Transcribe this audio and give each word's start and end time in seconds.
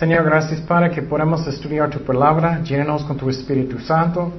Señor, 0.00 0.24
gracias 0.24 0.62
para 0.62 0.88
que 0.88 1.02
podamos 1.02 1.46
estudiar 1.46 1.90
tu 1.90 1.98
palabra, 1.98 2.62
llénanos 2.62 3.04
con 3.04 3.18
tu 3.18 3.28
Espíritu 3.28 3.78
Santo, 3.80 4.32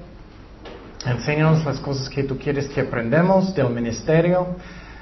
enséñanos 1.06 1.64
las 1.64 1.80
cosas 1.80 2.10
que 2.10 2.24
tú 2.24 2.36
quieres 2.36 2.68
que 2.70 2.82
aprendamos 2.82 3.54
del 3.54 3.70
ministerio, 3.70 4.56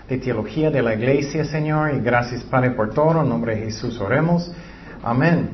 de 0.10 0.18
teología 0.18 0.70
de 0.70 0.82
la 0.82 0.96
iglesia, 0.96 1.46
Señor, 1.46 1.96
y 1.96 2.02
gracias 2.02 2.44
Padre 2.44 2.72
por 2.72 2.94
todo, 2.94 3.22
en 3.22 3.30
nombre 3.30 3.56
de 3.56 3.62
Jesús 3.68 4.02
oremos. 4.02 4.52
Amén. 5.02 5.50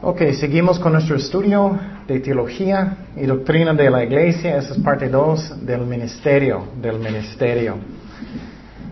Ok, 0.00 0.22
seguimos 0.32 0.78
con 0.78 0.92
nuestro 0.94 1.16
estudio 1.16 1.78
de 2.06 2.20
teología 2.20 2.96
y 3.16 3.26
doctrina 3.26 3.74
de 3.74 3.90
la 3.90 4.02
iglesia. 4.02 4.56
Esa 4.56 4.72
es 4.72 4.80
parte 4.80 5.10
2 5.10 5.66
del 5.66 5.82
ministerio, 5.82 6.68
del 6.80 6.98
ministerio. 6.98 7.74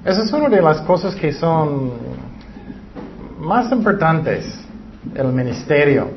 Esa 0.05 0.23
es 0.23 0.31
una 0.35 0.51
de 0.51 0.61
las 0.61 0.83
cosas 0.83 1.15
que 1.15 1.33
son 1.33 1.93
más 3.41 3.73
importantes, 3.73 4.66
el 5.15 5.33
ministerio. 5.33 6.11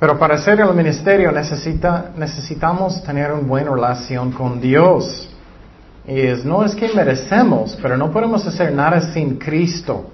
Pero 0.00 0.18
para 0.18 0.36
hacer 0.36 0.58
el 0.60 0.72
ministerio 0.74 1.30
necesita, 1.30 2.12
necesitamos 2.16 3.02
tener 3.02 3.32
una 3.32 3.46
buena 3.46 3.70
relación 3.70 4.32
con 4.32 4.58
Dios. 4.58 5.28
Y 6.06 6.20
es, 6.20 6.44
no 6.44 6.64
es 6.64 6.74
que 6.74 6.88
merecemos, 6.94 7.78
pero 7.82 7.98
no 7.98 8.10
podemos 8.10 8.46
hacer 8.46 8.72
nada 8.72 9.12
sin 9.12 9.36
Cristo. 9.36 10.06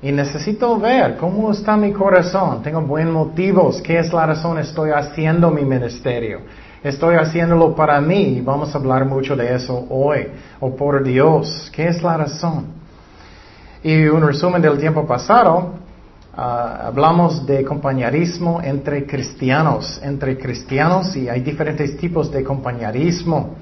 Y 0.00 0.12
necesito 0.12 0.78
ver 0.78 1.16
cómo 1.16 1.50
está 1.50 1.76
mi 1.76 1.92
corazón. 1.92 2.62
Tengo 2.62 2.82
buenos 2.82 3.12
motivos. 3.12 3.82
¿Qué 3.82 3.98
es 3.98 4.12
la 4.12 4.26
razón? 4.26 4.58
Estoy 4.58 4.90
haciendo 4.90 5.50
mi 5.50 5.64
ministerio. 5.64 6.42
Estoy 6.84 7.16
haciéndolo 7.16 7.74
para 7.74 8.00
mí. 8.00 8.40
Vamos 8.44 8.72
a 8.74 8.78
hablar 8.78 9.06
mucho 9.06 9.34
de 9.34 9.56
eso 9.56 9.86
hoy. 9.90 10.28
O 10.60 10.76
por 10.76 11.02
Dios. 11.02 11.68
¿Qué 11.74 11.88
es 11.88 12.00
la 12.00 12.16
razón? 12.18 12.66
Y 13.82 14.06
un 14.06 14.24
resumen 14.24 14.62
del 14.62 14.78
tiempo 14.78 15.04
pasado. 15.04 15.85
Ah, 16.38 16.88
hablamos 16.88 17.46
de 17.46 17.64
compañerismo 17.64 18.60
entre 18.62 19.06
cristianos. 19.06 19.98
Entre 20.02 20.36
cristianos 20.36 21.16
y 21.16 21.30
hay 21.30 21.40
diferentes 21.40 21.96
tipos 21.96 22.30
de 22.30 22.44
compañerismo. 22.44 23.54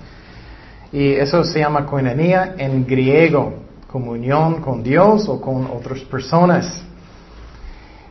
Y 0.91 1.12
eso 1.12 1.44
se 1.44 1.61
llama 1.61 1.86
koinonia 1.86 2.56
en 2.58 2.84
griego 2.84 3.64
comunión 3.86 4.61
con 4.61 4.83
Dios 4.83 5.28
o 5.28 5.41
con 5.41 5.66
otras 5.66 6.00
personas. 6.00 6.83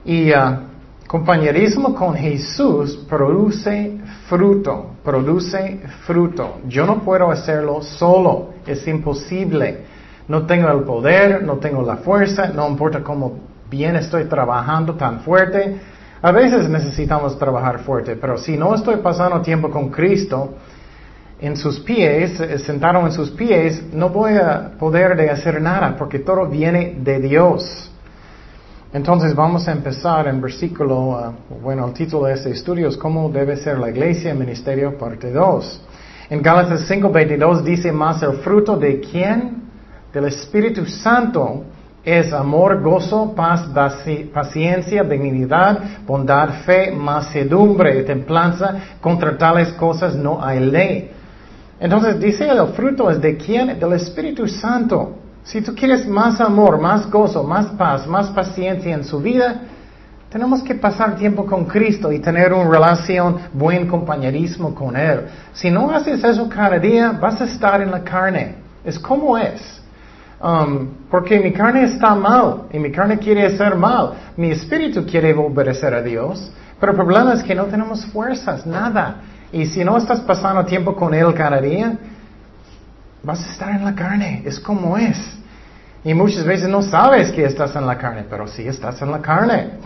Y 0.05 0.31
uh, 0.31 0.59
compañerismo 1.08 1.94
con 1.94 2.16
Jesús 2.16 3.05
produce 3.09 3.98
fruto, 4.30 4.92
produce 5.03 5.81
fruto. 6.05 6.59
Yo 6.70 6.86
no 6.86 7.02
puedo 7.02 7.30
hacerlo 7.30 7.81
solo, 7.81 8.53
es 8.66 8.88
imposible. 8.88 9.81
No 10.30 10.45
tengo 10.45 10.70
el 10.70 10.86
poder, 10.86 11.44
no 11.44 11.58
tengo 11.58 11.81
la 11.81 11.98
fuerza, 11.98 12.48
no 12.48 12.66
importa 12.70 13.03
cómo 13.03 13.53
bien 13.74 13.96
estoy 13.96 14.26
trabajando 14.26 14.94
tan 14.94 15.22
fuerte. 15.22 15.80
A 16.22 16.32
veces 16.32 16.70
necesitamos 16.70 17.40
trabajar 17.40 17.80
fuerte, 17.80 18.16
pero 18.16 18.38
si 18.38 18.56
no 18.56 18.76
estoy 18.76 18.98
pasando 18.98 19.42
tiempo 19.42 19.72
con 19.72 19.90
Cristo, 19.90 20.54
en 21.42 21.58
sus 21.58 21.80
pies, 21.80 22.40
eh, 22.40 22.60
sentado 22.60 23.00
en 23.06 23.12
sus 23.12 23.32
pies, 23.32 23.84
no 23.92 24.10
voy 24.10 24.36
a 24.36 24.78
poder 24.80 25.18
de 25.18 25.30
hacer 25.30 25.60
nada 25.60 25.96
porque 25.98 26.20
todo 26.20 26.45
viene 26.45 26.98
de 27.00 27.20
Dios. 27.20 27.92
Entonces 28.94 29.33
vamos 29.33 29.67
a 29.67 29.72
empezar 29.72 30.28
en 30.28 30.39
versículo, 30.39 31.17
ah, 31.17 31.33
bueno, 31.62 31.88
el 31.88 31.94
título 31.94 32.28
de 32.28 32.36
este 32.36 32.52
estudio 32.52 32.88
es 32.89 32.95
cómo 32.95 33.28
debe 33.30 33.58
ser 33.58 33.80
la 33.80 33.89
iglesia 33.89 34.36
ministerio 34.36 34.95
parte 35.00 35.32
2. 35.32 35.82
En 36.30 36.42
Gálatas 36.44 36.88
5:22 36.88 37.64
dice 37.64 37.92
más 37.92 38.22
el 38.22 38.33
fruto 38.45 38.78
de 38.78 39.00
quién? 39.00 39.64
Del 40.14 40.26
Espíritu 40.26 40.86
Santo 40.86 41.73
es 42.03 42.33
amor, 42.33 42.81
gozo, 42.81 43.33
paz, 43.33 43.69
paciencia, 44.33 45.03
dignidad, 45.03 45.80
bondad, 46.05 46.49
fe, 46.65 46.91
mansedumbre, 46.91 48.03
templanza. 48.03 48.75
Contra 48.99 49.37
tales 49.37 49.71
cosas 49.73 50.14
no 50.15 50.43
hay 50.43 50.59
ley. 50.59 51.11
Entonces 51.80 52.19
dice 52.19 52.49
el 52.49 52.67
fruto 52.73 53.09
es 53.09 53.21
de 53.21 53.37
quién? 53.37 53.80
Del 53.80 53.93
Espíritu 53.93 54.47
Santo. 54.47 55.17
Si 55.43 55.61
tú 55.61 55.73
quieres 55.73 56.05
más 56.08 56.41
amor, 56.41 56.80
más 56.80 57.09
gozo, 57.09 57.43
más 57.43 57.67
paz, 57.67 58.05
más 58.05 58.30
paciencia 58.30 58.93
en 58.93 59.03
su 59.03 59.20
vida, 59.20 59.61
tenemos 60.30 60.64
que 60.64 60.75
pasar 60.75 61.15
tiempo 61.15 61.45
con 61.45 61.65
Cristo 61.65 62.11
y 62.11 62.20
tener 62.20 62.52
una 62.52 62.70
relación, 62.70 63.37
buen 63.53 63.87
compañerismo 63.87 64.73
con 64.73 64.95
Él. 64.97 65.27
Si 65.53 65.70
no 65.70 65.91
haces 65.91 66.23
eso 66.23 66.49
cada 66.49 66.80
día, 66.80 67.11
vas 67.11 67.39
a 67.39 67.45
estar 67.45 67.81
en 67.81 67.91
la 67.91 68.03
carne. 68.03 68.55
Es 68.83 68.99
como 68.99 69.37
es. 69.37 69.83
Um, 70.43 70.89
porque 71.09 71.39
mi 71.39 71.54
carne 71.54 71.86
está 71.86 72.14
mal 72.15 72.64
y 72.73 72.77
mi 72.77 72.92
carne 72.92 73.17
quiere 73.17 73.45
hacer 73.45 73.76
mal. 73.76 74.11
Mi 74.36 74.52
espíritu 74.52 75.05
quiere 75.05 75.33
obedecer 75.33 75.93
a 75.93 76.02
Dios. 76.02 76.52
Pero 76.81 76.92
el 76.92 76.98
problema 76.98 77.33
es 77.33 77.43
que 77.43 77.55
no 77.55 77.64
tenemos 77.65 78.05
fuerzas, 78.08 78.65
nada. 78.65 79.21
Y 79.53 79.65
si 79.65 79.86
no 79.86 79.95
estás 79.95 80.20
pasando 80.20 80.65
tiempo 80.65 80.95
con 80.95 81.14
Él 81.14 81.33
cada 81.33 81.61
día, 81.61 81.98
vas 83.23 83.39
a 83.48 83.52
estar 83.53 83.70
en 83.70 83.86
la 83.86 83.95
carne. 83.95 84.43
Es 84.45 84.59
como 84.59 84.98
es. 84.98 85.17
Y 86.03 86.14
muchas 86.14 86.43
veces 86.43 86.67
no 86.67 86.82
sabes 86.82 87.32
que 87.32 87.45
estás 87.45 87.73
en 87.77 87.87
la 87.87 87.98
carne, 87.98 88.26
pero 88.30 88.45
sí 88.45 88.67
estás 88.67 89.02
en 89.02 89.11
la 89.11 89.21
carne. 89.21 89.80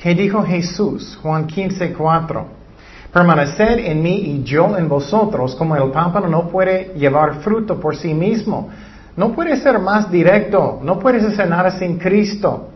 ¿Qué 0.00 0.14
dijo 0.14 0.44
Jesús? 0.44 1.18
Juan 1.20 1.48
15, 1.48 1.92
4. 1.92 2.55
Permaneced 3.16 3.78
en 3.78 4.02
mí 4.02 4.14
y 4.14 4.42
yo 4.44 4.76
en 4.76 4.90
vosotros, 4.90 5.54
como 5.54 5.74
el 5.74 5.90
pámpano 5.90 6.28
no 6.28 6.48
puede 6.48 6.92
llevar 6.98 7.36
fruto 7.36 7.80
por 7.80 7.96
sí 7.96 8.12
mismo. 8.12 8.68
No 9.16 9.32
puede 9.32 9.56
ser 9.56 9.78
más 9.78 10.10
directo, 10.10 10.80
no 10.82 10.98
puedes 10.98 11.24
hacer 11.24 11.48
nada 11.48 11.70
sin 11.70 11.96
Cristo 11.96 12.68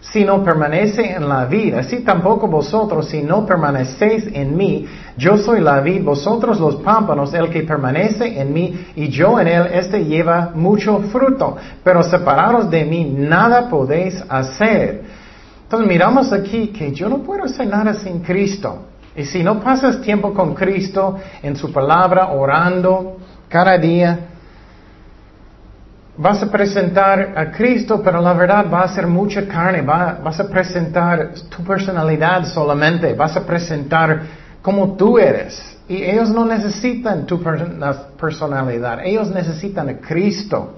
si 0.00 0.24
no 0.24 0.42
permanece 0.42 1.12
en 1.12 1.28
la 1.28 1.46
vida, 1.46 1.80
así 1.80 2.00
tampoco 2.00 2.48
vosotros, 2.48 3.08
si 3.08 3.22
no 3.22 3.46
permanecéis 3.46 4.26
en 4.32 4.56
mí, 4.56 4.84
yo 5.16 5.36
soy 5.38 5.60
la 5.60 5.80
vid, 5.80 6.02
vosotros 6.02 6.58
los 6.58 6.76
pámpanos, 6.76 7.32
el 7.34 7.48
que 7.50 7.62
permanece 7.62 8.40
en 8.40 8.52
mí 8.52 8.86
y 8.96 9.08
yo 9.08 9.38
en 9.38 9.46
él, 9.46 9.68
este 9.72 10.04
lleva 10.04 10.50
mucho 10.54 10.98
fruto, 11.12 11.56
pero 11.84 12.02
separados 12.02 12.68
de 12.68 12.84
mí 12.84 13.04
nada 13.16 13.68
podéis 13.68 14.22
hacer. 14.28 15.02
Entonces 15.62 15.88
miramos 15.88 16.32
aquí 16.32 16.68
que 16.68 16.92
yo 16.92 17.08
no 17.08 17.18
puedo 17.18 17.44
hacer 17.44 17.68
sin 17.94 18.20
Cristo. 18.20 18.91
Y 19.14 19.24
si 19.24 19.42
no 19.42 19.60
pasas 19.60 20.00
tiempo 20.00 20.32
con 20.32 20.54
Cristo 20.54 21.18
en 21.42 21.56
su 21.56 21.72
palabra, 21.72 22.28
orando 22.28 23.18
cada 23.48 23.76
día, 23.76 24.18
vas 26.16 26.42
a 26.42 26.50
presentar 26.50 27.34
a 27.36 27.50
Cristo, 27.50 28.00
pero 28.02 28.20
la 28.20 28.32
verdad 28.32 28.66
va 28.72 28.82
a 28.82 28.88
ser 28.88 29.06
mucha 29.06 29.46
carne, 29.46 29.82
vas 29.82 30.40
a 30.40 30.48
presentar 30.48 31.32
tu 31.48 31.62
personalidad 31.62 32.44
solamente, 32.46 33.12
vas 33.14 33.36
a 33.36 33.46
presentar 33.46 34.22
como 34.62 34.96
tú 34.96 35.18
eres. 35.18 35.78
Y 35.88 36.02
ellos 36.02 36.30
no 36.30 36.44
necesitan 36.44 37.26
tu 37.26 37.42
personalidad, 38.18 39.04
ellos 39.04 39.30
necesitan 39.30 39.88
a 39.88 39.94
Cristo. 39.98 40.76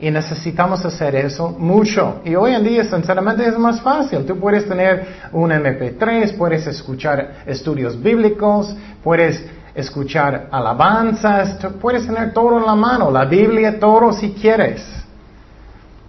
Y 0.00 0.10
necesitamos 0.10 0.84
hacer 0.84 1.14
eso 1.14 1.50
mucho. 1.50 2.22
Y 2.24 2.34
hoy 2.34 2.54
en 2.54 2.64
día, 2.64 2.84
sinceramente, 2.84 3.46
es 3.46 3.58
más 3.58 3.82
fácil. 3.82 4.24
Tú 4.24 4.38
puedes 4.38 4.66
tener 4.66 5.06
un 5.32 5.50
MP3, 5.50 6.36
puedes 6.38 6.66
escuchar 6.66 7.42
estudios 7.46 8.00
bíblicos, 8.02 8.74
puedes 9.04 9.44
escuchar 9.74 10.48
alabanzas, 10.50 11.58
puedes 11.80 12.06
tener 12.06 12.32
todo 12.32 12.58
en 12.58 12.66
la 12.66 12.74
mano, 12.74 13.10
la 13.10 13.26
Biblia, 13.26 13.78
todo 13.78 14.10
si 14.12 14.32
quieres. 14.32 14.82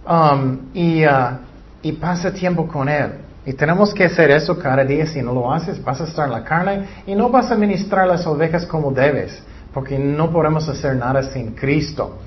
Um, 0.08 0.70
y, 0.72 1.04
uh, 1.04 1.38
y 1.82 1.92
pasa 1.92 2.32
tiempo 2.32 2.66
con 2.66 2.88
Él. 2.88 3.12
Y 3.44 3.52
tenemos 3.52 3.92
que 3.92 4.04
hacer 4.04 4.30
eso 4.30 4.58
cada 4.58 4.84
día. 4.84 5.06
Si 5.06 5.20
no 5.20 5.34
lo 5.34 5.52
haces, 5.52 5.82
vas 5.82 6.00
a 6.00 6.04
estar 6.04 6.26
en 6.26 6.32
la 6.32 6.44
carne 6.44 6.86
y 7.06 7.14
no 7.14 7.28
vas 7.28 7.50
a 7.50 7.56
ministrar 7.56 8.06
las 8.06 8.26
ovejas 8.26 8.64
como 8.64 8.90
debes, 8.90 9.42
porque 9.74 9.98
no 9.98 10.30
podemos 10.30 10.66
hacer 10.68 10.96
nada 10.96 11.22
sin 11.24 11.52
Cristo. 11.52 12.18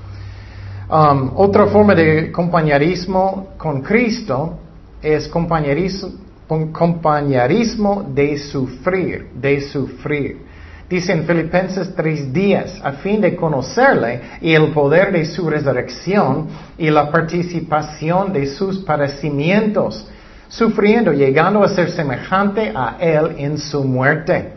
Um, 0.88 1.32
otra 1.36 1.66
forma 1.66 1.96
de 1.96 2.32
compañerismo 2.32 3.56
con 3.58 3.82
Cristo 3.82 4.60
es 5.02 5.28
compañerismo, 5.28 6.12
compañerismo 6.72 8.06
de 8.14 8.38
sufrir, 8.38 9.32
de 9.34 9.62
sufrir. 9.62 10.46
Dice 10.88 11.14
en 11.14 11.26
Filipenses 11.26 11.96
3:10, 11.96 12.82
a 12.84 12.92
fin 12.92 13.20
de 13.20 13.36
conocerle 13.36 14.22
y 14.42 14.54
el 14.54 14.68
poder 14.74 15.12
de 15.12 15.26
su 15.26 15.50
resurrección 15.50 16.50
y 16.78 16.92
la 16.92 17.10
participación 17.10 18.32
de 18.32 18.46
sus 18.46 18.78
padecimientos, 18.86 20.08
sufriendo, 20.48 21.12
llegando 21.12 21.64
a 21.64 21.70
ser 21.70 21.90
semejante 21.90 22.72
a 22.76 22.98
él 23.00 23.34
en 23.40 23.58
su 23.58 23.84
muerte. 23.84 24.54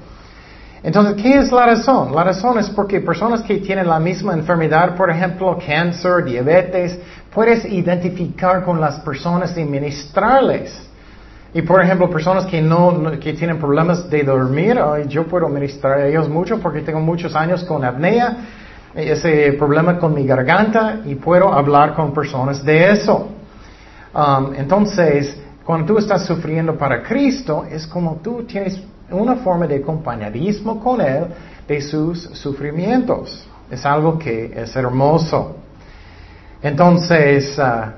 Entonces, 0.83 1.21
¿qué 1.21 1.39
es 1.39 1.51
la 1.51 1.67
razón? 1.67 2.15
La 2.15 2.23
razón 2.23 2.59
es 2.59 2.71
porque 2.71 3.01
personas 3.01 3.43
que 3.43 3.59
tienen 3.59 3.89
la 3.89 3.99
misma 3.99 4.33
enfermedad, 4.35 4.95
por 4.97 5.11
ejemplo, 5.11 5.59
cáncer, 5.65 6.25
diabetes, 6.25 6.99
puedes 7.35 7.65
identificar 7.65 8.65
con 8.65 8.81
las 8.81 9.01
personas 9.01 9.57
y 9.59 9.65
ministrarles. 9.65 10.89
Y 11.53 11.63
por 11.63 11.83
ejemplo, 11.83 12.09
personas 12.11 12.47
que 12.47 12.61
no, 12.61 13.11
que 13.19 13.33
tienen 13.33 13.59
problemas 13.59 14.09
de 14.09 14.23
dormir, 14.23 14.79
yo 15.09 15.27
puedo 15.27 15.49
ministrar 15.49 15.99
a 15.99 16.07
ellos 16.07 16.29
mucho 16.29 16.61
porque 16.61 16.83
tengo 16.83 17.01
muchos 17.01 17.35
años 17.35 17.65
con 17.65 17.85
apnea, 17.85 18.37
ese 18.95 19.53
problema 19.55 19.99
con 19.99 20.15
mi 20.15 20.27
garganta 20.27 21.01
y 21.05 21.15
puedo 21.15 21.53
hablar 21.53 21.95
con 21.95 22.13
personas 22.13 22.65
de 22.65 22.91
eso. 22.93 23.29
Um, 24.15 24.55
entonces, 24.55 25.41
cuando 25.65 25.93
tú 25.93 25.99
estás 25.99 26.27
sufriendo 26.27 26.77
para 26.77 27.03
Cristo, 27.03 27.65
es 27.71 27.87
como 27.87 28.17
tú 28.17 28.45
tienes 28.45 28.81
una 29.11 29.37
forma 29.37 29.67
de 29.67 29.81
compañerismo 29.81 30.81
con 30.81 31.01
Él 31.01 31.27
de 31.67 31.81
sus 31.81 32.23
sufrimientos. 32.23 33.47
Es 33.71 33.85
algo 33.85 34.19
que 34.19 34.53
es 34.55 34.75
hermoso. 34.77 35.57
Entonces, 36.63 37.59
uh, 37.59 37.93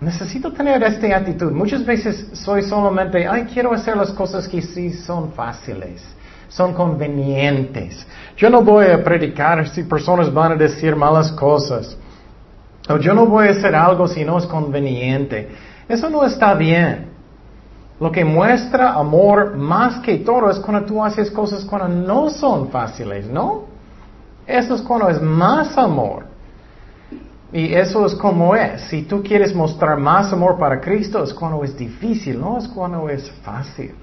necesito 0.00 0.52
tener 0.52 0.82
esta 0.82 1.16
actitud. 1.16 1.52
Muchas 1.52 1.84
veces 1.84 2.28
soy 2.32 2.62
solamente, 2.62 3.26
ay, 3.26 3.46
quiero 3.52 3.72
hacer 3.72 3.96
las 3.96 4.10
cosas 4.10 4.48
que 4.48 4.62
sí 4.62 4.92
son 4.92 5.32
fáciles, 5.32 6.02
son 6.48 6.72
convenientes. 6.72 8.06
Yo 8.36 8.48
no 8.48 8.62
voy 8.62 8.86
a 8.86 9.02
predicar 9.02 9.68
si 9.68 9.82
personas 9.82 10.32
van 10.32 10.52
a 10.52 10.56
decir 10.56 10.94
malas 10.94 11.32
cosas. 11.32 11.96
O 12.88 12.98
yo 12.98 13.14
no 13.14 13.26
voy 13.26 13.48
a 13.48 13.50
hacer 13.50 13.74
algo 13.74 14.06
si 14.06 14.24
no 14.24 14.38
es 14.38 14.46
conveniente. 14.46 15.48
Eso 15.88 16.08
no 16.08 16.24
está 16.24 16.54
bien. 16.54 17.05
Lo 17.98 18.12
que 18.12 18.24
muestra 18.24 18.92
amor 18.92 19.56
más 19.56 20.00
que 20.00 20.18
todo 20.18 20.50
es 20.50 20.58
cuando 20.58 20.86
tú 20.86 21.02
haces 21.02 21.30
cosas 21.30 21.64
cuando 21.64 21.88
no 21.88 22.28
son 22.28 22.68
fáciles, 22.68 23.26
¿no? 23.26 23.64
Eso 24.46 24.74
es 24.74 24.82
cuando 24.82 25.08
es 25.08 25.20
más 25.20 25.76
amor. 25.78 26.26
Y 27.52 27.72
eso 27.72 28.04
es 28.04 28.14
como 28.14 28.54
es. 28.54 28.82
Si 28.82 29.02
tú 29.02 29.22
quieres 29.22 29.54
mostrar 29.54 29.98
más 29.98 30.32
amor 30.32 30.58
para 30.58 30.80
Cristo, 30.80 31.22
es 31.22 31.32
cuando 31.32 31.64
es 31.64 31.76
difícil, 31.76 32.38
no 32.38 32.58
es 32.58 32.68
cuando 32.68 33.08
es 33.08 33.30
fácil. 33.42 33.94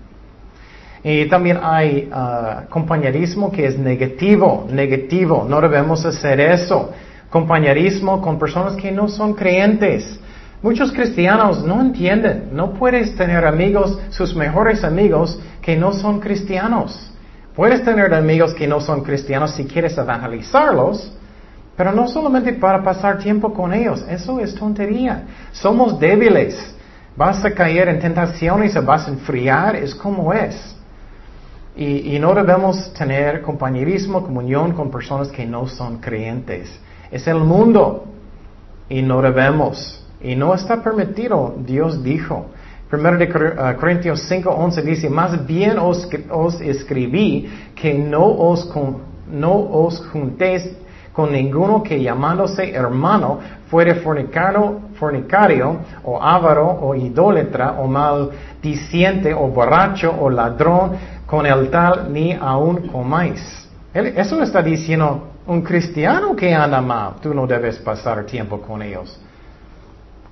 Y 1.04 1.28
también 1.28 1.60
hay 1.62 2.10
uh, 2.12 2.70
compañerismo 2.70 3.52
que 3.52 3.66
es 3.68 3.78
negativo, 3.78 4.66
negativo. 4.72 5.46
No 5.48 5.60
debemos 5.60 6.06
hacer 6.06 6.40
eso. 6.40 6.92
Compañerismo 7.30 8.22
con 8.22 8.40
personas 8.40 8.76
que 8.76 8.92
no 8.92 9.10
son 9.10 9.34
creyentes. 9.34 10.20
Muchos 10.64 10.94
cristianos 10.94 11.62
no 11.66 11.82
entienden, 11.82 12.52
no 12.54 12.72
puedes 12.74 13.18
tener 13.18 13.46
amigos, 13.46 14.00
sus 14.12 14.34
mejores 14.34 14.86
amigos, 14.86 15.38
que 15.62 15.76
no 15.76 15.92
son 15.92 16.22
cristianos. 16.22 17.12
Puedes 17.54 17.84
tener 17.84 18.14
amigos 18.14 18.54
que 18.54 18.66
no 18.66 18.80
son 18.80 19.04
cristianos 19.04 19.52
si 19.52 19.66
quieres 19.66 19.98
evangelizarlos, 19.98 21.12
pero 21.76 21.92
no 21.92 22.08
solamente 22.08 22.54
para 22.54 22.82
pasar 22.82 23.20
tiempo 23.20 23.54
con 23.54 23.74
ellos, 23.74 24.06
eso 24.10 24.40
es 24.40 24.56
tontería. 24.56 25.26
Somos 25.52 26.00
débiles, 26.00 26.74
vas 27.18 27.44
a 27.44 27.54
caer 27.54 27.90
en 27.90 28.00
tentaciones, 28.00 28.74
vas 28.86 29.06
a 29.10 29.12
enfriar, 29.12 29.76
es 29.76 29.94
como 29.94 30.32
es. 30.32 30.78
Y, 31.76 32.16
y 32.16 32.20
no 32.20 32.34
debemos 32.34 32.94
tener 32.94 33.42
compañerismo, 33.42 34.24
comunión 34.24 34.72
con 34.72 34.90
personas 34.90 35.28
que 35.28 35.46
no 35.46 35.68
son 35.68 35.98
creyentes. 35.98 36.80
Es 37.12 37.28
el 37.28 37.40
mundo 37.40 38.06
y 38.88 39.02
no 39.02 39.22
debemos. 39.22 40.03
Y 40.24 40.36
no 40.36 40.54
está 40.54 40.82
permitido, 40.82 41.54
Dios 41.58 42.02
dijo. 42.02 42.48
Primero 42.90 43.18
de 43.18 43.26
uh, 43.26 43.80
Corintios 43.80 44.22
5, 44.30 44.50
11 44.50 44.82
dice, 44.84 45.10
más 45.10 45.46
bien 45.46 45.78
os, 45.80 46.08
escribí 46.62 47.50
que 47.76 47.94
no 47.94 48.26
os, 48.26 48.72
no 49.30 49.54
os 49.54 50.00
juntéis 50.08 50.78
con 51.12 51.32
ninguno 51.32 51.84
que 51.84 52.02
llamándose 52.02 52.72
hermano 52.72 53.40
fuere 53.68 53.96
fornicano, 53.96 54.90
fornicario 54.96 55.78
o 56.04 56.22
avaro 56.22 56.68
o 56.82 56.96
idólatra 56.96 57.74
o 57.80 57.88
maldiciente 57.88 59.34
o 59.34 59.48
borracho 59.48 60.12
o 60.20 60.30
ladrón 60.30 60.92
con 61.26 61.46
el 61.46 61.70
tal 61.70 62.12
ni 62.12 62.34
aún 62.34 62.88
comáis. 62.88 63.70
Eso 63.94 64.42
está 64.42 64.62
diciendo 64.62 65.30
un 65.46 65.62
cristiano 65.62 66.36
que 66.36 66.54
anda 66.54 66.82
mal. 66.82 67.16
Tú 67.22 67.34
no 67.34 67.46
debes 67.46 67.78
pasar 67.78 68.24
tiempo 68.26 68.60
con 68.62 68.82
ellos. 68.82 69.20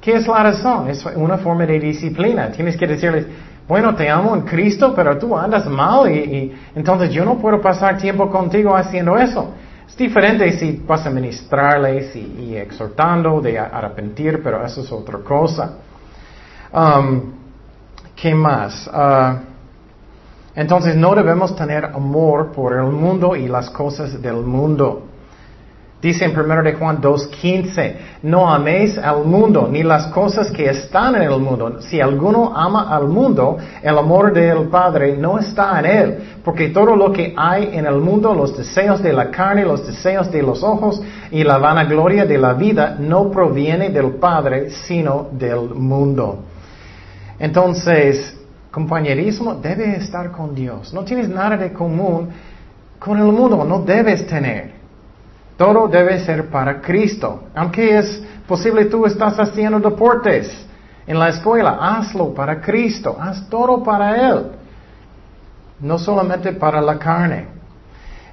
¿Qué 0.02 0.16
es 0.16 0.28
la 0.28 0.42
razón? 0.42 0.90
Es 0.90 1.06
una 1.16 1.38
forma 1.38 1.66
de 1.66 1.80
disciplina. 1.80 2.52
Tienes 2.52 2.76
que 2.76 2.88
decirles, 2.88 3.28
bueno, 3.68 3.96
te 3.96 4.10
amo 4.10 4.36
en 4.36 4.42
Cristo, 4.42 4.94
pero 4.96 5.18
tú 5.18 5.38
andas 5.38 5.68
mal 5.68 6.12
y, 6.12 6.52
entonces 6.76 7.12
yo 7.12 7.24
no 7.24 7.38
puedo 7.38 7.62
pasar 7.62 7.98
tiempo 7.98 8.30
contigo 8.30 8.76
haciendo 8.76 9.16
eso. 9.16 9.54
Es 9.88 9.96
diferente 9.96 10.52
si 10.54 10.82
vas 10.88 11.06
a 11.06 11.12
ministrarles 11.12 12.16
y, 12.16 12.56
exhortando 12.56 13.40
de 13.42 13.60
arrepentir, 13.60 14.42
pero 14.44 14.66
eso 14.66 14.82
es 14.82 14.92
otra 14.92 15.20
cosa. 15.20 15.76
Um, 16.74 17.34
¿Qué 18.16 18.34
más? 18.34 18.88
Uh, 18.88 19.38
entonces 20.56 20.96
no 20.96 21.14
debemos 21.14 21.56
tener 21.56 21.86
amor 21.86 22.52
por 22.52 22.74
el 22.74 22.84
mundo 22.86 23.36
y 23.36 23.48
las 23.48 23.70
cosas 23.70 24.20
del 24.22 24.38
mundo. 24.38 25.11
Dice 26.02 26.26
en 26.26 26.38
1 26.38 26.64
de 26.64 26.74
Juan 26.74 27.00
2.15, 27.00 27.96
no 28.24 28.52
améis 28.52 28.98
al 28.98 29.24
mundo 29.24 29.70
ni 29.72 29.84
las 29.84 30.08
cosas 30.08 30.50
que 30.50 30.68
están 30.68 31.16
en 31.16 31.22
el 31.22 31.40
mundo. 31.40 31.80
Si 31.82 32.02
alguno 32.02 32.54
ama 32.56 32.90
al 32.90 33.08
mundo, 33.08 33.58
el 33.84 33.96
amor 33.96 34.34
del 34.34 34.68
Padre 34.70 35.16
no 35.16 35.38
está 35.38 35.80
en 35.80 35.86
él, 35.86 36.18
porque 36.44 36.70
todo 36.70 36.96
lo 36.96 37.12
que 37.14 37.36
hay 37.38 37.70
en 37.74 37.86
el 37.86 38.00
mundo, 38.00 38.34
los 38.34 38.58
deseos 38.58 39.04
de 39.04 39.14
la 39.14 39.30
carne, 39.30 39.64
los 39.64 39.86
deseos 39.86 40.32
de 40.32 40.42
los 40.42 40.64
ojos 40.64 41.00
y 41.30 41.44
la 41.44 41.60
vanagloria 41.60 42.26
de 42.26 42.40
la 42.40 42.54
vida, 42.54 42.96
no 42.98 43.30
proviene 43.30 43.92
del 43.92 44.16
Padre, 44.16 44.72
sino 44.72 45.28
del 45.32 45.70
mundo. 45.76 46.46
Entonces, 47.38 48.40
compañerismo 48.72 49.54
debe 49.54 49.98
estar 49.98 50.32
con 50.32 50.56
Dios. 50.56 50.92
No 50.96 51.04
tienes 51.04 51.30
nada 51.30 51.58
de 51.58 51.72
común 51.72 52.30
con 52.98 53.20
el 53.20 53.32
mundo, 53.32 53.64
no 53.64 53.82
debes 53.82 54.26
tener. 54.26 54.81
Todo 55.62 55.88
debe 55.88 56.20
ser 56.22 56.50
para 56.50 56.82
Cristo. 56.82 57.44
Aunque 57.54 57.96
es 57.96 58.24
posible 58.48 58.86
tú 58.86 59.06
estás 59.06 59.40
haciendo 59.40 59.80
deportes 59.80 60.52
en 61.06 61.20
la 61.20 61.30
escuela, 61.30 61.78
hazlo 61.80 62.34
para 62.34 62.60
Cristo. 62.60 63.16
Haz 63.22 63.48
todo 63.48 63.84
para 63.84 64.28
Él. 64.28 64.46
No 65.80 66.00
solamente 66.00 66.54
para 66.54 66.82
la 66.82 66.98
carne. 66.98 67.46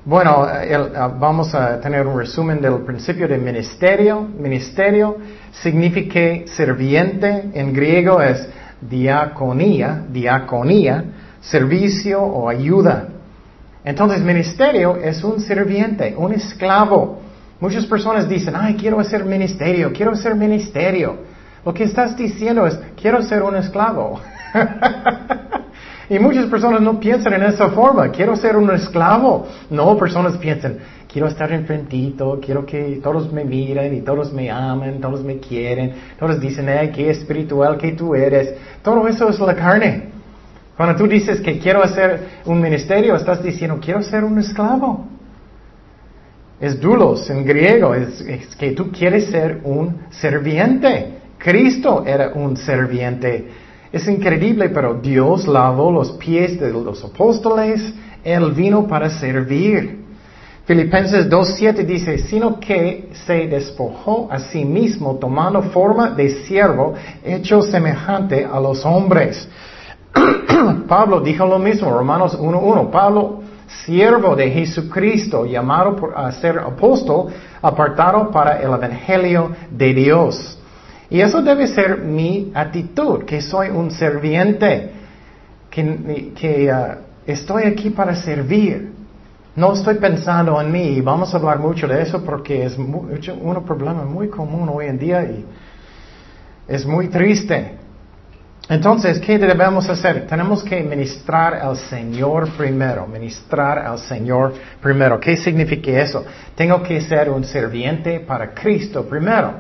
Bueno, 0.07 0.43
ah, 0.43 1.13
vamos 1.21 1.55
a 1.55 1.79
tener 1.79 2.07
un 2.07 2.17
resumen 2.17 2.63
del 2.63 2.79
principio 2.79 3.29
de 3.29 3.37
ministerio. 3.37 4.23
Ministerio 4.23 5.19
significa 5.53 6.51
serviente. 6.51 7.51
En 7.53 7.75
griego 7.75 8.23
es 8.23 8.49
diaconía, 8.81 10.03
diaconía, 10.09 11.05
servicio 11.43 12.23
o 12.23 12.49
ayuda. 12.49 13.09
Entonces, 13.85 14.23
ministerio 14.23 14.97
es 14.97 15.23
un 15.23 15.41
sirviente, 15.41 16.15
un 16.17 16.33
esclavo. 16.33 17.18
Muchas 17.61 17.87
personas 17.87 18.29
dicen, 18.29 18.55
ay, 18.57 18.75
quiero 18.75 19.01
hacer 19.01 19.25
ministerio, 19.25 19.93
quiero 19.93 20.13
hacer 20.13 20.35
ministerio. 20.35 21.17
Lo 21.65 21.75
que 21.75 21.85
estás 21.85 22.17
diciendo 22.17 22.67
es, 22.67 22.79
quiero 23.01 23.21
ser 23.23 23.43
un 23.43 23.57
esclavo. 23.57 24.21
y 26.09 26.19
muchas 26.21 26.47
personas 26.47 26.81
no 26.81 27.01
piensan 27.01 27.33
en 27.35 27.43
esa 27.43 27.71
forma, 27.71 28.11
quiero 28.11 28.37
ser 28.37 28.57
un 28.57 28.71
esclavo. 28.71 29.49
No, 29.71 29.99
personas 29.99 30.37
piensan, 30.37 30.79
quiero 31.13 31.27
estar 31.27 31.51
enfrentito, 31.51 32.39
quiero 32.41 32.65
que 32.65 33.01
todos 33.03 33.33
me 33.33 33.45
miren 33.45 33.93
y 33.93 34.03
todos 34.03 34.33
me 34.33 34.49
amen, 34.51 35.01
todos 35.01 35.25
me 35.25 35.39
quieren, 35.39 35.95
todos 36.17 36.41
dicen, 36.41 36.69
ay, 36.69 36.93
qué 36.93 37.11
espiritual 37.11 37.77
que 37.77 37.91
tú 37.93 38.15
eres. 38.15 38.55
Todo 38.83 39.09
eso 39.09 39.29
es 39.29 39.41
la 39.41 39.57
carne. 39.57 40.11
Cuando 40.77 40.95
tú 40.95 41.09
dices 41.09 41.41
que 41.41 41.59
quiero 41.59 41.83
hacer 41.83 42.21
un 42.45 42.61
ministerio, 42.61 43.17
estás 43.17 43.43
diciendo, 43.43 43.81
quiero 43.83 44.01
ser 44.01 44.23
un 44.23 44.39
esclavo. 44.39 45.18
Es 46.61 46.81
dulos 46.81 47.31
en 47.31 47.45
griego, 47.45 47.95
es, 47.95 48.57
que 48.57 48.73
tú 48.73 48.91
quieres 48.91 49.27
ser 49.27 49.61
un 49.63 50.01
serviente. 50.11 51.19
Cristo 51.39 52.03
era 52.05 52.33
un 52.35 52.57
serviente. 52.57 53.49
Es 53.93 54.07
increíble, 54.09 54.69
pero 54.71 54.95
Dios 54.95 55.47
lavó 55.47 55.93
los 55.93 56.13
pies 56.13 56.59
de 56.59 56.71
los 56.71 57.05
apóstoles, 57.05 57.95
Él 58.25 58.53
vino 58.53 58.87
para 58.87 59.09
servir. 59.09 60.05
Filipenses 60.67 61.31
2.7 61.31 61.87
dice, 61.87 62.19
sino 62.19 62.61
que 62.61 63.09
se 63.25 63.47
despojó 63.47 64.29
a 64.31 64.39
sí 64.39 64.67
mismo 64.67 65.17
tomando 65.17 65.63
forma 65.63 66.11
de 66.11 66.29
siervo, 66.45 66.93
hecho 67.25 67.63
semejante 67.63 68.45
a 68.45 68.61
los 68.61 68.85
hombres. 68.85 69.49
Pablo 70.89 71.21
dijo 71.21 71.47
lo 71.47 71.59
mismo, 71.59 71.91
Romanos 71.91 72.39
1.1. 72.39 72.91
Pablo, 72.91 73.38
siervo 73.85 74.35
de 74.35 74.51
Jesucristo, 74.51 75.47
llamado 75.47 76.11
a 76.15 76.33
ser 76.33 76.59
apóstol, 76.59 77.33
apartado 77.61 78.31
para 78.31 78.59
el 78.59 78.73
Evangelio 78.73 79.53
de 79.71 79.95
Dios. 79.95 80.59
Y 81.11 81.21
eso 81.21 81.43
debe 81.43 81.67
ser 81.67 81.99
mi 81.99 82.51
actitud, 82.55 83.25
que 83.25 83.41
soy 83.41 83.69
un 83.69 83.91
serviente, 83.91 84.93
que, 85.71 86.71
uh, 86.73 87.31
estoy 87.31 87.65
aquí 87.65 87.91
para 87.91 88.15
servir. 88.15 88.93
No 89.57 89.73
estoy 89.73 89.95
pensando 89.97 90.61
en 90.61 90.71
mí, 90.71 90.89
y 90.99 91.01
vamos 91.01 91.35
a 91.35 91.37
hablar 91.37 91.59
mucho 91.59 91.89
de 91.89 92.03
eso 92.03 92.23
porque 92.25 92.65
es 92.65 92.79
un 92.79 93.65
problema 93.67 94.05
muy 94.05 94.29
común 94.29 94.69
hoy 94.73 94.87
en 94.87 94.99
día 94.99 95.23
y 95.25 95.45
es 96.69 96.87
muy 96.87 97.09
triste. 97.09 97.77
Entonces, 98.69 99.19
¿qué 99.19 99.39
debemos 99.39 99.89
hacer? 99.89 100.27
Tenemos 100.27 100.63
que 100.63 100.83
ministrar 100.83 101.55
al 101.55 101.77
Señor 101.77 102.51
primero, 102.51 103.07
ministrar 103.07 103.79
al 103.79 103.99
Señor 103.99 104.53
primero. 104.83 105.19
¿Qué 105.19 105.39
significa 105.39 105.91
eso? 105.93 106.25
Tengo 106.55 106.83
que 106.83 107.01
ser 107.01 107.31
un 107.31 107.45
serviente 107.45 108.21
para 108.21 108.53
Cristo 108.53 109.05
primero. 109.09 109.55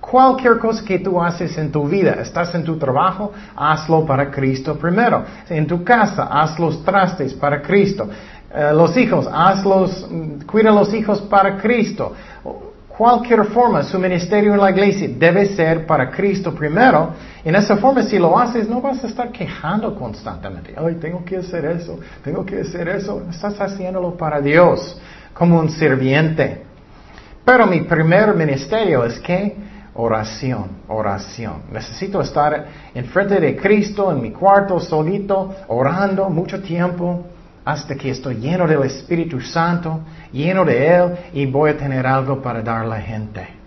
Cualquier 0.00 0.58
cosa 0.58 0.84
que 0.84 0.98
tú 0.98 1.22
haces 1.22 1.56
en 1.56 1.70
tu 1.70 1.86
vida, 1.86 2.16
estás 2.20 2.52
en 2.54 2.64
tu 2.64 2.76
trabajo, 2.76 3.32
hazlo 3.54 4.04
para 4.04 4.28
Cristo 4.28 4.76
primero. 4.76 5.24
En 5.48 5.66
tu 5.66 5.84
casa, 5.84 6.24
haz 6.24 6.58
los 6.58 6.84
trastes 6.84 7.34
para 7.34 7.62
Cristo. 7.62 8.08
Eh, 8.52 8.72
los 8.72 8.96
hijos, 8.96 9.28
hazlos, 9.30 10.08
mm, 10.10 10.46
cuida 10.46 10.70
a 10.70 10.74
los 10.74 10.92
hijos 10.94 11.20
para 11.20 11.58
Cristo. 11.58 12.12
Cualquier 12.98 13.44
forma, 13.44 13.84
su 13.84 13.96
ministerio 13.96 14.54
en 14.54 14.60
la 14.60 14.72
iglesia 14.72 15.08
debe 15.08 15.46
ser 15.46 15.86
para 15.86 16.10
Cristo 16.10 16.52
primero. 16.52 17.12
En 17.44 17.54
esa 17.54 17.76
forma, 17.76 18.02
si 18.02 18.18
lo 18.18 18.36
haces, 18.36 18.68
no 18.68 18.80
vas 18.80 19.04
a 19.04 19.06
estar 19.06 19.30
quejando 19.30 19.94
constantemente. 19.94 20.74
Ay, 20.76 20.96
tengo 20.96 21.24
que 21.24 21.36
hacer 21.36 21.64
eso, 21.66 22.00
tengo 22.24 22.44
que 22.44 22.60
hacer 22.60 22.88
eso. 22.88 23.22
Estás 23.30 23.54
haciéndolo 23.60 24.16
para 24.16 24.40
Dios, 24.40 25.00
como 25.32 25.60
un 25.60 25.70
sirviente. 25.70 26.64
Pero 27.44 27.68
mi 27.68 27.82
primer 27.82 28.34
ministerio 28.34 29.04
es 29.04 29.20
que 29.20 29.54
oración, 29.94 30.66
oración. 30.88 31.62
Necesito 31.70 32.20
estar 32.20 32.66
enfrente 32.92 33.38
de 33.38 33.56
Cristo 33.56 34.10
en 34.10 34.20
mi 34.20 34.32
cuarto 34.32 34.80
solito, 34.80 35.54
orando 35.68 36.28
mucho 36.28 36.60
tiempo 36.60 37.26
hasta 37.64 37.94
que 37.94 38.10
estoy 38.10 38.36
lleno 38.36 38.66
del 38.66 38.82
Espíritu 38.82 39.40
Santo, 39.40 40.00
lleno 40.32 40.64
de 40.64 40.94
Él 40.94 41.16
y 41.32 41.46
voy 41.46 41.70
a 41.70 41.76
tener 41.76 42.06
algo 42.06 42.40
para 42.42 42.62
dar 42.62 42.82
a 42.82 42.86
la 42.86 43.00
gente. 43.00 43.58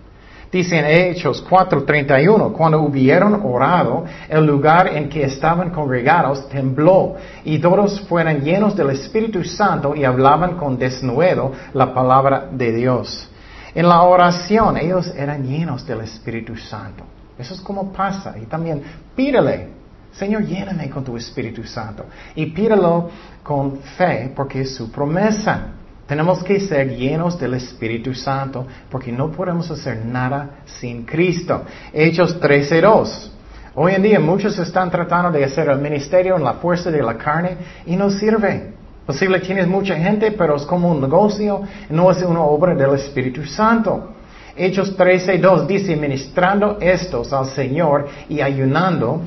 Dice 0.52 0.78
en 0.78 0.84
Hechos 0.84 1.42
4:31, 1.48 2.52
cuando 2.52 2.82
hubieron 2.82 3.40
orado, 3.42 4.04
el 4.28 4.44
lugar 4.44 4.88
en 4.88 5.08
que 5.08 5.24
estaban 5.24 5.70
congregados 5.70 6.46
tembló 6.50 7.16
y 7.42 7.58
todos 7.58 8.02
fueron 8.02 8.42
llenos 8.42 8.76
del 8.76 8.90
Espíritu 8.90 9.42
Santo 9.44 9.94
y 9.96 10.04
hablaban 10.04 10.58
con 10.58 10.78
desnudo 10.78 11.52
la 11.72 11.94
palabra 11.94 12.48
de 12.52 12.70
Dios. 12.70 13.30
En 13.74 13.88
la 13.88 14.02
oración 14.02 14.76
ellos 14.76 15.10
eran 15.16 15.42
llenos 15.42 15.86
del 15.86 16.02
Espíritu 16.02 16.54
Santo. 16.54 17.04
Eso 17.38 17.54
es 17.54 17.60
como 17.62 17.90
pasa. 17.90 18.34
Y 18.36 18.44
también 18.44 18.82
pídele, 19.16 19.68
Señor, 20.12 20.44
lléname 20.44 20.90
con 20.90 21.02
tu 21.02 21.16
Espíritu 21.16 21.64
Santo. 21.64 22.04
Y 22.34 22.46
pídelo 22.46 23.08
con 23.42 23.78
fe 23.78 24.30
porque 24.36 24.60
es 24.60 24.74
su 24.74 24.92
promesa. 24.92 25.68
Tenemos 26.06 26.42
que 26.42 26.60
ser 26.60 26.96
llenos 26.96 27.38
del 27.38 27.54
Espíritu 27.54 28.14
Santo 28.14 28.66
porque 28.90 29.12
no 29.12 29.30
podemos 29.30 29.70
hacer 29.70 30.04
nada 30.04 30.62
sin 30.66 31.04
Cristo. 31.04 31.62
Hechos 31.92 32.40
13.2. 32.40 33.30
Hoy 33.74 33.92
en 33.94 34.02
día 34.02 34.20
muchos 34.20 34.58
están 34.58 34.90
tratando 34.90 35.30
de 35.30 35.44
hacer 35.44 35.68
el 35.68 35.78
ministerio 35.78 36.36
en 36.36 36.44
la 36.44 36.54
fuerza 36.54 36.90
de 36.90 37.02
la 37.02 37.16
carne 37.16 37.56
y 37.86 37.96
no 37.96 38.10
sirve. 38.10 38.74
Posible 39.06 39.40
tienes 39.40 39.66
mucha 39.66 39.96
gente, 39.96 40.32
pero 40.32 40.56
es 40.56 40.62
como 40.64 40.90
un 40.90 41.00
negocio, 41.00 41.62
no 41.88 42.10
es 42.10 42.22
una 42.22 42.42
obra 42.42 42.74
del 42.74 42.94
Espíritu 42.94 43.44
Santo. 43.44 44.12
Hechos 44.54 44.96
13.2 44.96 45.66
dice, 45.66 45.96
ministrando 45.96 46.78
estos 46.80 47.32
al 47.32 47.46
Señor 47.46 48.06
y 48.28 48.40
ayunando, 48.42 49.22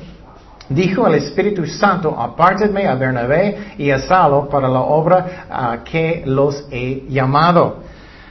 dijo 0.68 1.06
el 1.06 1.14
Espíritu 1.14 1.66
Santo, 1.66 2.18
apártenme 2.18 2.86
a 2.86 2.94
Bernabé 2.94 3.74
y 3.78 3.90
a 3.90 3.98
Salo 3.98 4.48
para 4.48 4.68
la 4.68 4.80
obra 4.80 5.46
a 5.50 5.84
que 5.84 6.22
los 6.26 6.66
he 6.70 7.04
llamado. 7.08 7.82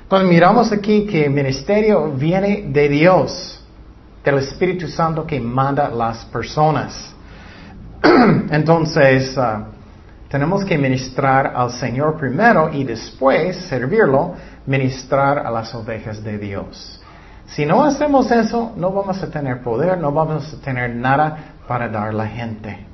Entonces 0.03 0.29
miramos 0.29 0.71
aquí 0.71 1.05
que 1.05 1.25
el 1.25 1.31
ministerio 1.31 2.11
viene 2.11 2.65
de 2.67 2.89
Dios, 2.89 3.63
del 4.23 4.39
Espíritu 4.39 4.87
Santo 4.87 5.25
que 5.25 5.39
manda 5.39 5.89
las 5.89 6.25
personas. 6.25 7.15
Entonces, 8.51 9.37
ah, 9.37 9.67
tenemos 10.29 10.65
que 10.65 10.77
ministrar 10.77 11.53
al 11.55 11.71
Señor 11.71 12.17
primero 12.17 12.69
y 12.71 12.83
después 12.83 13.55
servirlo, 13.67 14.35
ministrar 14.65 15.39
a 15.39 15.49
las 15.49 15.73
ovejas 15.73 16.23
de 16.23 16.37
Dios. 16.37 17.01
Si 17.47 17.65
no 17.65 17.83
hacemos 17.83 18.29
eso, 18.31 18.73
no 18.75 18.91
vamos 18.91 19.21
a 19.21 19.29
tener 19.29 19.61
poder, 19.61 19.97
no 19.97 20.11
vamos 20.11 20.53
a 20.53 20.61
tener 20.63 20.95
nada 20.95 21.54
para 21.67 21.89
dar 21.89 22.09
a 22.09 22.13
la 22.13 22.27
gente. 22.27 22.85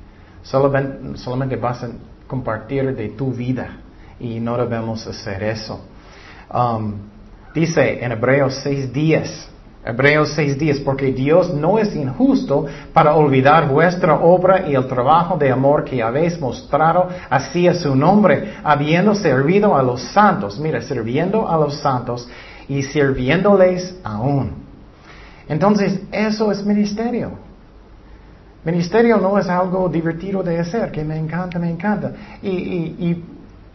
Solamente, 0.42 1.56
vas 1.56 1.84
a 1.84 1.90
compartir 2.26 2.94
de 2.96 3.10
tu 3.10 3.32
vida 3.32 3.78
y 4.18 4.40
no 4.40 4.56
debemos 4.56 5.06
hacer 5.06 5.42
eso. 5.42 5.80
Um, 6.52 6.94
dice 7.54 8.04
en 8.04 8.12
Hebreos 8.12 8.60
6 8.62 8.92
días, 8.92 9.48
Hebreos 9.84 10.32
6 10.36 10.58
días, 10.58 10.78
porque 10.78 11.12
Dios 11.12 11.52
no 11.52 11.78
es 11.78 11.94
injusto 11.94 12.66
para 12.92 13.14
olvidar 13.14 13.68
vuestra 13.68 14.14
obra 14.14 14.68
y 14.68 14.74
el 14.74 14.86
trabajo 14.86 15.36
de 15.36 15.50
amor 15.50 15.84
que 15.84 16.02
habéis 16.02 16.40
mostrado 16.40 17.08
hacia 17.28 17.74
su 17.74 17.96
nombre, 17.96 18.54
habiendo 18.62 19.14
servido 19.14 19.76
a 19.76 19.82
los 19.82 20.00
santos, 20.00 20.58
mira, 20.58 20.80
sirviendo 20.82 21.48
a 21.48 21.56
los 21.56 21.74
santos 21.76 22.28
y 22.68 22.82
sirviéndoles 22.82 23.96
aún. 24.04 24.62
Entonces, 25.48 26.00
eso 26.12 26.52
es 26.52 26.64
ministerio. 26.64 27.51
Ministerio 28.64 29.16
no 29.16 29.38
es 29.38 29.48
algo 29.48 29.88
divertido 29.88 30.42
de 30.42 30.58
hacer, 30.58 30.92
que 30.92 31.04
me 31.04 31.18
encanta, 31.18 31.58
me 31.58 31.70
encanta. 31.70 32.12
Y, 32.42 32.50
y 32.50 33.24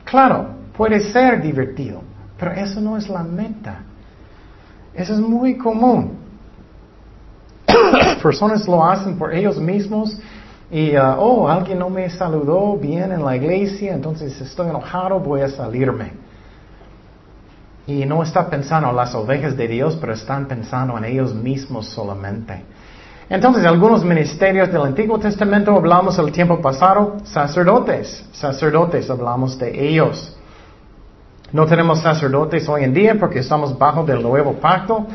claro, 0.06 0.48
puede 0.75 1.00
ser 1.00 1.41
divertido, 1.41 2.01
pero 2.38 2.51
eso 2.51 2.79
no 2.79 2.98
es 2.98 3.10
la 3.10 3.24
meta. 3.24 3.82
Eso 4.94 5.13
es 5.13 5.20
muy 5.20 5.58
común. 5.58 6.17
Personas 8.24 8.67
lo 8.67 8.84
hacen 8.84 9.17
por 9.17 9.34
ellos 9.34 9.60
mismos 9.60 10.17
y, 10.70 10.98
uh, 10.98 11.15
oh, 11.17 11.48
alguien 11.48 11.79
no 11.79 11.89
me 11.89 12.10
saludó 12.10 12.75
bien 12.75 13.12
en 13.12 13.24
la 13.24 13.36
iglesia, 13.36 13.94
entonces 13.94 14.39
estoy 14.41 14.70
enojado, 14.70 15.20
voy 15.20 15.41
a 15.41 15.50
salirme. 15.50 16.12
Y 17.86 18.06
no 18.06 18.22
está 18.22 18.50
pensando 18.50 18.89
en 18.89 18.96
las 18.96 19.15
ovejas 19.15 19.56
de 19.56 19.67
Dios, 19.67 19.98
pero 20.01 20.13
están 20.13 20.46
pensando 20.48 20.98
en 20.98 21.06
ellos 21.06 21.34
mismos 21.34 21.88
solamente. 21.88 22.63
Entonces, 23.29 23.65
algunos 23.65 24.05
ministerios 24.05 24.72
del 24.72 24.84
Antiguo 24.84 25.19
Testamento 25.19 25.75
hablamos 25.75 26.17
el 26.17 26.31
tiempo 26.31 26.62
pasado, 26.62 27.17
sacerdotes, 27.25 28.25
sacerdotes 28.31 29.10
hablamos 29.10 29.60
de 29.60 29.89
ellos. 29.89 30.38
No 31.51 31.65
tenemos 31.65 32.01
sacerdotes 32.01 32.67
hoy 32.69 32.86
en 32.86 32.93
día 32.93 33.15
porque 33.19 33.39
estamos 33.39 33.77
bajo 33.77 34.03
del 34.03 34.22
nuevo 34.22 34.53
pacto. 34.53 35.07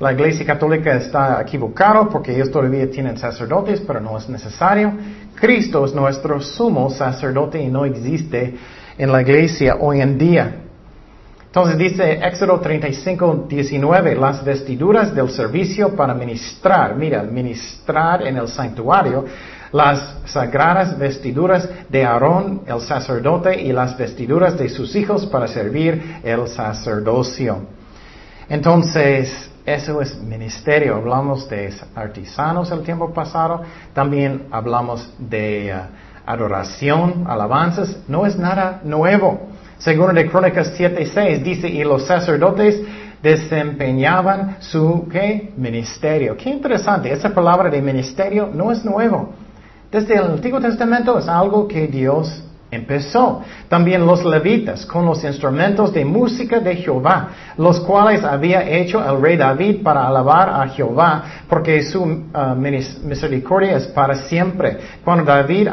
La 0.00 0.12
Iglesia 0.12 0.44
Católica 0.44 0.94
está 0.94 1.42
equivocada 1.42 2.08
porque 2.08 2.34
ellos 2.34 2.50
todavía 2.50 2.90
tienen 2.90 3.16
sacerdotes, 3.16 3.80
pero 3.86 4.00
no 4.00 4.18
es 4.18 4.28
necesario. 4.28 4.92
Cristo 5.36 5.84
es 5.84 5.94
nuestro 5.94 6.40
sumo 6.40 6.90
sacerdote 6.90 7.62
y 7.62 7.68
no 7.68 7.84
existe 7.84 8.56
en 8.98 9.12
la 9.12 9.22
Iglesia 9.22 9.76
hoy 9.78 10.00
en 10.00 10.18
día. 10.18 10.63
Entonces 11.54 11.78
dice 11.78 12.14
Éxodo 12.14 12.58
35, 12.58 13.46
19, 13.48 14.16
las 14.16 14.44
vestiduras 14.44 15.14
del 15.14 15.30
servicio 15.30 15.94
para 15.94 16.12
ministrar, 16.12 16.96
mira, 16.96 17.22
ministrar 17.22 18.26
en 18.26 18.38
el 18.38 18.48
santuario 18.48 19.24
las 19.70 20.16
sagradas 20.24 20.98
vestiduras 20.98 21.68
de 21.88 22.04
Aarón 22.04 22.62
el 22.66 22.80
sacerdote 22.80 23.62
y 23.62 23.70
las 23.70 23.96
vestiduras 23.96 24.58
de 24.58 24.68
sus 24.68 24.96
hijos 24.96 25.26
para 25.26 25.46
servir 25.46 26.18
el 26.24 26.48
sacerdocio. 26.48 27.68
Entonces, 28.48 29.48
eso 29.64 30.02
es 30.02 30.20
ministerio. 30.20 30.96
Hablamos 30.96 31.48
de 31.48 31.72
artesanos 31.94 32.72
el 32.72 32.82
tiempo 32.82 33.14
pasado, 33.14 33.62
también 33.92 34.48
hablamos 34.50 35.08
de 35.20 35.72
uh, 35.72 36.28
adoración, 36.28 37.26
alabanzas. 37.28 37.96
No 38.08 38.26
es 38.26 38.36
nada 38.36 38.80
nuevo. 38.82 39.53
Según 39.84 40.14
de 40.14 40.30
Crónicas 40.30 40.72
7.6 40.80 41.42
dice, 41.42 41.68
y 41.68 41.84
los 41.84 42.06
sacerdotes 42.06 42.80
desempeñaban 43.22 44.56
su 44.60 45.06
ministerio. 45.58 46.38
Qué 46.38 46.48
interesante, 46.48 47.12
esa 47.12 47.34
palabra 47.34 47.68
de 47.68 47.82
ministerio 47.82 48.48
no 48.50 48.72
es 48.72 48.82
nuevo. 48.82 49.34
Desde 49.92 50.14
el 50.14 50.24
Antiguo 50.24 50.58
Testamento 50.58 51.18
es 51.18 51.28
algo 51.28 51.68
que 51.68 51.86
Dios 51.86 52.42
empezó. 52.70 53.42
También 53.68 54.06
los 54.06 54.24
levitas 54.24 54.86
con 54.86 55.04
los 55.04 55.22
instrumentos 55.22 55.92
de 55.92 56.02
música 56.06 56.60
de 56.60 56.76
Jehová, 56.76 57.28
los 57.58 57.78
cuales 57.80 58.24
había 58.24 58.66
hecho 58.66 59.04
el 59.04 59.20
rey 59.20 59.36
David 59.36 59.82
para 59.82 60.08
alabar 60.08 60.48
a 60.48 60.66
Jehová, 60.68 61.24
porque 61.46 61.82
su 61.82 62.02
uh, 62.04 62.54
misericordia 62.56 63.76
es 63.76 63.86
para 63.88 64.14
siempre. 64.14 64.78
Cuando 65.04 65.24
David 65.24 65.68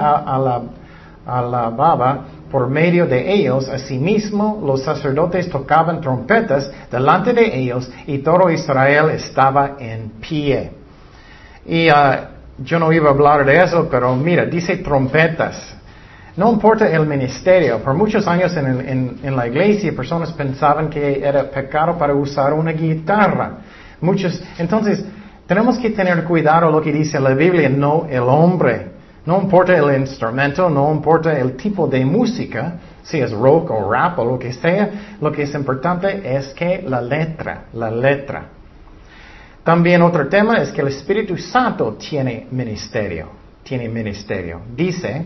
alababa 1.25 2.25
por 2.51 2.67
medio 2.70 3.08
de 3.08 3.31
ellos, 3.31 3.70
asimismo 3.70 4.62
los 4.63 4.84
sacerdotes 4.84 5.50
tocaban 5.50 6.01
trompetas 6.01 6.70
delante 6.91 7.34
de 7.34 7.58
ellos 7.58 7.89
y 8.05 8.20
todo 8.20 8.50
Israel 8.50 9.10
estaba 9.12 9.77
en 9.79 10.10
pie. 10.20 10.72
Y 11.65 11.89
uh, 11.89 11.93
yo 12.58 12.79
no 12.79 12.91
iba 12.91 13.10
a 13.10 13.13
hablar 13.13 13.46
de 13.46 13.63
eso, 13.63 13.88
pero 13.89 14.15
mira, 14.15 14.46
dice 14.46 14.77
trompetas. 14.77 15.75
No 16.38 16.51
importa 16.51 16.88
el 16.88 17.05
ministerio. 17.05 17.79
Por 17.79 17.93
muchos 17.93 18.25
años 18.27 18.55
en, 18.55 19.36
la 19.36 19.48
iglesia 19.48 19.93
personas 19.93 20.31
pensaban 20.31 20.89
que 20.89 21.22
era 21.22 21.43
pecado 21.50 21.98
para 21.98 22.13
usar 22.13 22.53
una 22.53 22.72
guitarra. 22.72 23.58
Muchos, 24.00 24.41
entonces, 24.58 25.03
tenemos 25.46 25.77
que 25.77 25.89
tener 25.89 26.24
cuidado 26.24 26.72
lo 26.72 26.81
que 26.81 26.91
dice 26.91 27.20
la 27.20 27.34
Biblia, 27.34 27.70
no 27.70 28.08
el 28.10 28.22
hombre. 28.22 29.00
No 29.25 29.40
importa 29.40 29.78
el 29.78 30.00
instrumento, 30.00 30.70
no 30.70 30.92
importa 30.92 31.38
el 31.38 31.56
tipo 31.56 31.88
de 31.88 32.04
música, 32.04 32.74
si 33.04 33.20
es 33.20 33.32
rock 33.32 33.70
o 33.70 33.92
rap 33.92 34.18
o 34.20 34.25
lo 34.25 34.40
que 34.40 34.51
sea, 34.54 35.18
lo 35.22 35.32
que 35.32 35.44
es 35.44 35.54
importante 35.54 36.36
es 36.36 36.48
que 36.54 36.84
la 36.88 37.01
letra, 37.01 37.66
la 37.74 37.92
letra. 37.92 38.48
También 39.63 40.01
otro 40.01 40.28
tema 40.28 40.58
es 40.58 40.72
que 40.72 40.82
el 40.82 40.88
Espíritu 40.88 41.38
Santo 41.38 41.94
tiene 41.94 42.48
ministerio. 42.50 43.30
Tiene 43.63 43.88
ministerio. 43.88 44.62
Dice 44.75 45.24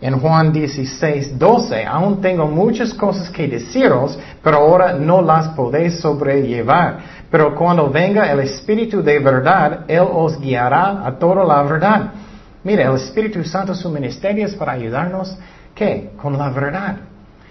en 0.00 0.18
Juan 0.18 0.50
16, 0.50 1.38
12, 1.38 1.84
aún 1.84 2.22
tengo 2.22 2.46
muchas 2.46 2.94
cosas 2.94 3.28
que 3.28 3.46
deciros, 3.46 4.18
pero 4.42 4.58
ahora 4.58 4.94
no 4.94 5.20
las 5.20 5.48
podéis 5.48 6.00
sobrellevar. 6.00 7.00
Pero 7.30 7.54
cuando 7.54 7.90
venga 7.90 8.30
el 8.32 8.40
Espíritu 8.40 9.02
de 9.02 9.18
verdad, 9.18 9.84
Él 9.88 10.06
os 10.10 10.40
guiará 10.40 11.06
a 11.06 11.18
toda 11.18 11.44
la 11.44 11.62
verdad. 11.64 12.12
Mire, 12.62 12.82
el 12.82 12.94
Espíritu 12.96 13.42
Santo, 13.44 13.74
su 13.74 13.88
ministerio 13.90 14.46
es 14.46 14.54
para 14.54 14.72
ayudarnos, 14.72 15.36
¿qué? 15.74 16.10
Con 16.20 16.36
la 16.36 16.50
verdad. 16.50 16.96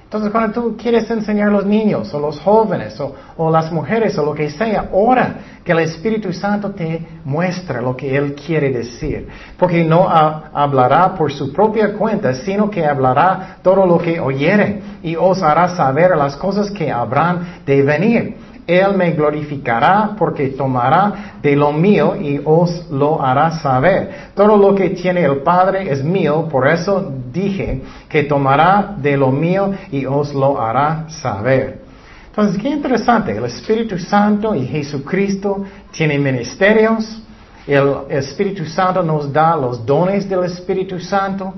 Entonces, 0.09 0.31
cuando 0.31 0.59
tú 0.59 0.75
quieres 0.75 1.07
enseñar 1.11 1.49
a 1.49 1.51
los 1.51 1.67
niños, 1.67 2.11
o 2.15 2.19
los 2.19 2.39
jóvenes, 2.39 2.99
o, 2.99 3.51
las 3.51 3.71
mujeres, 3.71 4.17
o 4.17 4.25
lo 4.25 4.33
que 4.33 4.49
sea, 4.49 4.89
ora 4.91 5.35
que 5.63 5.71
el 5.71 5.79
Espíritu 5.81 6.33
Santo 6.33 6.71
te 6.71 7.05
muestre 7.25 7.79
lo 7.79 7.95
que 7.95 8.17
Él 8.17 8.33
quiere 8.33 8.71
decir. 8.71 9.27
Porque 9.55 9.83
no 9.83 10.09
hablará 10.09 11.13
por 11.13 11.31
su 11.31 11.53
propia 11.53 11.93
cuenta, 11.93 12.33
sino 12.33 12.71
que 12.71 12.83
hablará 12.83 13.57
todo 13.61 13.85
lo 13.85 13.99
que 13.99 14.19
oyere 14.19 14.81
y 15.03 15.15
os 15.15 15.43
hará 15.43 15.75
saber 15.75 16.17
las 16.17 16.35
cosas 16.35 16.71
que 16.71 16.91
habrán 16.91 17.61
de 17.63 17.83
venir. 17.83 18.35
Él 18.69 18.95
me 18.95 19.13
glorificará 19.13 20.15
porque 20.15 20.49
tomará 20.49 21.39
de 21.41 21.55
lo 21.55 21.71
mío 21.71 22.15
y 22.15 22.39
os 22.45 22.87
lo 22.91 23.19
hará 23.19 23.49
saber. 23.49 24.29
Todo 24.35 24.55
lo 24.57 24.75
que 24.75 24.91
tiene 24.91 25.23
el 25.23 25.37
Padre 25.37 25.91
es 25.91 26.03
mío, 26.03 26.47
por 26.51 26.67
eso 26.67 27.11
dije 27.33 27.81
que 28.07 28.25
tomará 28.25 28.93
de 28.95 29.17
lo 29.17 29.31
mío 29.31 29.71
y 29.91 30.05
os 30.05 30.35
lo 30.35 30.61
hará 30.61 31.09
saber. 31.09 31.81
Entonces, 32.27 32.61
qué 32.61 32.69
interesante, 32.69 33.35
el 33.35 33.45
Espíritu 33.45 33.97
Santo 33.97 34.53
y 34.53 34.67
Jesucristo 34.67 35.63
tienen 35.89 36.21
ministerios, 36.21 37.23
el 37.65 37.95
Espíritu 38.09 38.65
Santo 38.65 39.01
nos 39.01 39.33
da 39.33 39.55
los 39.55 39.83
dones 39.83 40.29
del 40.29 40.43
Espíritu 40.43 40.99
Santo, 40.99 41.55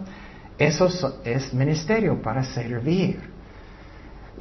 eso 0.58 0.88
es 1.25 1.53
ministerio 1.53 2.22
para 2.22 2.41
servir. 2.41 3.30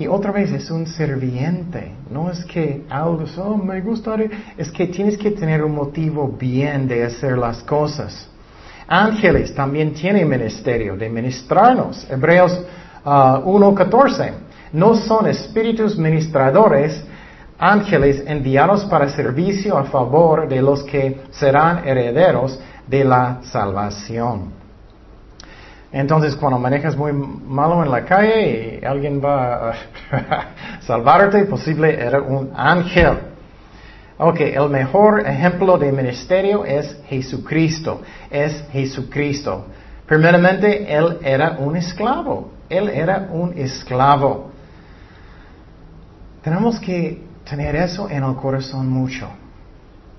Y 0.01 0.07
otra 0.07 0.33
vez 0.33 0.51
es 0.51 0.71
un 0.71 0.87
serviente, 0.87 1.93
no 2.11 2.31
es 2.31 2.43
que 2.47 2.85
algo, 2.89 3.23
oh, 3.37 3.59
me 3.59 3.83
gustaría, 3.83 4.31
es 4.57 4.71
que 4.71 4.87
tienes 4.87 5.19
que 5.19 5.31
tener 5.31 5.63
un 5.63 5.75
motivo 5.75 6.27
bien 6.27 6.89
de 6.89 7.05
hacer 7.05 7.37
las 7.37 7.63
cosas. 7.63 8.27
Ángeles 8.89 9.55
también 9.55 9.93
tienen 9.93 10.27
ministerio 10.27 10.97
de 10.97 11.11
ministrarnos. 11.11 12.11
Hebreos 12.11 12.63
1.14. 13.05 14.21
Ah, 14.21 14.33
no 14.73 14.95
son 14.95 15.27
espíritus 15.27 15.99
ministradores, 15.99 17.05
ángeles 17.59 18.25
enviados 18.27 18.87
para 18.87 19.07
servicio 19.11 19.77
a 19.77 19.85
favor 19.85 20.49
de 20.49 20.63
los 20.63 20.83
que 20.83 21.25
serán 21.31 21.87
herederos 21.87 22.59
de 22.87 23.05
la 23.05 23.41
salvación. 23.43 24.60
Entonces, 25.93 26.37
cuando 26.37 26.59
manejas 26.59 26.97
muy 26.97 27.13
malo 27.13 27.83
en 27.83 27.91
la 27.91 28.05
calle 28.05 28.79
y 28.81 28.85
alguien 28.85 29.21
va 29.23 29.71
a 29.71 29.75
salvarte, 30.83 31.45
posible 31.45 32.01
era 32.01 32.21
un 32.21 32.53
ángel. 32.55 33.19
Ok, 34.19 34.41
el 34.41 34.69
mejor 34.69 35.27
ejemplo 35.27 35.79
de 35.79 35.91
ministerio 35.91 36.65
es 36.65 36.97
Jesucristo. 37.09 38.03
Es 38.31 38.65
Jesucristo. 38.71 39.67
Primeramente, 40.07 40.95
Él 40.95 41.19
era 41.23 41.57
un 41.59 41.75
esclavo. 41.77 42.53
Él 42.69 42.89
era 42.89 43.29
un 43.33 43.57
esclavo. 43.57 44.51
Tenemos 46.43 46.79
que 46.79 47.23
tener 47.49 47.75
eso 47.75 48.09
en 48.09 48.23
el 48.23 48.37
corazón 48.37 48.89
mucho. 48.89 49.29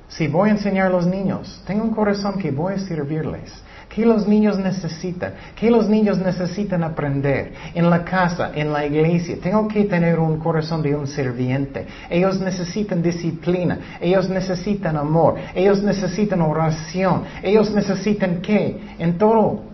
Si 0.09 0.27
voy 0.27 0.49
a 0.49 0.53
enseñar 0.53 0.87
a 0.87 0.89
los 0.89 1.05
niños, 1.05 1.63
tengo 1.65 1.83
un 1.83 1.91
corazón 1.91 2.37
que 2.37 2.51
voy 2.51 2.73
a 2.73 2.79
servirles. 2.79 3.53
¿Qué 3.93 4.05
los 4.05 4.27
niños 4.27 4.57
necesitan? 4.57 5.33
¿Qué 5.55 5.69
los 5.69 5.89
niños 5.89 6.17
necesitan 6.17 6.83
aprender? 6.83 7.53
En 7.73 7.89
la 7.89 8.05
casa, 8.05 8.51
en 8.55 8.71
la 8.71 8.85
iglesia. 8.85 9.37
Tengo 9.41 9.67
que 9.67 9.83
tener 9.83 10.17
un 10.17 10.37
corazón 10.39 10.81
de 10.81 10.95
un 10.95 11.07
serviente. 11.07 11.85
Ellos 12.09 12.39
necesitan 12.39 13.01
disciplina. 13.01 13.97
Ellos 13.99 14.29
necesitan 14.29 14.95
amor. 14.95 15.35
Ellos 15.53 15.83
necesitan 15.83 16.41
oración. 16.41 17.23
Ellos 17.43 17.71
necesitan 17.71 18.41
qué? 18.41 18.79
En 18.97 19.17
todo. 19.17 19.70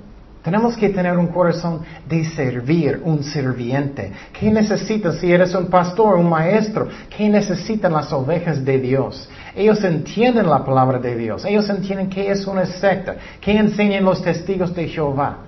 Tenemos 0.48 0.78
que 0.78 0.88
tener 0.88 1.18
un 1.18 1.28
corazón 1.28 1.82
de 2.08 2.24
servir, 2.24 3.02
un 3.04 3.22
serviente. 3.22 4.14
¿Qué 4.32 4.50
necesitas 4.50 5.18
si 5.18 5.30
eres 5.30 5.54
un 5.54 5.66
pastor, 5.66 6.16
un 6.16 6.30
maestro? 6.30 6.88
¿Qué 7.10 7.28
necesitan 7.28 7.92
las 7.92 8.14
ovejas 8.14 8.64
de 8.64 8.80
Dios? 8.80 9.30
Ellos 9.54 9.84
entienden 9.84 10.50
la 10.50 10.64
palabra 10.64 11.00
de 11.00 11.18
Dios. 11.18 11.44
Ellos 11.44 11.70
entienden 11.70 12.10
qué 12.10 12.32
es 12.32 12.48
una 12.48 12.66
secta, 12.66 13.18
qué 13.42 13.58
enseñan 13.58 14.06
los 14.06 14.22
testigos 14.24 14.74
de 14.74 14.88
Jehová. 14.88 15.40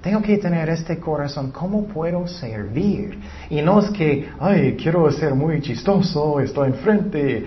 Tengo 0.00 0.20
que 0.20 0.36
tener 0.38 0.68
este 0.70 0.98
corazón, 0.98 1.52
¿cómo 1.52 1.84
puedo 1.84 2.26
servir? 2.26 3.16
Y 3.48 3.62
no 3.62 3.78
es 3.78 3.90
que, 3.90 4.28
ay, 4.40 4.76
quiero 4.76 5.08
ser 5.12 5.36
muy 5.36 5.60
chistoso, 5.60 6.40
estoy 6.40 6.70
enfrente. 6.70 7.44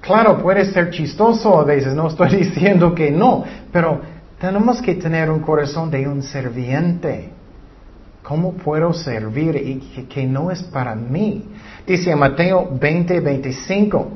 Claro, 0.00 0.40
puede 0.40 0.66
ser 0.66 0.90
chistoso 0.90 1.58
a 1.58 1.64
veces, 1.64 1.94
no 1.94 2.06
estoy 2.06 2.28
diciendo 2.36 2.94
que 2.94 3.10
no, 3.10 3.42
pero 3.72 4.13
tenemos 4.40 4.82
que 4.82 4.94
tener 4.94 5.30
un 5.30 5.40
corazón 5.40 5.90
de 5.90 6.06
un 6.08 6.22
serviente. 6.22 7.30
¿Cómo 8.22 8.52
puedo 8.52 8.92
servir 8.92 9.56
y 9.56 10.06
que, 10.06 10.26
no 10.26 10.50
es 10.50 10.62
para 10.62 10.94
mí? 10.94 11.44
Dice 11.86 12.16
Mateo 12.16 12.70
20, 12.80 13.20
25. 13.20 14.08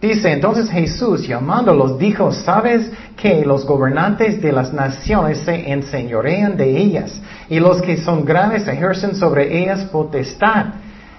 Dice 0.00 0.30
entonces 0.30 0.70
Jesús 0.70 1.26
llamándolos 1.26 1.98
dijo, 1.98 2.30
¿sabes 2.30 2.88
que 3.16 3.44
los 3.44 3.66
gobernantes 3.66 4.40
de 4.40 4.52
las 4.52 4.72
naciones 4.72 5.38
se 5.38 5.72
enseñorean 5.72 6.56
de 6.56 6.76
ellas 6.76 7.20
y 7.48 7.58
los 7.58 7.82
que 7.82 7.96
son 7.96 8.24
grandes 8.24 8.68
ejercen 8.68 9.16
sobre 9.16 9.60
ellas 9.60 9.86
potestad? 9.86 10.66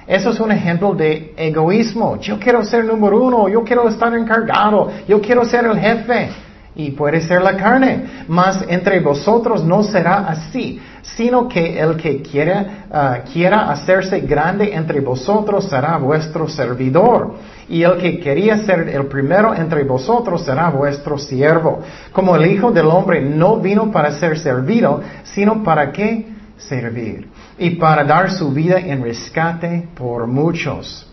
Eso 0.08 0.30
es 0.30 0.40
un 0.40 0.52
ejemplo 0.54 0.96
de 0.96 1.34
egoísmo. 1.36 2.18
Yo 2.22 2.40
quiero 2.40 2.64
ser 2.64 2.86
número 2.86 3.22
uno, 3.22 3.50
yo 3.50 3.64
quiero 3.66 3.88
estar 3.90 4.16
encargado, 4.16 4.90
yo 5.08 5.20
quiero 5.20 5.44
ser 5.44 5.66
el 5.66 5.78
jefe 5.78 6.30
y 6.76 6.92
puede 6.92 7.22
ser 7.22 7.42
la 7.42 7.58
carne, 7.58 8.26
mas 8.28 8.64
entre 8.68 9.00
vosotros 9.00 9.64
no 9.64 9.84
será 9.84 10.28
así, 10.28 10.80
sino 11.02 11.48
que 11.48 11.80
el 11.80 11.98
que 11.98 12.22
quiera, 12.22 12.86
ah, 12.92 13.18
quiera 13.32 13.72
hacerse 13.72 14.22
grande 14.22 14.74
entre 14.74 15.02
vosotros 15.02 15.66
será 15.66 15.98
vuestro 15.98 16.48
servidor, 16.48 17.36
y 17.68 17.84
el 17.84 17.98
que 17.98 18.20
quería 18.20 18.60
ser 18.60 18.88
el 18.90 19.08
primero 19.08 19.54
entre 19.54 19.84
vosotros 19.84 20.46
será 20.46 20.70
vuestro 20.70 21.18
siervo. 21.18 21.80
Como 22.12 22.36
el 22.36 22.50
Hijo 22.52 22.72
del 22.72 22.88
Hombre 22.88 23.22
no 23.22 23.58
vino 23.58 23.92
para 23.92 24.12
ser 24.12 24.38
servido, 24.40 25.02
sino 25.24 25.64
para 25.64 25.92
qué 25.92 26.28
servir, 26.58 27.30
y 27.58 27.72
para 27.72 28.04
dar 28.04 28.32
su 28.32 28.52
vida 28.52 28.80
en 28.80 29.04
rescate 29.04 29.88
por 29.96 30.28
muchos. 30.28 31.09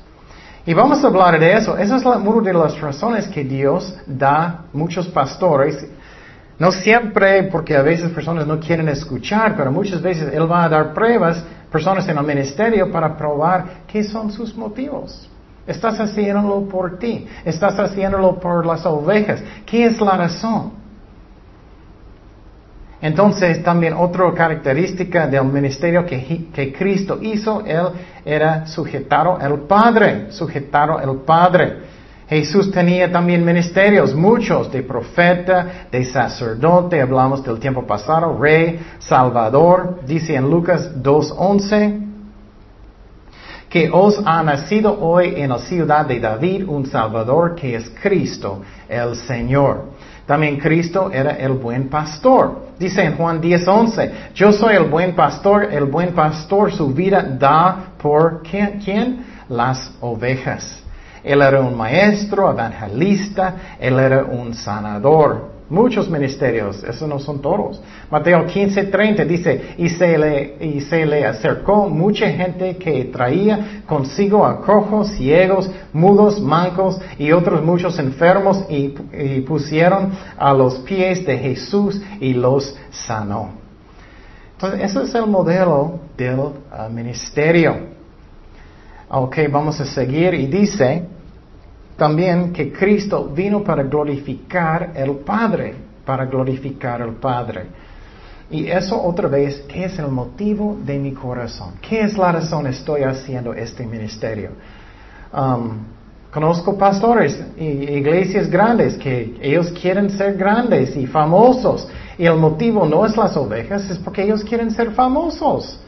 Y 0.66 0.74
vamos 0.74 1.04
a 1.04 1.06
hablar 1.06 1.38
de 1.38 1.52
eso. 1.52 1.78
Esa 1.78 1.96
es 1.96 2.04
una 2.04 2.18
de 2.42 2.52
las 2.52 2.80
razones 2.80 3.28
que 3.28 3.44
Dios 3.44 3.96
da 4.04 4.64
muchos 4.72 5.06
pastores. 5.06 5.86
No 6.58 6.72
siempre, 6.72 7.44
porque 7.44 7.76
a 7.76 7.82
veces 7.82 8.10
personas 8.10 8.48
no 8.48 8.58
quieren 8.58 8.88
escuchar, 8.88 9.54
pero 9.56 9.70
muchas 9.70 10.02
veces 10.02 10.34
Él 10.34 10.50
va 10.50 10.64
a 10.64 10.68
dar 10.68 10.92
pruebas, 10.92 11.44
personas 11.70 12.08
en 12.08 12.18
el 12.18 12.24
ministerio, 12.24 12.90
para 12.90 13.16
probar 13.16 13.84
qué 13.86 14.02
son 14.02 14.32
sus 14.32 14.56
motivos. 14.56 15.30
Estás 15.68 16.00
haciéndolo 16.00 16.68
por 16.68 16.98
ti, 16.98 17.26
estás 17.44 17.78
haciéndolo 17.78 18.40
por 18.40 18.66
las 18.66 18.84
ovejas. 18.86 19.42
¿Qué 19.64 19.84
es 19.84 20.00
la 20.00 20.16
razón? 20.16 20.72
Entonces 23.00 23.62
también 23.62 23.94
otra 23.94 24.32
característica 24.32 25.26
del 25.26 25.44
ministerio 25.44 26.06
que, 26.06 26.46
que, 26.52 26.72
Cristo 26.72 27.18
hizo, 27.20 27.62
Él 27.66 27.88
era 28.24 28.66
sujetado 28.66 29.36
al 29.38 29.60
Padre, 29.60 30.32
sujetado 30.32 30.98
al 30.98 31.16
Padre. 31.16 31.96
Jesús 32.28 32.72
tenía 32.72 33.12
también 33.12 33.44
ministerios, 33.44 34.14
muchos, 34.14 34.72
de 34.72 34.82
profeta, 34.82 35.86
de 35.92 36.04
sacerdote, 36.04 37.00
hablamos 37.00 37.44
del 37.44 37.60
tiempo 37.60 37.86
pasado, 37.86 38.36
rey, 38.36 38.80
salvador, 38.98 40.00
dice 40.04 40.34
en 40.34 40.50
Lucas 40.50 40.90
2.11, 41.00 42.04
que 43.68 43.90
os 43.92 44.20
ha 44.24 44.42
nacido 44.42 44.98
hoy 45.00 45.34
en 45.36 45.50
la 45.50 45.58
ciudad 45.58 46.06
de 46.06 46.18
David 46.18 46.66
un 46.66 46.86
salvador 46.86 47.54
que 47.54 47.76
es 47.76 47.90
Cristo, 48.02 48.62
el 48.88 49.14
Señor. 49.14 49.90
También 50.26 50.58
Cristo 50.58 51.10
era 51.12 51.32
el 51.32 51.52
buen 51.52 51.88
pastor. 51.88 52.65
Dice 52.78 53.02
en 53.02 53.16
Juan 53.16 53.40
10:11, 53.40 54.32
yo 54.34 54.52
soy 54.52 54.76
el 54.76 54.84
buen 54.84 55.14
pastor, 55.14 55.72
el 55.72 55.84
buen 55.84 56.12
pastor 56.12 56.72
su 56.72 56.92
vida 56.92 57.22
da 57.22 57.94
por 58.00 58.42
¿quién? 58.42 59.24
Las 59.48 59.92
ovejas. 60.00 60.82
Él 61.24 61.42
era 61.42 61.60
un 61.60 61.76
maestro, 61.76 62.50
evangelista, 62.50 63.54
él 63.80 63.98
era 63.98 64.24
un 64.24 64.54
sanador. 64.54 65.55
Muchos 65.68 66.08
ministerios, 66.08 66.82
esos 66.84 67.08
no 67.08 67.18
son 67.18 67.40
todos. 67.40 67.80
Mateo 68.10 68.46
15:30 68.46 69.26
dice, 69.26 69.74
y 69.78 69.88
se, 69.88 70.16
le, 70.16 70.56
y 70.60 70.80
se 70.80 71.04
le 71.04 71.26
acercó 71.26 71.88
mucha 71.88 72.30
gente 72.30 72.76
que 72.76 73.04
traía 73.06 73.82
consigo 73.86 74.46
a 74.46 74.60
cojos, 74.60 75.08
ciegos, 75.16 75.70
mudos, 75.92 76.40
mancos 76.40 77.00
y 77.18 77.32
otros 77.32 77.62
muchos 77.62 77.98
enfermos 77.98 78.64
y, 78.68 78.94
pusieron 79.46 80.12
a 80.38 80.52
los 80.52 80.78
pies 80.80 81.24
de 81.26 81.38
Jesús 81.38 82.00
y 82.20 82.32
los 82.32 82.76
sanó. 82.90 83.50
Entonces, 84.52 84.90
ese 84.90 85.02
es 85.02 85.14
el 85.14 85.26
modelo 85.26 86.00
del 86.16 86.40
ah, 86.70 86.88
ministerio. 86.88 87.76
Ok, 89.08 89.38
vamos 89.50 89.80
a 89.80 89.84
seguir 89.84 90.34
y 90.34 90.46
dice, 90.46 91.04
también 91.96 92.52
que 92.52 92.72
Cristo 92.72 93.30
vino 93.34 93.62
para 93.64 93.82
glorificar 93.82 94.92
el 94.94 95.16
Padre, 95.16 95.74
para 96.04 96.26
glorificar 96.26 97.00
al 97.00 97.14
Padre. 97.14 97.64
Y 98.50 98.66
eso 98.68 99.02
otra 99.02 99.28
vez, 99.28 99.64
¿qué 99.66 99.84
es 99.84 99.98
el 99.98 100.08
motivo 100.08 100.76
de 100.84 100.98
mi 100.98 101.12
corazón? 101.12 101.74
¿Qué 101.80 102.02
es 102.02 102.16
la 102.16 102.32
razón 102.32 102.66
estoy 102.66 103.02
haciendo 103.02 103.52
este 103.54 103.84
ministerio? 103.84 104.50
Um, 105.32 105.78
conozco 106.30 106.78
pastores 106.78 107.42
y 107.56 107.64
iglesias 107.64 108.48
grandes 108.48 108.96
que 108.98 109.36
ellos 109.40 109.72
quieren 109.72 110.10
ser 110.10 110.36
grandes 110.36 110.94
y 110.96 111.06
famosos. 111.06 111.88
Y 112.18 112.26
el 112.26 112.36
motivo 112.36 112.86
no 112.86 113.04
es 113.04 113.16
las 113.16 113.36
ovejas, 113.36 113.90
es 113.90 113.98
porque 113.98 114.22
ellos 114.22 114.44
quieren 114.44 114.70
ser 114.70 114.92
famosos. 114.92 115.80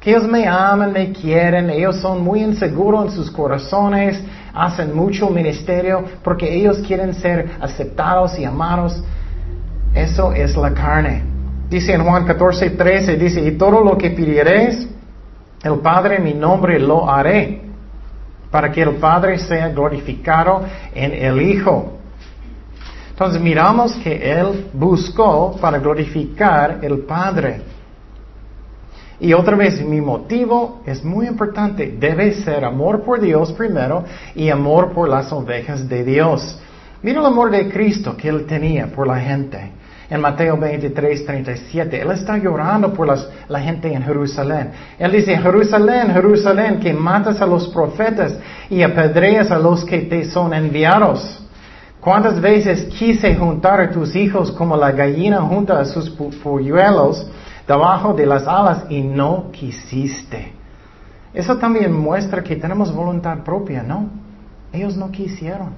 Que 0.00 0.10
ellos 0.10 0.26
me 0.26 0.48
aman, 0.48 0.92
me 0.92 1.12
quieren, 1.12 1.70
ellos 1.70 1.96
son 1.96 2.24
muy 2.24 2.42
inseguros 2.42 3.04
en 3.04 3.10
sus 3.12 3.30
corazones 3.30 4.20
hacen 4.54 4.94
mucho 4.94 5.30
ministerio 5.30 6.04
porque 6.22 6.54
ellos 6.54 6.78
quieren 6.86 7.14
ser 7.14 7.50
aceptados 7.60 8.38
y 8.38 8.44
amados. 8.44 9.02
Eso 9.94 10.32
es 10.32 10.56
la 10.56 10.72
carne. 10.72 11.24
Dice 11.68 11.94
en 11.94 12.04
Juan 12.04 12.24
14, 12.24 12.70
13, 12.70 13.16
dice, 13.16 13.40
y 13.40 13.52
todo 13.52 13.82
lo 13.82 13.96
que 13.96 14.10
pidiereis, 14.10 14.88
el 15.62 15.78
Padre 15.78 16.16
en 16.16 16.24
mi 16.24 16.34
nombre 16.34 16.78
lo 16.78 17.10
haré, 17.10 17.62
para 18.50 18.70
que 18.70 18.82
el 18.82 18.96
Padre 18.96 19.38
sea 19.38 19.68
glorificado 19.68 20.62
en 20.94 21.12
el 21.12 21.40
Hijo. 21.40 21.98
Entonces 23.10 23.40
miramos 23.40 23.94
que 23.96 24.32
Él 24.32 24.66
buscó 24.72 25.56
para 25.60 25.78
glorificar 25.78 26.80
el 26.82 27.00
Padre. 27.00 27.62
Y 29.22 29.34
otra 29.34 29.56
vez, 29.56 29.80
mi 29.80 30.00
motivo 30.00 30.80
es 30.84 31.04
muy 31.04 31.28
importante. 31.28 31.94
Debe 31.96 32.34
ser 32.42 32.64
amor 32.64 33.04
por 33.04 33.20
Dios 33.20 33.52
primero 33.52 34.02
y 34.34 34.50
amor 34.50 34.92
por 34.92 35.08
las 35.08 35.32
ovejas 35.32 35.88
de 35.88 36.02
Dios. 36.02 36.58
Mira 37.02 37.20
el 37.20 37.26
amor 37.26 37.52
de 37.52 37.68
Cristo 37.68 38.16
que 38.16 38.28
Él 38.28 38.46
tenía 38.46 38.88
por 38.88 39.06
la 39.06 39.20
gente. 39.20 39.74
En 40.10 40.20
Mateo 40.20 40.56
23, 40.56 41.24
37, 41.24 42.00
Él 42.02 42.10
está 42.10 42.36
llorando 42.36 42.92
por 42.92 43.16
la 43.48 43.60
gente 43.60 43.92
en 43.94 44.02
Jerusalén. 44.02 44.72
Él 44.98 45.12
dice, 45.12 45.38
Jerusalén, 45.38 46.12
Jerusalén, 46.12 46.80
que 46.80 46.92
matas 46.92 47.40
a 47.40 47.46
los 47.46 47.68
profetas 47.68 48.36
y 48.68 48.82
apedreas 48.82 49.52
a 49.52 49.58
los 49.58 49.84
que 49.84 50.00
te 50.00 50.24
son 50.24 50.52
enviados. 50.52 51.40
¿Cuántas 52.00 52.40
veces 52.40 52.86
quise 52.98 53.36
juntar 53.36 53.80
a 53.80 53.90
tus 53.92 54.16
hijos 54.16 54.50
como 54.50 54.76
la 54.76 54.90
gallina 54.90 55.42
junta 55.42 55.78
a 55.78 55.84
sus 55.84 56.10
polluelos? 56.10 57.24
Debajo 57.66 58.14
de 58.14 58.26
las 58.26 58.46
alas 58.46 58.84
y 58.88 59.02
no 59.02 59.50
quisiste. 59.52 60.52
Eso 61.34 61.56
también 61.56 61.92
muestra 61.92 62.42
que 62.42 62.56
tenemos 62.56 62.94
voluntad 62.94 63.38
propia, 63.38 63.82
¿no? 63.82 64.10
Ellos 64.72 64.96
no 64.96 65.10
quisieron. 65.10 65.74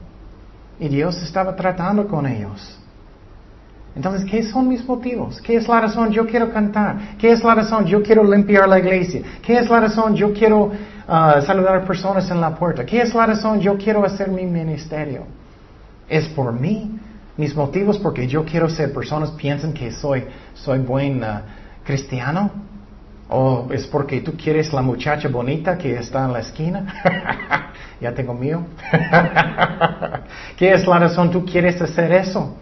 Y 0.81 0.89
Dios 0.89 1.23
estaba 1.23 1.55
tratando 1.55 2.09
con 2.09 2.27
ellos. 2.27 2.79
Entonces, 3.95 4.29
¿qué 4.29 4.43
son 4.43 4.69
mis 4.69 4.85
motivos? 4.85 5.41
¿Qué 5.41 5.55
es 5.57 5.69
la 5.69 5.81
razón 5.81 6.11
yo 6.11 6.27
quiero 6.27 6.53
cantar? 6.53 7.17
¿Qué 7.17 7.31
es 7.31 7.45
la 7.45 7.55
razón 7.55 7.87
yo 7.87 8.03
quiero 8.03 8.25
limpiar 8.25 8.69
la 8.69 8.81
iglesia? 8.81 9.23
¿Qué 9.41 9.57
es 9.57 9.71
la 9.71 9.79
razón 9.79 10.17
yo 10.17 10.33
quiero 10.33 10.65
uh, 10.65 11.41
saludar 11.47 11.77
a 11.77 11.85
personas 11.85 12.29
en 12.29 12.41
la 12.41 12.57
puerta? 12.57 12.85
¿Qué 12.85 13.03
es 13.03 13.15
la 13.15 13.27
razón 13.27 13.61
yo 13.61 13.77
quiero 13.77 14.05
hacer 14.05 14.29
mi 14.29 14.47
ministerio? 14.47 15.27
¿Es 16.09 16.27
por 16.29 16.53
mí? 16.53 16.99
Mis 17.37 17.55
motivos 17.55 17.99
porque 17.99 18.27
yo 18.27 18.45
quiero 18.45 18.69
ser 18.69 18.93
personas 18.93 19.31
piensan 19.31 19.73
que 19.73 19.93
soy, 19.93 20.25
soy 20.55 20.81
buena 20.81 21.43
cristiano? 21.85 22.51
¿O 23.29 23.69
es 23.71 23.87
porque 23.87 24.21
tú 24.21 24.33
quieres 24.37 24.73
la 24.73 24.83
muchacha 24.83 25.29
bonita 25.29 25.79
que 25.79 25.97
está 25.97 26.25
en 26.25 26.33
la 26.33 26.41
esquina? 26.41 27.73
ya 28.01 28.13
tengo 28.13 28.35
mío. 28.35 28.65
¿Qué 30.57 30.73
es 30.73 30.87
la 30.87 30.99
razón 30.99 31.31
tú 31.31 31.45
quieres 31.45 31.81
hacer 31.81 32.13
eso? 32.13 32.57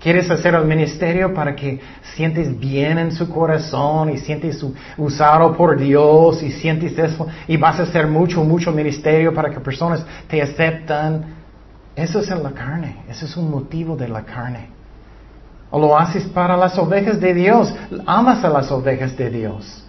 ¿Quieres 0.00 0.28
hacer 0.30 0.54
el 0.54 0.64
ministerio 0.64 1.32
para 1.32 1.54
que 1.54 1.78
sientes 2.14 2.58
bien 2.58 2.98
en 2.98 3.12
su 3.12 3.28
corazón 3.28 4.10
y 4.10 4.18
sientes 4.18 4.64
usado 4.96 5.56
por 5.56 5.78
Dios 5.78 6.42
y 6.42 6.50
sientes 6.50 6.98
eso 6.98 7.28
y 7.46 7.56
vas 7.56 7.78
a 7.78 7.84
hacer 7.84 8.08
mucho, 8.08 8.42
mucho 8.42 8.72
ministerio 8.72 9.32
para 9.32 9.50
que 9.50 9.60
personas 9.60 10.04
te 10.26 10.42
aceptan? 10.42 11.36
Eso 11.94 12.18
es 12.18 12.30
en 12.30 12.42
la 12.42 12.50
carne, 12.50 13.04
eso 13.08 13.26
es 13.26 13.36
un 13.36 13.48
motivo 13.48 13.94
de 13.96 14.08
la 14.08 14.22
carne. 14.22 14.81
¿O 15.72 15.80
lo 15.80 15.98
haces 15.98 16.24
para 16.24 16.54
las 16.54 16.78
ovejas 16.78 17.18
de 17.18 17.32
Dios? 17.32 17.74
¿Amas 18.04 18.44
a 18.44 18.50
las 18.50 18.70
ovejas 18.70 19.16
de 19.16 19.30
Dios? 19.30 19.82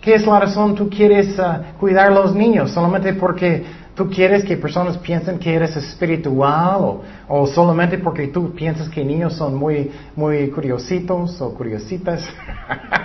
¿Qué 0.00 0.14
es 0.14 0.26
la 0.26 0.40
razón 0.40 0.74
tú 0.74 0.88
quieres 0.88 1.38
uh, 1.38 1.78
cuidar 1.78 2.06
a 2.06 2.14
los 2.14 2.34
niños? 2.34 2.70
¿Solamente 2.70 3.12
porque 3.12 3.66
tú 3.94 4.08
quieres 4.08 4.46
que 4.46 4.56
personas 4.56 4.96
piensen 4.96 5.38
que 5.38 5.54
eres 5.54 5.76
espiritual? 5.76 7.02
¿O, 7.28 7.46
solamente 7.46 7.98
porque 7.98 8.28
tú 8.28 8.54
piensas 8.54 8.88
que 8.88 9.04
niños 9.04 9.34
son 9.34 9.56
muy, 9.56 9.92
muy 10.16 10.48
curiositos 10.48 11.38
o 11.42 11.52
curiositas? 11.52 12.26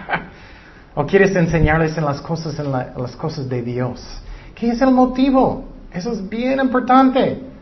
¿O 0.96 1.06
quieres 1.06 1.36
enseñarles 1.36 1.98
en 1.98 2.06
las 2.06 2.22
cosas, 2.22 2.58
en 2.60 2.72
las 2.72 3.16
cosas 3.18 3.50
de 3.50 3.62
Dios? 3.62 4.02
¿Qué 4.56 4.70
es 4.70 4.82
el 4.82 4.92
motivo? 4.92 5.66
Eso 5.92 6.14
es 6.14 6.30
bien 6.30 6.62
importante. 6.62 7.53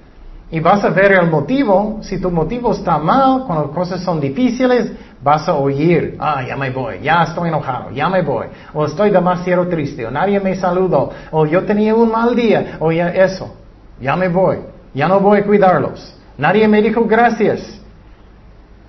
Y 0.51 0.59
vas 0.59 0.83
a 0.83 0.89
ver 0.89 1.13
el 1.13 1.29
motivo. 1.29 1.99
Si 2.01 2.19
tu 2.19 2.29
motivo 2.29 2.73
está 2.73 2.97
mal, 2.97 3.45
cuando 3.47 3.67
las 3.67 3.73
cosas 3.73 4.03
son 4.03 4.19
difíciles, 4.19 4.91
vas 5.23 5.47
a 5.47 5.53
oír, 5.53 6.17
ah, 6.19 6.43
ya 6.45 6.57
me 6.57 6.71
voy, 6.71 6.99
ya 7.01 7.23
estoy 7.23 7.49
enojado, 7.49 7.91
ya 7.91 8.09
me 8.09 8.21
voy, 8.23 8.47
o 8.73 8.85
estoy 8.85 9.11
demasiado 9.11 9.67
triste, 9.67 10.05
o 10.05 10.11
nadie 10.11 10.39
me 10.39 10.55
saludó, 10.55 11.11
o 11.29 11.45
yo 11.45 11.63
tenía 11.63 11.93
un 11.93 12.11
mal 12.11 12.35
día, 12.35 12.77
o 12.79 12.91
ya 12.91 13.09
eso, 13.09 13.55
ya 14.01 14.15
me 14.15 14.29
voy, 14.29 14.57
ya 14.93 15.07
no 15.07 15.19
voy 15.19 15.39
a 15.39 15.45
cuidarlos. 15.45 16.15
Nadie 16.37 16.67
me 16.67 16.81
dijo 16.81 17.05
gracias. 17.05 17.79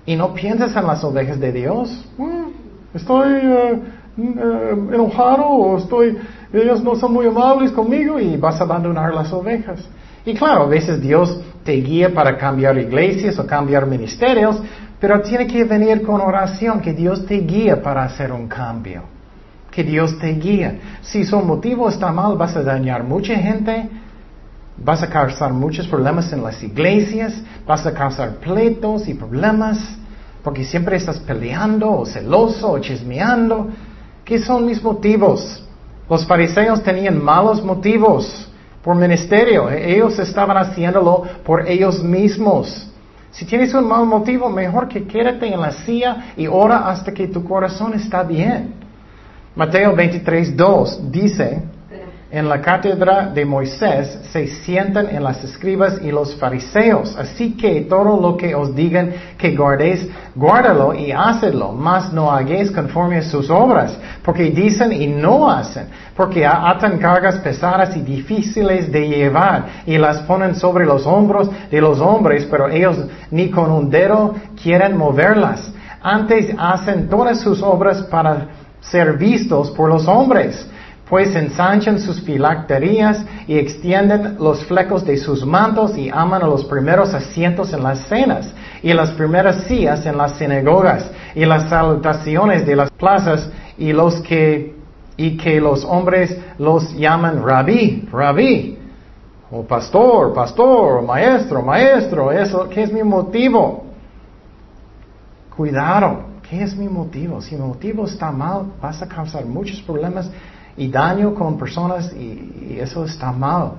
Y 0.05 0.15
no 0.15 0.33
piensas 0.33 0.75
en 0.75 0.87
las 0.87 1.03
ovejas 1.03 1.39
de 1.39 1.51
Dios. 1.51 2.05
Mm, 2.17 2.95
estoy 2.95 3.31
eh, 3.41 3.81
enojado 4.17 5.45
o 5.45 5.77
estoy, 5.77 6.17
ellos 6.51 6.83
no 6.83 6.95
son 6.95 7.13
muy 7.13 7.27
amables 7.27 7.71
conmigo 7.71 8.19
y 8.19 8.35
vas 8.37 8.59
a 8.59 8.63
abandonar 8.63 9.13
las 9.13 9.31
ovejas. 9.31 9.87
Y 10.25 10.33
claro, 10.33 10.63
a 10.63 10.67
veces 10.67 11.01
Dios 11.01 11.39
te 11.63 11.73
guía 11.73 12.13
para 12.13 12.37
cambiar 12.37 12.77
iglesias 12.77 13.37
o 13.39 13.45
cambiar 13.45 13.85
ministerios, 13.85 14.61
pero 14.99 15.21
tiene 15.21 15.47
que 15.47 15.63
venir 15.65 16.01
con 16.01 16.21
oración, 16.21 16.79
que 16.79 16.93
Dios 16.93 17.25
te 17.25 17.35
guía 17.39 17.81
para 17.81 18.03
hacer 18.03 18.31
un 18.31 18.47
cambio. 18.47 19.03
Que 19.69 19.83
Dios 19.83 20.17
te 20.19 20.29
guía. 20.33 20.79
Si 21.01 21.25
su 21.25 21.39
motivo 21.39 21.89
está 21.89 22.11
mal, 22.11 22.37
vas 22.37 22.55
a 22.55 22.63
dañar 22.63 23.03
mucha 23.03 23.35
gente, 23.35 23.89
vas 24.77 25.03
a 25.03 25.09
causar 25.09 25.51
muchos 25.51 25.87
problemas 25.87 26.31
en 26.31 26.43
las 26.43 26.61
iglesias, 26.63 27.33
vas 27.65 27.85
a 27.85 27.93
causar 27.93 28.35
pleitos 28.35 29.07
y 29.07 29.13
problemas, 29.13 29.79
porque 30.41 30.63
siempre 30.63 30.95
estás 30.97 31.19
peleando 31.19 31.91
o 31.91 32.05
celoso 32.05 32.71
o 32.71 32.79
chismeando. 32.79 33.69
¿Qué 34.23 34.39
son 34.39 34.65
mis 34.65 34.81
motivos? 34.81 35.65
Los 36.09 36.25
fariseos 36.25 36.81
tenían 36.81 37.21
malos 37.21 37.63
motivos 37.63 38.52
por 38.83 38.95
ministerio. 38.95 39.69
Ellos 39.69 40.19
estaban 40.19 40.57
haciéndolo 40.57 41.23
por 41.43 41.67
ellos 41.67 42.03
mismos. 42.03 42.89
Si 43.31 43.45
tienes 43.45 43.73
un 43.73 43.87
mal 43.87 44.05
motivo, 44.05 44.49
mejor 44.49 44.87
que 44.87 45.07
quédate 45.07 45.51
en 45.51 45.59
la 45.59 45.71
silla 45.71 46.33
y 46.37 46.45
ora 46.45 46.89
hasta 46.89 47.11
que 47.11 47.27
tu 47.27 47.43
corazón 47.43 47.93
está 47.93 48.21
bien. 48.21 48.75
Mateo 49.55 49.95
23, 49.95 50.55
2 50.55 51.11
dice, 51.11 51.63
en 52.33 52.49
la 52.49 52.59
cátedra 52.59 53.27
de 53.27 53.45
Moisés 53.45 54.17
se 54.31 54.47
sientan 54.47 55.07
en 55.15 55.23
las 55.23 55.43
escribas 55.43 55.99
y 56.01 56.09
los 56.11 56.35
fariseos. 56.35 57.15
Así 57.15 57.55
que 57.55 57.81
todo 57.81 58.19
lo 58.19 58.35
que 58.35 58.55
os 58.55 58.75
digan 58.75 59.13
que 59.37 59.55
guardéis, 59.55 60.09
guárdalo 60.33 60.95
y 60.95 61.11
hacedlo, 61.11 61.73
mas 61.73 62.11
no 62.11 62.31
hagáis 62.31 62.71
conforme 62.71 63.17
a 63.19 63.21
sus 63.21 63.51
obras, 63.51 63.95
porque 64.23 64.49
dicen 64.49 64.91
y 64.91 65.05
no 65.05 65.47
hacen, 65.47 65.89
porque 66.17 66.43
atan 66.43 66.97
cargas 66.97 67.37
pesadas 67.37 67.95
y 67.95 68.01
difíciles 68.01 68.91
de 68.91 69.07
llevar 69.07 69.83
y 69.85 69.99
las 69.99 70.17
ponen 70.21 70.55
sobre 70.55 70.87
los 70.87 71.05
hombros 71.05 71.51
de 71.69 71.79
los 71.79 71.99
hombres, 71.99 72.47
pero 72.49 72.67
ellos 72.67 72.97
ni 73.29 73.51
con 73.51 73.69
un 73.71 73.91
dedo 73.91 74.33
quieren 74.59 74.97
moverlas. 74.97 75.71
Antes 76.01 76.51
hacen 76.57 77.07
todas 77.09 77.41
sus 77.41 77.61
obras 77.61 78.01
para 78.09 78.47
ser 78.81 79.17
vistos 79.19 79.69
por 79.69 79.87
los 79.87 80.07
hombres 80.07 80.67
pues 81.09 81.35
ensanchan 81.35 81.99
sus 81.99 82.21
filacterías 82.21 83.25
y 83.47 83.57
extienden 83.57 84.37
los 84.39 84.63
flecos 84.65 85.05
de 85.05 85.17
sus 85.17 85.45
mantos 85.45 85.97
y 85.97 86.09
aman 86.09 86.43
a 86.43 86.47
los 86.47 86.65
primeros 86.65 87.13
asientos 87.13 87.73
en 87.73 87.83
las 87.83 88.07
cenas 88.07 88.53
y 88.81 88.93
las 88.93 89.11
primeras 89.11 89.65
sillas 89.65 90.05
en 90.05 90.17
las 90.17 90.37
sinagogas 90.37 91.09
y 91.35 91.45
las 91.45 91.69
salutaciones 91.69 92.65
de 92.65 92.75
las 92.75 92.89
plazas 92.91 93.49
y 93.77 93.91
los 93.91 94.21
que 94.21 94.73
y 95.15 95.37
que 95.37 95.61
los 95.61 95.85
hombres 95.85 96.35
los 96.57 96.91
llaman 96.93 97.43
rabí, 97.43 98.07
rabí, 98.11 98.79
o 99.51 99.63
pastor, 99.63 100.33
pastor, 100.33 100.97
o 100.97 101.01
maestro, 101.03 101.61
maestro, 101.61 102.31
eso, 102.31 102.67
¿qué 102.69 102.83
es 102.83 102.91
mi 102.91 103.03
motivo? 103.03 103.85
Cuidado, 105.55 106.21
¿qué 106.49 106.63
es 106.63 106.75
mi 106.75 106.89
motivo? 106.89 107.39
Si 107.41 107.55
mi 107.55 107.61
motivo 107.61 108.05
está 108.05 108.31
mal, 108.31 108.73
vas 108.81 109.01
a 109.03 109.07
causar 109.07 109.45
muchos 109.45 109.79
problemas 109.81 110.31
y 110.77 110.87
daño 110.87 111.33
con 111.33 111.57
personas 111.57 112.11
y, 112.13 112.77
eso 112.79 113.05
está 113.05 113.31
mal. 113.31 113.73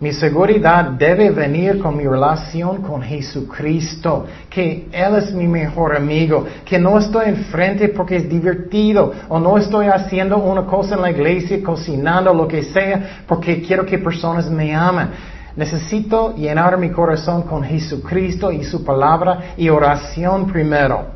Mi 0.00 0.12
seguridad 0.12 0.84
debe 0.90 1.30
venir 1.30 1.78
con 1.78 1.96
mi 1.96 2.04
relación 2.04 2.82
con 2.82 3.00
Jesucristo, 3.00 4.26
que 4.50 4.88
Él 4.92 5.16
es 5.16 5.32
mi 5.32 5.46
mejor 5.46 5.96
amigo, 5.96 6.44
que 6.64 6.78
no 6.78 6.98
estoy 6.98 7.30
enfrente 7.30 7.88
porque 7.88 8.16
es 8.16 8.28
divertido 8.28 9.12
o 9.28 9.40
no 9.40 9.56
estoy 9.56 9.86
haciendo 9.86 10.36
una 10.36 10.66
cosa 10.66 10.96
en 10.96 11.02
la 11.02 11.10
iglesia, 11.10 11.62
cocinando, 11.62 12.34
lo 12.34 12.46
que 12.46 12.64
sea, 12.64 13.22
porque 13.26 13.62
quiero 13.62 13.86
que 13.86 13.98
personas 13.98 14.50
me 14.50 14.74
amen. 14.74 15.08
Necesito 15.56 16.34
llenar 16.34 16.76
mi 16.76 16.90
corazón 16.90 17.42
con 17.42 17.62
Jesucristo 17.62 18.50
y 18.50 18.64
su 18.64 18.84
palabra 18.84 19.54
y 19.56 19.68
oración 19.68 20.46
primero. 20.46 21.06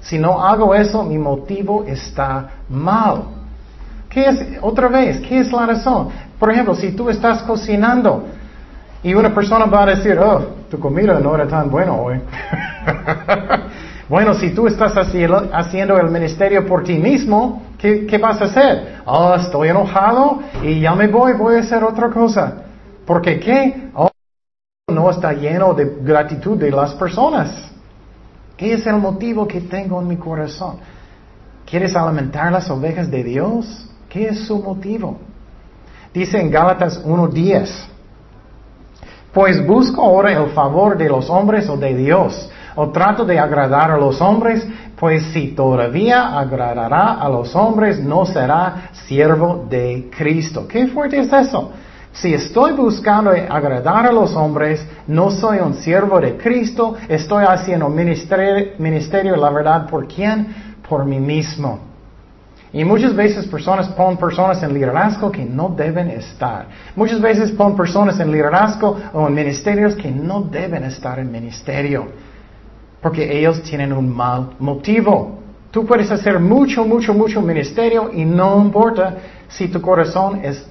Si 0.00 0.18
no 0.18 0.44
hago 0.44 0.74
eso, 0.74 1.02
mi 1.02 1.18
motivo 1.18 1.84
está 1.88 2.50
mal. 2.68 3.35
¿Qué 4.08 4.26
es, 4.26 4.58
otra 4.62 4.88
vez, 4.88 5.20
qué 5.20 5.40
es 5.40 5.52
la 5.52 5.66
razón? 5.66 6.08
Por 6.38 6.50
ejemplo, 6.50 6.74
si 6.74 6.92
tú 6.92 7.10
estás 7.10 7.42
cocinando 7.42 8.24
y 9.02 9.14
una 9.14 9.34
persona 9.34 9.66
va 9.66 9.82
a 9.84 9.86
decir, 9.86 10.18
oh, 10.18 10.56
tu 10.70 10.78
comida 10.78 11.18
no 11.20 11.34
era 11.34 11.46
tan 11.46 11.70
buena 11.70 11.92
hoy. 11.92 12.20
bueno, 14.08 14.34
si 14.34 14.50
tú 14.50 14.66
estás 14.66 14.94
haciendo 14.96 15.98
el 15.98 16.10
ministerio 16.10 16.66
por 16.66 16.82
ti 16.84 16.98
mismo, 16.98 17.62
¿qué, 17.78 18.06
¿qué, 18.06 18.18
vas 18.18 18.40
a 18.40 18.44
hacer? 18.44 18.96
Oh, 19.04 19.34
estoy 19.34 19.68
enojado 19.68 20.40
y 20.62 20.80
ya 20.80 20.94
me 20.94 21.08
voy, 21.08 21.34
voy 21.34 21.56
a 21.56 21.60
hacer 21.60 21.84
otra 21.84 22.10
cosa. 22.10 22.64
Porque 23.06 23.38
qué? 23.38 23.90
Oh, 23.94 24.10
no 24.92 25.10
está 25.10 25.32
lleno 25.32 25.74
de 25.74 25.98
gratitud 26.00 26.58
de 26.58 26.70
las 26.70 26.94
personas. 26.94 27.70
¿Qué 28.56 28.72
es 28.72 28.86
el 28.86 28.96
motivo 28.96 29.46
que 29.46 29.60
tengo 29.60 30.00
en 30.00 30.08
mi 30.08 30.16
corazón? 30.16 30.76
¿Quieres 31.66 31.94
alimentar 31.94 32.50
las 32.50 32.70
ovejas 32.70 33.10
de 33.10 33.22
Dios? 33.22 33.88
¿Qué 34.16 34.28
es 34.28 34.46
su 34.46 34.62
motivo? 34.62 35.18
Dice 36.14 36.40
en 36.40 36.50
Gálatas 36.50 37.04
1.10, 37.04 37.68
pues 39.30 39.66
busco 39.66 40.02
ahora 40.02 40.32
el 40.32 40.52
favor 40.52 40.96
de 40.96 41.06
los 41.06 41.28
hombres 41.28 41.68
o 41.68 41.76
de 41.76 41.94
Dios, 41.94 42.50
o 42.76 42.88
trato 42.88 43.26
de 43.26 43.38
agradar 43.38 43.90
a 43.90 43.98
los 43.98 44.18
hombres, 44.22 44.66
pues 44.98 45.22
si 45.34 45.48
todavía 45.48 46.38
agradará 46.38 47.20
a 47.20 47.28
los 47.28 47.54
hombres, 47.54 48.02
no 48.02 48.24
será 48.24 48.88
siervo 49.06 49.66
de 49.68 50.08
Cristo. 50.16 50.66
¿Qué 50.66 50.86
fuerte 50.86 51.18
es 51.18 51.30
eso? 51.30 51.72
Si 52.12 52.32
estoy 52.32 52.72
buscando 52.72 53.32
agradar 53.32 54.06
a 54.06 54.12
los 54.12 54.34
hombres, 54.34 54.82
no 55.06 55.30
soy 55.30 55.58
un 55.58 55.74
siervo 55.74 56.20
de 56.20 56.38
Cristo, 56.38 56.94
estoy 57.06 57.44
haciendo 57.46 57.90
ministerio, 57.90 58.76
ministerio 58.78 59.36
la 59.36 59.50
verdad, 59.50 59.86
¿por 59.86 60.08
quién? 60.08 60.78
Por 60.88 61.04
mí 61.04 61.20
mismo. 61.20 61.95
Y 62.76 62.84
muchas 62.84 63.16
veces 63.16 63.46
personas 63.46 63.88
ponen 63.88 64.18
personas 64.18 64.62
en 64.62 64.74
liderazgo 64.74 65.32
que 65.32 65.46
no 65.46 65.70
deben 65.70 66.10
estar. 66.10 66.66
Muchas 66.94 67.22
veces 67.22 67.50
ponen 67.52 67.74
personas 67.74 68.20
en 68.20 68.30
liderazgo 68.30 68.98
o 69.14 69.26
en 69.26 69.34
ministerios 69.34 69.94
que 69.94 70.10
no 70.10 70.42
deben 70.42 70.84
estar 70.84 71.18
en 71.18 71.32
ministerio. 71.32 72.08
Porque 73.00 73.38
ellos 73.38 73.62
tienen 73.62 73.94
un 73.94 74.14
mal 74.14 74.50
motivo. 74.58 75.38
Tú 75.70 75.86
puedes 75.86 76.10
hacer 76.10 76.38
mucho, 76.38 76.84
mucho, 76.84 77.14
mucho 77.14 77.40
ministerio 77.40 78.10
y 78.12 78.26
no 78.26 78.60
importa 78.60 79.14
si 79.48 79.68
tu 79.68 79.80
corazón 79.80 80.40
es 80.44 80.68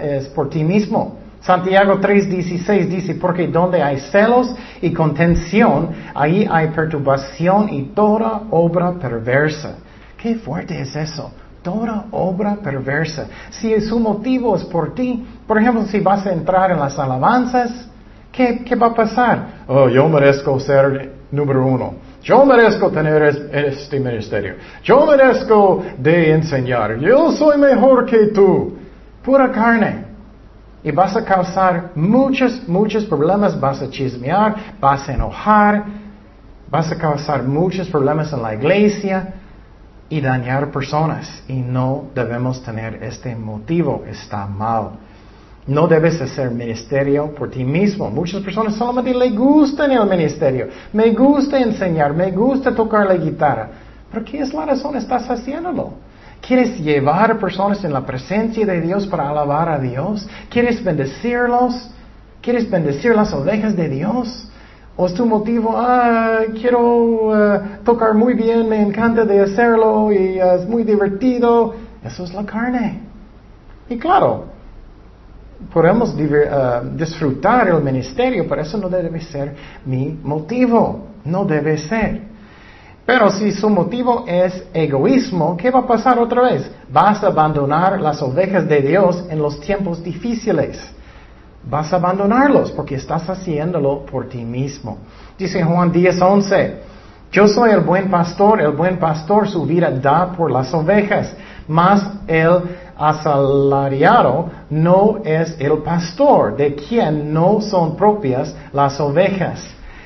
es 0.00 0.28
por 0.28 0.48
ti 0.50 0.62
mismo. 0.62 1.18
Santiago 1.40 1.98
3:16 2.00 2.86
dice, 2.86 3.14
porque 3.16 3.48
donde 3.48 3.82
hay 3.82 3.98
celos 3.98 4.54
y 4.80 4.92
contención, 4.92 5.90
ahí 6.14 6.46
hay 6.48 6.68
perturbación 6.68 7.68
y 7.72 7.82
toda 7.96 8.42
obra 8.52 8.92
perversa. 8.92 9.78
Qué 10.16 10.36
fuerte 10.36 10.80
es 10.80 10.94
eso. 10.94 11.32
Toda 11.62 12.06
obra 12.12 12.56
perversa. 12.56 13.26
Si 13.50 13.80
su 13.80 13.98
motivo 13.98 14.56
es 14.56 14.64
por 14.64 14.94
ti, 14.94 15.26
por 15.46 15.58
ejemplo, 15.58 15.84
si 15.86 16.00
vas 16.00 16.24
a 16.26 16.32
entrar 16.32 16.70
en 16.70 16.78
las 16.78 16.98
alabanzas, 16.98 17.88
¿qué, 18.30 18.62
qué 18.64 18.76
va 18.76 18.88
a 18.88 18.94
pasar? 18.94 19.46
Oh, 19.66 19.88
yo 19.88 20.08
merezco 20.08 20.58
ser 20.60 21.12
número 21.30 21.66
uno. 21.66 21.94
Yo 22.22 22.44
merezco 22.44 22.90
tener 22.90 23.22
este 23.52 23.98
ministerio. 23.98 24.56
Yo 24.82 25.06
merezco 25.06 25.84
de 25.98 26.32
enseñar. 26.32 26.98
Yo 26.98 27.32
soy 27.32 27.58
mejor 27.58 28.06
que 28.06 28.26
tú 28.28 28.76
pura 29.24 29.50
carne. 29.50 30.06
Y 30.82 30.92
vas 30.92 31.16
a 31.16 31.24
causar 31.24 31.90
muchos, 31.94 32.68
muchos 32.68 33.04
problemas, 33.04 33.58
vas 33.58 33.82
a 33.82 33.90
chismear, 33.90 34.54
vas 34.80 35.08
a 35.08 35.12
enojar, 35.12 35.84
vas 36.70 36.92
a 36.92 36.96
causar 36.96 37.42
muchos 37.42 37.88
problemas 37.88 38.32
en 38.32 38.42
la 38.42 38.54
iglesia 38.54 39.34
y 40.10 40.20
dañar 40.20 40.70
personas. 40.70 41.42
Y 41.48 41.54
no 41.54 42.06
debemos 42.14 42.62
tener 42.62 43.02
este 43.02 43.34
motivo, 43.34 44.04
está 44.08 44.46
mal. 44.46 44.90
No 45.66 45.86
debes 45.86 46.20
hacer 46.20 46.50
ministerio 46.50 47.34
por 47.34 47.50
ti 47.50 47.62
mismo. 47.62 48.10
Muchas 48.10 48.42
personas 48.42 48.74
solamente 48.74 49.12
le 49.12 49.30
gustan 49.30 49.90
el 49.90 50.06
ministerio. 50.06 50.68
Me 50.92 51.10
gusta 51.10 51.58
enseñar, 51.60 52.14
me 52.14 52.30
gusta 52.30 52.74
tocar 52.74 53.06
la 53.06 53.16
guitarra. 53.16 53.68
¿Pero 54.10 54.24
qué 54.24 54.40
es 54.40 54.54
la 54.54 54.64
razón? 54.64 54.96
Estás 54.96 55.28
haciéndolo. 55.28 55.92
¿Quieres 56.40 56.78
llevar 56.78 57.38
personas 57.38 57.84
en 57.84 57.92
la 57.92 58.06
presencia 58.06 58.64
de 58.64 58.80
Dios 58.80 59.06
para 59.06 59.28
alabar 59.28 59.68
a 59.68 59.78
Dios? 59.78 60.26
¿Quieres 60.48 60.82
bendecirlos? 60.82 61.90
¿Quieres 62.40 62.70
bendecir 62.70 63.14
las 63.14 63.34
ovejas 63.34 63.76
de 63.76 63.88
Dios? 63.88 64.48
¿O 65.00 65.06
es 65.06 65.14
tu 65.14 65.24
motivo, 65.24 65.74
ah, 65.76 66.40
quiero 66.60 66.80
uh, 66.80 67.84
tocar 67.84 68.14
muy 68.14 68.34
bien, 68.34 68.68
me 68.68 68.82
encanta 68.82 69.24
de 69.24 69.40
hacerlo 69.42 70.10
y 70.10 70.40
es 70.40 70.68
muy 70.68 70.82
divertido? 70.82 71.72
Eso 72.02 72.24
es 72.24 72.34
la 72.34 72.44
carne. 72.44 73.02
Y 73.88 73.96
claro, 73.96 74.46
podemos 75.72 76.14
uh, 76.14 76.96
disfrutar 76.96 77.68
el 77.68 77.80
ministerio, 77.80 78.44
pero 78.48 78.62
eso 78.62 78.76
no 78.76 78.88
debe 78.88 79.20
ser 79.20 79.54
mi 79.86 80.18
motivo. 80.20 81.06
No 81.24 81.44
debe 81.44 81.78
ser. 81.78 82.22
Pero 83.06 83.30
si 83.30 83.52
su 83.52 83.70
motivo 83.70 84.24
es 84.26 84.64
egoísmo, 84.74 85.56
¿qué 85.56 85.70
va 85.70 85.78
a 85.78 85.86
pasar 85.86 86.18
otra 86.18 86.42
vez? 86.42 86.68
Vas 86.90 87.22
a 87.22 87.28
abandonar 87.28 88.00
las 88.00 88.20
ovejas 88.20 88.68
de 88.68 88.80
Dios 88.80 89.24
en 89.30 89.38
los 89.38 89.60
tiempos 89.60 90.02
difíciles. 90.02 90.76
Vas 91.64 91.92
a 91.92 91.96
abandonarlos 91.96 92.70
porque 92.72 92.94
estás 92.94 93.28
haciéndolo 93.28 94.06
por 94.06 94.28
ti 94.28 94.44
mismo. 94.44 94.98
Dice 95.36 95.62
Juan 95.62 95.92
10:11, 95.92 96.74
yo 97.30 97.46
soy 97.46 97.70
el 97.70 97.80
buen 97.80 98.10
pastor, 98.10 98.60
el 98.60 98.72
buen 98.72 98.98
pastor 98.98 99.48
su 99.48 99.66
vida 99.66 99.90
da 99.90 100.32
por 100.32 100.50
las 100.50 100.72
ovejas, 100.72 101.34
mas 101.66 102.02
el 102.26 102.62
asalariado 102.96 104.50
no 104.70 105.18
es 105.24 105.54
el 105.60 105.78
pastor, 105.78 106.56
de 106.56 106.74
quien 106.74 107.32
no 107.32 107.60
son 107.60 107.96
propias 107.96 108.54
las 108.72 108.98
ovejas. 108.98 109.60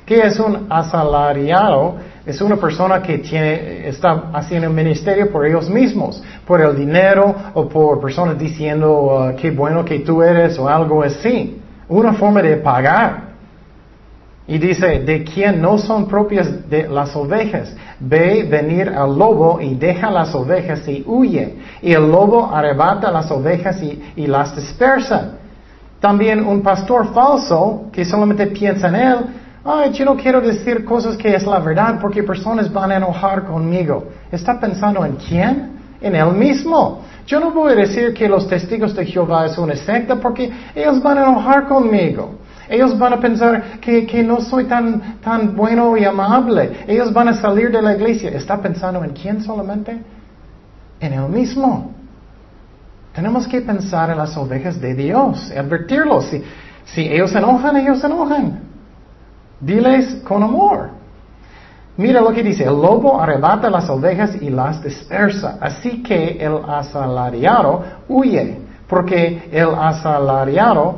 ¿Qué 0.05 0.21
es 0.21 0.39
un 0.41 0.67
asalariado? 0.69 1.95
Es 2.25 2.41
una 2.41 2.57
persona 2.57 3.03
que 3.03 3.19
tiene, 3.19 3.89
está 3.89 4.31
haciendo 4.33 4.71
ministerio 4.71 5.31
por 5.31 5.45
ellos 5.45 5.69
mismos, 5.69 6.23
por 6.47 6.61
el 6.61 6.77
dinero 6.77 7.35
o 7.55 7.69
por 7.69 8.01
personas 8.01 8.39
diciendo 8.39 9.33
uh, 9.33 9.37
qué 9.37 9.51
bueno 9.51 9.85
que 9.85 10.01
tú 10.01 10.23
eres 10.23 10.57
o 10.59 10.69
algo 10.69 11.03
así. 11.03 11.61
Una 11.89 12.13
forma 12.13 12.41
de 12.41 12.57
pagar. 12.59 13.33
Y 14.47 14.59
dice, 14.59 15.01
de 15.01 15.25
quien 15.25 15.61
no 15.61 15.79
son 15.79 16.07
propias 16.07 16.69
de 16.69 16.89
las 16.89 17.15
ovejas, 17.17 17.75
ve 17.99 18.47
venir 18.49 18.89
al 18.89 19.17
lobo 19.17 19.61
y 19.61 19.75
deja 19.75 20.11
las 20.11 20.35
ovejas 20.35 20.87
y 20.89 21.03
huye. 21.07 21.57
Y 21.81 21.93
el 21.93 22.09
lobo 22.09 22.53
arrebata 22.53 23.11
las 23.11 23.31
ovejas 23.31 23.83
y, 23.83 24.01
y 24.17 24.27
las 24.27 24.55
dispersa. 24.55 25.39
También 26.01 26.45
un 26.45 26.63
pastor 26.63 27.13
falso 27.13 27.87
que 27.93 28.05
solamente 28.05 28.47
piensa 28.49 28.89
en 28.89 28.95
él, 28.97 29.17
Ay, 29.65 29.93
yo 29.93 30.05
no 30.05 30.17
quiero 30.17 30.41
decir 30.41 30.85
cosas 30.85 31.17
que 31.17 31.35
es 31.35 31.47
la 31.47 31.61
verdad 31.61 31.99
porque 32.01 32.23
personas 32.23 32.73
van 32.73 32.91
a 32.91 32.97
enojar 32.97 33.45
conmigo. 33.45 34.09
¿Está 34.31 34.59
pensando 34.59 35.05
en 35.05 35.17
quién? 35.17 35.73
En 36.01 36.17
él 36.17 36.33
mismo. 36.33 37.03
Yo 37.27 37.39
no 37.39 37.53
voy 37.53 37.73
a 37.73 37.77
decir 37.77 38.13
que 38.13 38.29
los 38.29 38.49
testigos 38.49 38.95
de 38.97 39.07
Jehová 39.07 39.47
es 39.47 39.57
una 39.57 39.77
secta 39.77 40.17
porque 40.17 40.51
ellos 40.75 41.01
van 41.01 41.19
a 41.19 41.23
enojar 41.23 41.69
conmigo. 41.69 42.39
Ellos 42.69 42.99
van 42.99 43.13
a 43.13 43.21
pensar 43.21 43.79
que, 43.81 44.05
que, 44.05 44.23
no 44.25 44.41
soy 44.41 44.65
tan, 44.65 45.21
tan 45.21 45.55
bueno 45.55 45.97
y 45.97 46.05
amable. 46.05 46.85
Ellos 46.89 47.13
van 47.13 47.29
a 47.29 47.35
salir 47.35 47.71
de 47.71 47.83
la 47.83 47.95
iglesia. 47.95 48.31
¿Está 48.31 48.61
pensando 48.61 49.05
en 49.05 49.11
quién 49.11 49.43
solamente? 49.43 49.97
En 50.99 51.13
él 51.13 51.29
mismo. 51.29 51.93
Tenemos 53.15 53.47
que 53.47 53.61
pensar 53.61 54.11
en 54.11 54.19
las 54.19 54.37
ovejas 54.37 54.81
de 54.81 54.95
Dios, 54.95 55.53
advertirlos. 55.53 56.25
Si, 56.27 56.43
si 56.87 57.03
ellos 57.03 57.33
enojan, 57.35 57.77
ellos 57.77 58.03
enojan. 58.03 58.72
Diles 59.63 60.23
con 60.25 60.43
amor. 60.43 60.91
Mira 61.97 62.21
lo 62.21 62.33
que 62.33 62.43
dice, 62.43 62.65
el 62.65 62.71
lobo 62.71 63.21
arrebata 63.21 63.71
las 63.71 63.89
ovejas 63.89 64.35
y 64.43 64.51
las 64.51 64.83
dispersa, 64.83 65.59
así 65.61 66.03
que 66.03 66.37
el 66.41 66.59
asalariado 66.67 67.85
huye, 68.09 68.59
porque 68.89 69.49
el 69.53 69.73
asalariado 69.73 70.97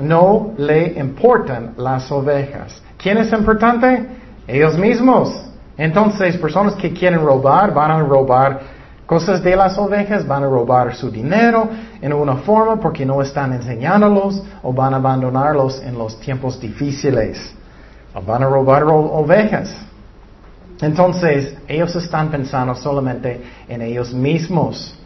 no 0.00 0.52
le 0.56 0.98
importan 0.98 1.74
las 1.76 2.10
ovejas. 2.10 2.80
¿Quién 2.96 3.18
es 3.18 3.30
importante? 3.30 4.08
Ellos 4.46 4.78
mismos. 4.78 5.30
Entonces, 5.76 6.38
personas 6.38 6.74
que 6.76 6.94
quieren 6.94 7.20
robar 7.20 7.74
van 7.74 7.90
a 7.90 8.00
robar 8.00 8.60
cosas 9.04 9.42
de 9.42 9.54
las 9.54 9.76
ovejas, 9.76 10.26
van 10.26 10.44
a 10.44 10.46
robar 10.46 10.94
su 10.94 11.10
dinero 11.10 11.68
en 12.00 12.14
una 12.14 12.36
forma 12.36 12.80
porque 12.80 13.04
no 13.04 13.20
están 13.20 13.52
enseñándolos 13.52 14.42
o 14.62 14.72
van 14.72 14.94
a 14.94 14.96
abandonarlos 14.96 15.82
en 15.82 15.98
los 15.98 16.18
tiempos 16.20 16.58
difíciles. 16.58 17.54
Van 18.20 18.42
a 18.42 18.46
robar 18.46 18.84
ovejas. 18.84 19.74
Entonces, 20.80 21.56
ellos 21.68 21.94
están 21.94 22.30
pensando 22.30 22.74
solamente 22.74 23.40
en 23.68 23.82
ellos 23.82 24.12
mismos. 24.12 24.98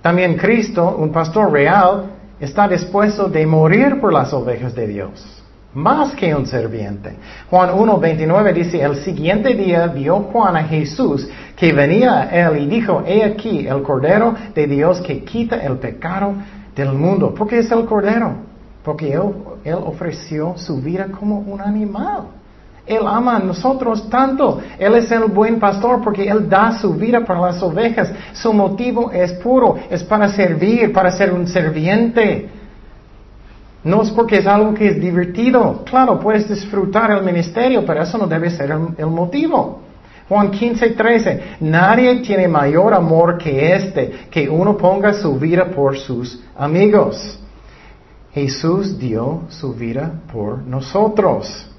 También 0.00 0.36
Cristo, 0.36 0.96
un 0.98 1.10
pastor 1.10 1.50
real, 1.50 2.10
está 2.38 2.68
dispuesto 2.68 3.28
de 3.28 3.46
morir 3.46 4.00
por 4.00 4.12
las 4.12 4.32
ovejas 4.32 4.74
de 4.74 4.86
Dios, 4.86 5.42
más 5.72 6.14
que 6.14 6.34
un 6.34 6.46
serviente. 6.46 7.16
Juan 7.50 7.70
1.29 7.70 8.52
dice, 8.52 8.82
el 8.82 8.96
siguiente 8.96 9.54
día 9.54 9.86
vio 9.88 10.20
Juan 10.30 10.56
a 10.56 10.64
Jesús 10.64 11.28
que 11.56 11.72
venía 11.72 12.20
a 12.20 12.24
él 12.24 12.62
y 12.62 12.66
dijo, 12.66 13.02
he 13.06 13.24
aquí 13.24 13.66
el 13.66 13.82
Cordero 13.82 14.34
de 14.54 14.66
Dios 14.66 15.00
que 15.00 15.24
quita 15.24 15.56
el 15.56 15.78
pecado 15.78 16.34
del 16.76 16.92
mundo. 16.92 17.34
¿Por 17.34 17.48
qué 17.48 17.58
es 17.58 17.70
el 17.70 17.84
Cordero? 17.84 18.53
Porque 18.84 19.12
él, 19.12 19.32
él 19.64 19.78
ofreció 19.84 20.54
su 20.56 20.76
vida 20.76 21.08
como 21.08 21.38
un 21.38 21.60
animal. 21.60 22.24
Él 22.86 23.00
ama 23.06 23.36
a 23.36 23.38
nosotros 23.38 24.10
tanto. 24.10 24.60
Él 24.78 24.94
es 24.96 25.10
el 25.10 25.24
buen 25.24 25.58
pastor 25.58 26.02
porque 26.02 26.28
Él 26.28 26.48
da 26.48 26.78
su 26.78 26.92
vida 26.92 27.24
para 27.24 27.40
las 27.40 27.62
ovejas. 27.62 28.12
Su 28.34 28.52
motivo 28.52 29.10
es 29.10 29.32
puro, 29.34 29.76
es 29.90 30.04
para 30.04 30.28
servir, 30.28 30.92
para 30.92 31.10
ser 31.10 31.32
un 31.32 31.46
serviente. 31.46 32.50
No 33.84 34.02
es 34.02 34.10
porque 34.10 34.38
es 34.38 34.46
algo 34.46 34.74
que 34.74 34.88
es 34.88 35.00
divertido. 35.00 35.82
Claro, 35.84 36.20
puedes 36.20 36.48
disfrutar 36.48 37.10
el 37.10 37.22
ministerio, 37.22 37.84
pero 37.86 38.02
eso 38.02 38.18
no 38.18 38.26
debe 38.26 38.50
ser 38.50 38.70
el, 38.98 39.06
motivo. 39.06 39.80
Juan 40.28 40.50
15, 40.50 40.90
13. 40.90 41.42
Nadie 41.60 42.16
tiene 42.20 42.48
mayor 42.48 42.92
amor 42.92 43.38
que 43.38 43.74
este, 43.74 44.26
que 44.30 44.48
uno 44.48 44.76
ponga 44.76 45.14
su 45.14 45.38
vida 45.38 45.66
por 45.66 45.98
sus 45.98 46.42
amigos. 46.56 47.40
Jesús 48.34 48.98
dio 48.98 49.42
su 49.48 49.72
vida 49.74 50.10
por 50.32 50.58
nosotros. 50.58 51.70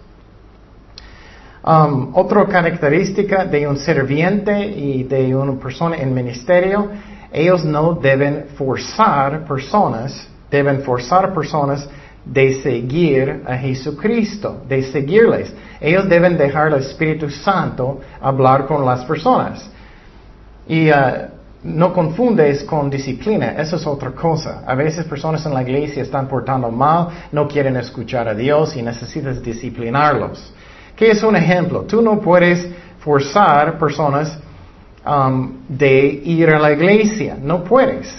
Um, 1.62 2.12
otra 2.13 2.46
característica 2.46 3.44
de 3.44 3.68
un 3.68 3.78
serviente 3.78 4.65
y 4.65 5.04
de 5.04 5.36
una 5.36 5.60
persona 5.60 5.98
en 5.98 6.13
ministerio, 6.13 6.89
ellos 7.34 7.65
no 7.65 7.96
deben 7.96 8.46
forzar 8.56 9.46
personas, 9.46 10.30
deben 10.50 10.82
forzar 10.84 11.34
personas 11.34 11.89
de 12.24 12.62
seguir 12.62 13.44
a 13.46 13.58
Jesucristo, 13.58 14.62
de 14.70 14.84
seguirles. 14.84 15.54
Ellos 15.82 16.08
deben 16.08 16.38
dejar 16.38 16.68
al 16.68 16.80
Espíritu 16.80 17.30
Santo 17.30 18.00
hablar 18.22 18.65
con 18.65 18.86
las 18.86 19.04
personas. 19.04 19.70
Y 20.68 20.89
uh, 20.89 21.35
no 21.65 21.91
confundes 21.91 22.63
con 22.63 22.89
disciplina, 22.89 23.56
eso 23.58 23.75
es 23.78 23.88
otra 23.88 24.12
cosa. 24.12 24.63
A 24.65 24.75
veces 24.75 25.06
personas 25.06 25.43
en 25.45 25.54
la 25.54 25.63
iglesia 25.63 26.04
están 26.04 26.28
portando 26.28 26.69
mal, 26.69 27.08
no 27.32 27.47
quieren 27.47 27.75
escuchar 27.75 28.28
a 28.28 28.36
Dios 28.36 28.75
y 28.78 28.84
necesitas 28.84 29.41
disciplinarlos. 29.41 30.54
¿Qué 30.95 31.10
es 31.10 31.23
un 31.23 31.36
ejemplo? 31.36 31.82
Tú 31.82 32.01
no 32.01 32.19
puedes 32.19 32.69
forzar 32.99 33.80
personas 33.80 34.38
um, 35.06 35.54
de 35.67 36.21
ir 36.23 36.49
a 36.51 36.60
la 36.60 36.71
iglesia, 36.71 37.36
no 37.41 37.63
puedes. 37.63 38.15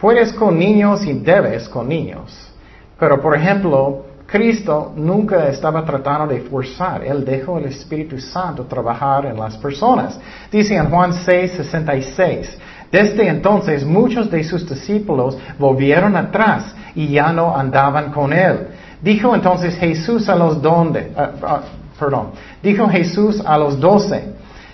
Puedes 0.00 0.32
con 0.32 0.58
niños 0.58 1.04
y 1.04 1.12
debes 1.12 1.68
con 1.68 1.88
niños. 1.88 2.50
Pero, 2.98 3.20
por 3.20 3.36
ejemplo, 3.36 4.06
Cristo 4.26 4.92
nunca 4.94 5.48
estaba 5.48 5.84
tratando 5.84 6.26
de 6.26 6.40
forzar, 6.42 7.02
Él 7.02 7.24
dejó 7.24 7.58
el 7.58 7.66
Espíritu 7.66 8.18
Santo 8.18 8.64
trabajar 8.64 9.26
en 9.26 9.38
las 9.38 9.56
personas. 9.56 10.20
Dice 10.50 10.74
en 10.74 10.90
Juan 10.90 11.14
6, 11.14 11.52
66, 11.52 12.58
desde 12.90 13.28
entonces 13.28 13.84
muchos 13.84 14.30
de 14.30 14.42
sus 14.44 14.68
discípulos 14.68 15.36
volvieron 15.58 16.16
atrás 16.16 16.74
y 16.94 17.08
ya 17.08 17.32
no 17.32 17.56
andaban 17.56 18.10
con 18.12 18.32
Él. 18.32 18.68
Dijo 19.02 19.34
entonces 19.34 19.76
Jesús 19.76 20.28
a 20.28 20.34
los 20.34 20.60
donde, 20.60 21.12
perdón, 21.98 22.30
dijo 22.62 22.88
Jesús 22.88 23.42
a 23.44 23.58
los 23.58 23.78
doce, 23.78 24.32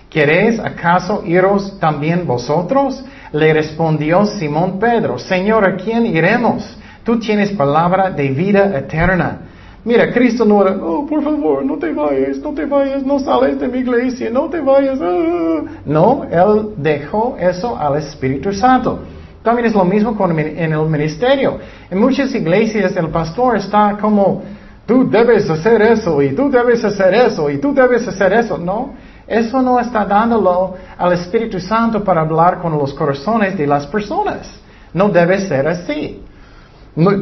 ¿queréis 0.09 0.59
acaso 0.61 1.23
iros 1.27 1.79
también 1.79 2.27
vosotros? 2.27 3.05
Le 3.33 3.53
respondió 3.53 4.25
Simón 4.25 4.79
Pedro, 4.79 5.19
Señor, 5.19 5.69
¿a 5.69 5.77
quién 5.77 6.07
iremos? 6.07 6.79
Tú 7.03 7.19
tienes 7.19 7.51
palabra 7.53 8.11
de 8.11 8.29
vida 8.29 8.79
eterna. 8.79 9.41
Mira, 9.85 10.11
Cristo 10.11 10.47
no 10.47 10.63
era, 10.63 10.77
oh, 10.83 11.05
por 11.07 11.23
favor, 11.23 11.63
no 11.63 11.77
te 11.77 11.93
vayas, 11.93 12.39
no 12.39 12.55
te 12.55 12.65
vayas, 12.65 13.05
no 13.05 13.19
sales 13.19 13.61
de 13.61 13.69
mi 13.69 13.79
iglesia, 13.81 14.31
no 14.31 14.49
te 14.49 14.61
vayas. 14.61 14.99
Ah". 15.03 15.61
No, 15.85 16.25
Él 16.31 16.71
dejó 16.79 17.37
eso 17.39 17.77
al 17.77 17.99
Espíritu 17.99 18.53
Santo. 18.53 19.01
También 19.43 19.67
es 19.67 19.75
lo 19.75 19.85
mismo 19.85 20.17
con, 20.17 20.39
en 20.39 20.73
el 20.73 20.87
ministerio. 20.87 21.59
En 21.91 21.99
muchas 21.99 22.35
iglesias 22.35 22.97
el 22.97 23.09
pastor 23.09 23.59
está 23.59 23.99
como, 24.01 24.43
tú 24.87 25.11
debes 25.11 25.51
hacer 25.51 25.83
eso 25.83 26.23
y 26.23 26.35
tú 26.35 26.51
debes 26.51 26.83
hacer 26.83 27.13
eso 27.13 27.51
y 27.51 27.59
tú 27.59 27.75
debes 27.75 28.09
hacer 28.09 28.33
eso. 28.33 28.57
No, 28.57 28.95
eso 29.27 29.61
no 29.61 29.79
está 29.79 30.07
dándolo 30.07 30.77
al 30.97 31.13
Espíritu 31.13 31.61
Santo 31.61 32.03
para 32.03 32.23
hablar 32.23 32.59
con 32.63 32.73
los 32.73 32.95
corazones 32.95 33.59
de 33.59 33.67
las 33.67 33.87
personas. 33.87 34.51
No 34.95 35.11
debe 35.11 35.39
ser 35.41 35.69
así. 35.69 36.23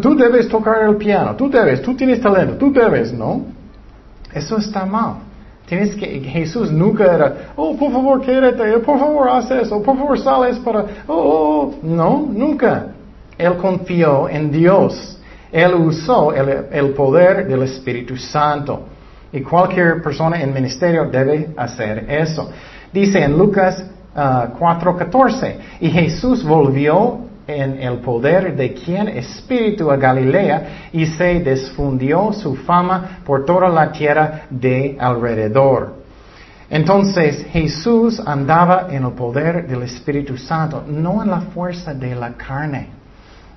Tú 0.03 0.15
debes 0.15 0.49
tocar 0.49 0.83
el 0.89 0.97
piano, 0.97 1.35
tú 1.35 1.51
debes, 1.51 1.81
tú 1.83 1.95
tienes 1.95 2.21
talento, 2.21 2.57
tú 2.57 2.73
debes, 2.73 3.13
¿no? 3.13 3.47
Eso 4.33 4.59
está 4.59 4.85
mal. 4.85 5.17
Tienes 5.67 5.95
que, 5.95 6.21
Jesús 6.21 6.71
nunca 6.71 7.05
era, 7.15 7.53
oh, 7.57 7.77
por 7.77 7.91
favor, 7.91 8.21
quédate, 8.21 8.79
por 8.81 8.99
favor, 8.99 9.29
haz 9.31 9.51
eso, 9.51 9.83
por 9.83 9.97
favor, 9.97 10.19
sales 10.19 10.59
para, 10.59 10.81
oh, 11.07 11.15
oh, 11.15 11.61
oh. 11.61 11.75
no, 11.83 12.29
nunca. 12.31 12.89
Él 13.39 13.57
confió 13.57 14.29
en 14.29 14.51
Dios. 14.51 15.19
Él 15.51 15.75
usó 15.75 16.33
el, 16.33 16.91
poder 16.91 17.47
del 17.47 17.63
Espíritu 17.63 18.17
Santo. 18.17 18.87
Y 19.33 19.41
cualquier 19.41 20.03
persona 20.03 20.41
en 20.41 20.53
ministerio 20.53 21.07
debe 21.07 21.51
hacer 21.57 22.07
eso. 22.09 22.51
Dice 22.93 23.23
en 23.23 23.37
Lucas 23.39 23.85
4:14, 24.15 25.57
ah, 25.59 25.63
y 25.81 25.91
Jesús 25.91 26.45
volvió 26.45 27.21
en 27.47 27.81
el 27.83 27.99
poder 27.99 28.55
de 28.57 28.73
quien 28.73 29.09
espíritu 29.09 29.91
a 29.91 29.97
Galilea 29.97 30.91
y 30.93 31.07
se 31.07 31.41
desfundió 31.41 32.33
su 32.33 32.55
fama 32.55 33.21
por 33.25 33.45
toda 33.45 33.69
la 33.69 33.91
tierra 33.93 34.43
de 34.51 34.97
alrededor. 34.99 36.03
Entonces 36.71 37.45
Jesús 37.53 38.21
andaba 38.25 38.87
en 38.91 39.05
el 39.05 39.13
poder 39.13 39.67
del 39.67 39.83
Espíritu 39.83 40.39
Santo, 40.39 40.83
no 40.87 41.23
en 41.23 41.31
la 41.31 41.43
fuerza 41.43 41.93
de 41.93 42.15
la 42.15 42.33
carne. 42.33 42.89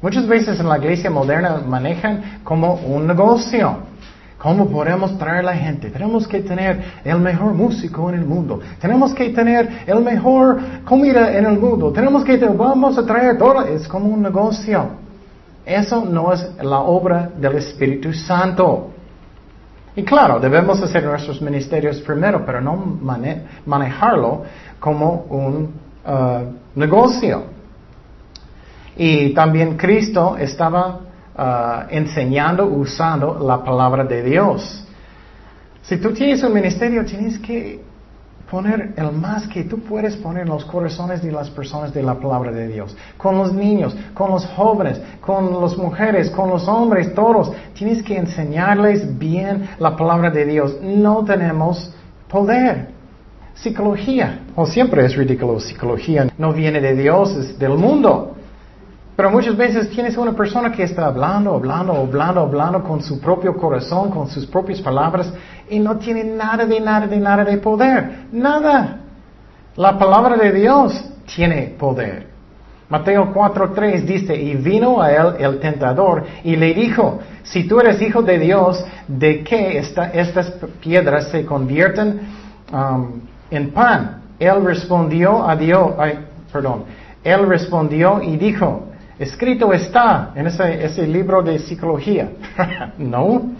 Muchas 0.01 0.27
veces 0.27 0.59
en 0.59 0.67
la 0.67 0.77
iglesia 0.77 1.09
moderna 1.09 1.61
manejan 1.65 2.41
como 2.43 2.73
un 2.73 3.07
negocio. 3.07 3.77
¿Cómo 4.45 4.67
podemos 4.67 5.17
traer 5.17 5.39
a 5.39 5.41
la 5.41 5.55
gente? 5.55 5.89
Tenemos 5.89 6.27
que 6.27 6.41
tener 6.41 6.79
el 7.03 7.17
mejor 7.17 7.55
músico 7.55 8.09
en 8.09 8.19
el 8.19 8.25
mundo. 8.25 8.59
Tenemos 8.79 9.11
que 9.15 9.31
tener 9.31 9.67
el 9.87 10.01
mejor 10.01 10.59
comida 10.85 11.35
en 11.35 11.47
el 11.47 11.57
mundo. 11.57 11.91
Tenemos 11.91 12.23
que 12.23 12.37
vamos 12.37 12.95
a 12.95 13.03
traer 13.03 13.39
todo. 13.39 13.63
Es 13.63 13.87
como 13.87 14.05
un 14.05 14.21
negocio. 14.21 14.85
Eso 15.65 16.05
no 16.05 16.31
es 16.31 16.47
la 16.61 16.81
obra 16.81 17.31
del 17.35 17.55
Espíritu 17.55 18.13
Santo. 18.13 18.91
Y 19.95 20.03
claro, 20.03 20.39
debemos 20.39 20.79
hacer 20.79 21.03
nuestros 21.05 21.41
ministerios 21.41 21.99
primero, 22.01 22.45
pero 22.45 22.61
no 22.61 22.99
manejarlo 23.65 24.43
como 24.79 25.25
un 25.27 25.73
uh, 26.05 26.79
negocio. 26.79 27.45
Y 28.95 29.33
también 29.33 29.75
Cristo 29.75 30.37
estaba 30.37 30.99
ah, 31.37 31.87
enseñando, 31.89 32.65
usando 32.65 33.39
la 33.39 33.63
palabra 33.63 34.03
de 34.03 34.23
Dios. 34.23 34.85
Si 35.81 35.97
tú 35.97 36.13
tienes 36.13 36.43
un 36.43 36.53
ministerio, 36.53 37.05
tienes 37.05 37.37
que 37.39 37.79
poner 38.49 38.93
el 38.95 39.11
más 39.11 39.47
que 39.47 39.63
tú 39.63 39.79
puedes 39.79 40.15
poner 40.17 40.43
en 40.43 40.49
los 40.49 40.65
corazones 40.65 41.21
de 41.21 41.31
las 41.31 41.49
personas 41.49 41.93
de 41.93 42.03
la 42.03 42.15
palabra 42.15 42.51
de 42.51 42.67
Dios. 42.67 42.95
Con 43.17 43.37
los 43.37 43.53
niños, 43.53 43.95
con 44.13 44.31
los 44.31 44.45
jóvenes, 44.45 45.01
con 45.21 45.61
las 45.61 45.77
mujeres, 45.77 46.29
con 46.29 46.49
los 46.49 46.67
hombres, 46.67 47.13
todos. 47.13 47.51
Tienes 47.73 48.03
que 48.03 48.17
enseñarles 48.17 49.17
bien 49.17 49.69
la 49.79 49.95
palabra 49.95 50.29
de 50.29 50.45
Dios. 50.45 50.77
No 50.81 51.23
tenemos 51.23 51.93
poder. 52.29 52.93
Psicología, 53.55 54.41
o 54.55 54.65
siempre 54.65 55.05
es 55.05 55.15
ridículo, 55.15 55.61
psicología 55.61 56.27
no 56.37 56.51
viene 56.51 56.81
de 56.81 56.93
Dios, 56.93 57.33
es 57.37 57.57
del 57.57 57.75
mundo. 57.75 58.34
Pero 59.15 59.31
muchas 59.31 59.55
veces 59.55 59.89
tienes 59.89 60.17
una 60.17 60.33
persona 60.33 60.71
que 60.71 60.83
está 60.83 61.05
hablando, 61.05 61.53
hablando, 61.53 61.93
hablando, 61.93 62.41
hablando 62.41 62.83
con 62.83 63.01
su 63.01 63.19
propio 63.19 63.55
corazón, 63.55 64.11
con 64.11 64.27
sus 64.27 64.45
propias 64.45 64.81
palabras, 64.81 65.31
y 65.69 65.79
no 65.79 65.97
tiene 65.97 66.23
nada 66.23 66.65
de 66.65 66.79
nada 66.79 67.07
de 67.07 67.17
nada 67.17 67.45
de 67.45 67.57
poder. 67.57 68.25
Nada. 68.33 68.99
La 69.77 69.97
palabra 69.97 70.35
de 70.35 70.51
Dios 70.51 71.01
tiene 71.33 71.75
poder. 71.79 72.35
Mateo 72.89 73.33
4.3 73.33 74.01
dice, 74.03 74.35
y 74.35 74.53
vino 74.55 75.01
a 75.01 75.11
él 75.11 75.35
el 75.39 75.59
tentador 75.59 76.23
y 76.43 76.55
le 76.55 76.73
dijo, 76.73 77.19
si 77.43 77.67
tú 77.67 77.79
eres 77.79 77.99
hijo 78.01 78.21
de 78.21 78.37
Dios, 78.37 78.83
¿de 79.07 79.43
qué 79.43 79.79
estas 79.79 80.51
piedras 80.81 81.29
se 81.29 81.45
convierten 81.45 82.21
um, 82.71 83.21
en 83.49 83.71
pan? 83.71 84.21
Él 84.37 84.63
respondió 84.63 85.47
a 85.47 85.55
Dios, 85.55 85.93
perdón, 86.51 86.83
él 87.23 87.47
respondió 87.47 88.21
y 88.21 88.37
dijo, 88.37 88.83
escrito 89.19 89.71
está 89.73 90.31
en 90.35 90.47
ese, 90.47 91.07
libro 91.07 91.41
de 91.41 91.59
psicología. 91.59 92.31
no, 92.97 93.51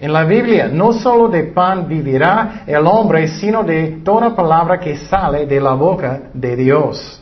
en 0.00 0.12
la 0.12 0.24
Biblia, 0.24 0.68
no 0.68 0.92
solo 0.92 1.28
de 1.28 1.44
pan 1.44 1.88
vivirá 1.88 2.62
el 2.66 2.86
hombre, 2.86 3.28
sino 3.28 3.62
de 3.64 4.00
toda 4.04 4.34
palabra 4.34 4.78
que 4.78 4.96
sale 4.96 5.46
de 5.46 5.60
la 5.60 5.74
boca 5.74 6.22
de 6.32 6.56
Dios. 6.56 7.20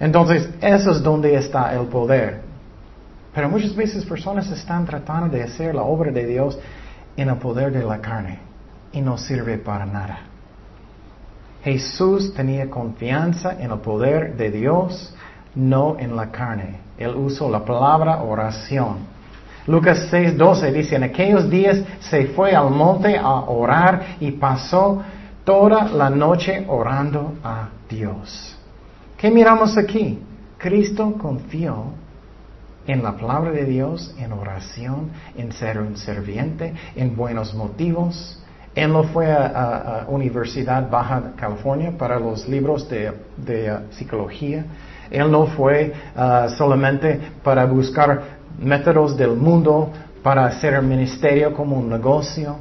Entonces, 0.00 0.48
eso 0.60 0.92
es 0.92 1.02
donde 1.02 1.34
está 1.34 1.74
el 1.74 1.86
poder. 1.86 2.42
Pero 3.34 3.48
muchas 3.48 3.74
veces 3.74 4.04
personas 4.04 4.50
están 4.50 4.84
tratando 4.84 5.36
de 5.36 5.42
hacer 5.42 5.74
la 5.74 5.82
obra 5.82 6.10
de 6.10 6.26
Dios 6.26 6.58
en 7.16 7.28
el 7.28 7.36
poder 7.36 7.72
de 7.72 7.84
la 7.84 8.00
carne 8.00 8.38
y 8.92 9.00
no 9.00 9.16
sirve 9.18 9.58
para 9.58 9.86
nada. 9.86 10.20
Jesús 11.62 12.32
tenía 12.34 12.70
confianza 12.70 13.56
en 13.58 13.70
el 13.70 13.78
poder 13.78 14.36
de 14.36 14.50
Dios, 14.50 15.14
no 15.58 15.96
en 15.98 16.16
la 16.16 16.30
carne. 16.30 16.78
Él 16.96 17.14
usó 17.16 17.50
la 17.50 17.64
palabra 17.64 18.22
oración. 18.22 18.98
Lucas 19.66 20.08
6:12 20.10 20.72
dice, 20.72 20.96
en 20.96 21.02
aquellos 21.02 21.50
días 21.50 21.82
se 22.00 22.28
fue 22.28 22.54
al 22.54 22.70
monte 22.70 23.18
a 23.18 23.28
orar 23.28 24.16
y 24.20 24.30
pasó 24.30 25.02
toda 25.44 25.84
la 25.88 26.08
noche 26.08 26.64
orando 26.68 27.34
a 27.44 27.68
Dios. 27.88 28.56
¿Qué 29.18 29.30
miramos 29.30 29.76
aquí? 29.76 30.20
Cristo 30.56 31.14
confió 31.18 31.92
en 32.86 33.02
la 33.02 33.16
palabra 33.16 33.50
de 33.50 33.64
Dios, 33.64 34.14
en 34.18 34.32
oración, 34.32 35.10
en 35.36 35.52
ser 35.52 35.78
un 35.80 35.96
serviente, 35.96 36.72
en 36.96 37.14
buenos 37.14 37.54
motivos. 37.54 38.42
Él 38.74 38.92
no 38.92 39.04
fue 39.04 39.30
a, 39.30 39.48
la 39.48 40.04
Universidad 40.08 40.88
Baja 40.88 41.32
California 41.36 41.92
para 41.98 42.18
los 42.18 42.48
libros 42.48 42.88
de, 42.88 43.10
uh, 43.10 43.92
psicología. 43.92 44.64
Él 45.10 45.30
no 45.30 45.46
fue 45.46 45.92
uh, 46.16 46.48
solamente 46.50 47.20
para 47.42 47.64
buscar 47.66 48.22
métodos 48.58 49.16
del 49.16 49.36
mundo 49.36 49.90
para 50.22 50.46
hacer 50.46 50.74
el 50.74 50.82
ministerio 50.82 51.54
como 51.54 51.76
un 51.76 51.88
negocio. 51.88 52.56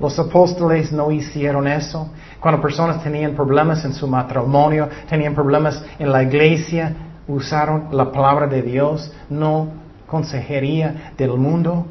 Los 0.00 0.18
apóstoles 0.18 0.92
no 0.92 1.10
hicieron 1.10 1.66
eso. 1.66 2.10
Cuando 2.40 2.60
personas 2.60 3.02
tenían 3.02 3.34
problemas 3.34 3.84
en 3.84 3.94
su 3.94 4.06
matrimonio, 4.06 4.88
tenían 5.08 5.34
problemas 5.34 5.82
en 5.98 6.12
la 6.12 6.22
iglesia, 6.22 6.94
usaron 7.28 7.88
la 7.92 8.10
palabra 8.12 8.46
de 8.46 8.62
Dios, 8.62 9.10
no 9.30 9.68
consejería 10.06 11.12
del 11.16 11.32
mundo. 11.36 11.86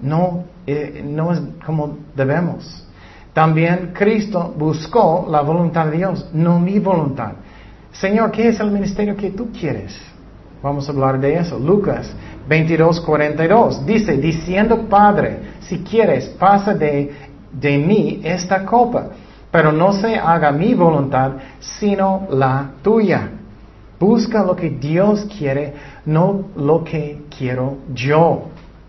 No, 0.00 0.44
eh, 0.66 1.02
no 1.06 1.32
es 1.32 1.40
como 1.64 1.96
debemos. 2.16 2.86
También 3.32 3.92
Cristo 3.94 4.52
buscó 4.56 5.26
la 5.30 5.40
voluntad 5.40 5.86
de 5.86 5.96
Dios, 5.96 6.28
no 6.32 6.58
mi 6.58 6.78
voluntad. 6.78 7.32
Señor, 7.92 8.30
¿qué 8.30 8.48
es 8.48 8.60
el 8.60 8.70
ministerio 8.70 9.16
que 9.16 9.30
tú 9.30 9.50
quieres? 9.52 10.00
Vamos 10.62 10.88
a 10.88 10.92
hablar 10.92 11.20
de 11.20 11.34
eso. 11.34 11.58
Lucas 11.58 12.14
22, 12.48 13.00
42. 13.00 13.86
Dice, 13.86 14.16
diciendo, 14.16 14.88
Padre, 14.88 15.38
si 15.60 15.78
quieres, 15.78 16.28
pasa 16.38 16.74
de, 16.74 17.12
de 17.52 17.78
mí 17.78 18.20
esta 18.24 18.64
copa, 18.64 19.08
pero 19.50 19.72
no 19.72 19.92
se 19.92 20.16
haga 20.16 20.50
mi 20.50 20.74
voluntad, 20.74 21.32
sino 21.60 22.26
la 22.30 22.70
tuya. 22.82 23.30
Busca 24.00 24.42
lo 24.42 24.56
que 24.56 24.70
Dios 24.70 25.26
quiere, 25.36 25.74
no 26.06 26.46
lo 26.56 26.82
que 26.82 27.22
quiero 27.36 27.76
yo. 27.94 28.44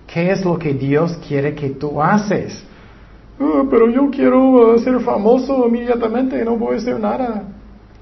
¿Qué 0.07 0.31
es 0.31 0.43
lo 0.45 0.57
que 0.57 0.73
Dios 0.73 1.17
quiere 1.27 1.53
que 1.53 1.71
tú 1.71 2.01
haces? 2.01 2.63
Ah, 3.39 3.63
pero 3.69 3.89
yo 3.89 4.09
quiero 4.09 4.73
uh, 4.73 4.79
ser 4.79 4.99
famoso 5.01 5.67
inmediatamente 5.67 6.39
y 6.39 6.45
no 6.45 6.55
voy 6.55 6.75
a 6.75 6.77
hacer 6.77 6.99
nada. 6.99 7.43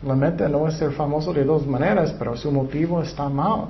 La 0.04 0.16
meta 0.16 0.50
no 0.50 0.68
es 0.68 0.76
ser 0.78 0.92
famoso 0.92 1.32
de 1.32 1.44
dos 1.44 1.68
maneras, 1.68 2.16
pero 2.18 2.36
su 2.36 2.52
motivo 2.52 3.02
está 3.02 3.30
mal. 3.30 3.68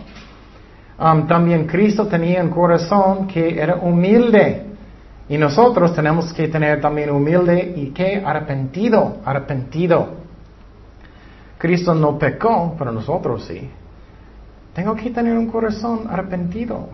Um, 0.97 1.27
también 1.27 1.65
Cristo 1.65 2.07
tenía 2.07 2.41
un 2.43 2.49
corazón 2.49 3.27
que 3.27 3.59
era 3.59 3.75
humilde. 3.75 4.67
Y 5.27 5.37
nosotros 5.37 5.93
tenemos 5.93 6.31
que 6.33 6.47
tener 6.47 6.79
también 6.79 7.09
humilde 7.09 7.73
y 7.75 7.87
que 7.87 8.21
arrepentido, 8.23 9.17
arrepentido. 9.25 10.21
Cristo 11.57 11.93
no 11.93 12.17
pecó, 12.17 12.75
pero 12.77 12.91
nosotros 12.91 13.45
sí. 13.45 13.69
Tengo 14.73 14.95
que 14.95 15.09
tener 15.09 15.37
un 15.37 15.47
corazón 15.47 16.07
arrepentido. 16.09 16.89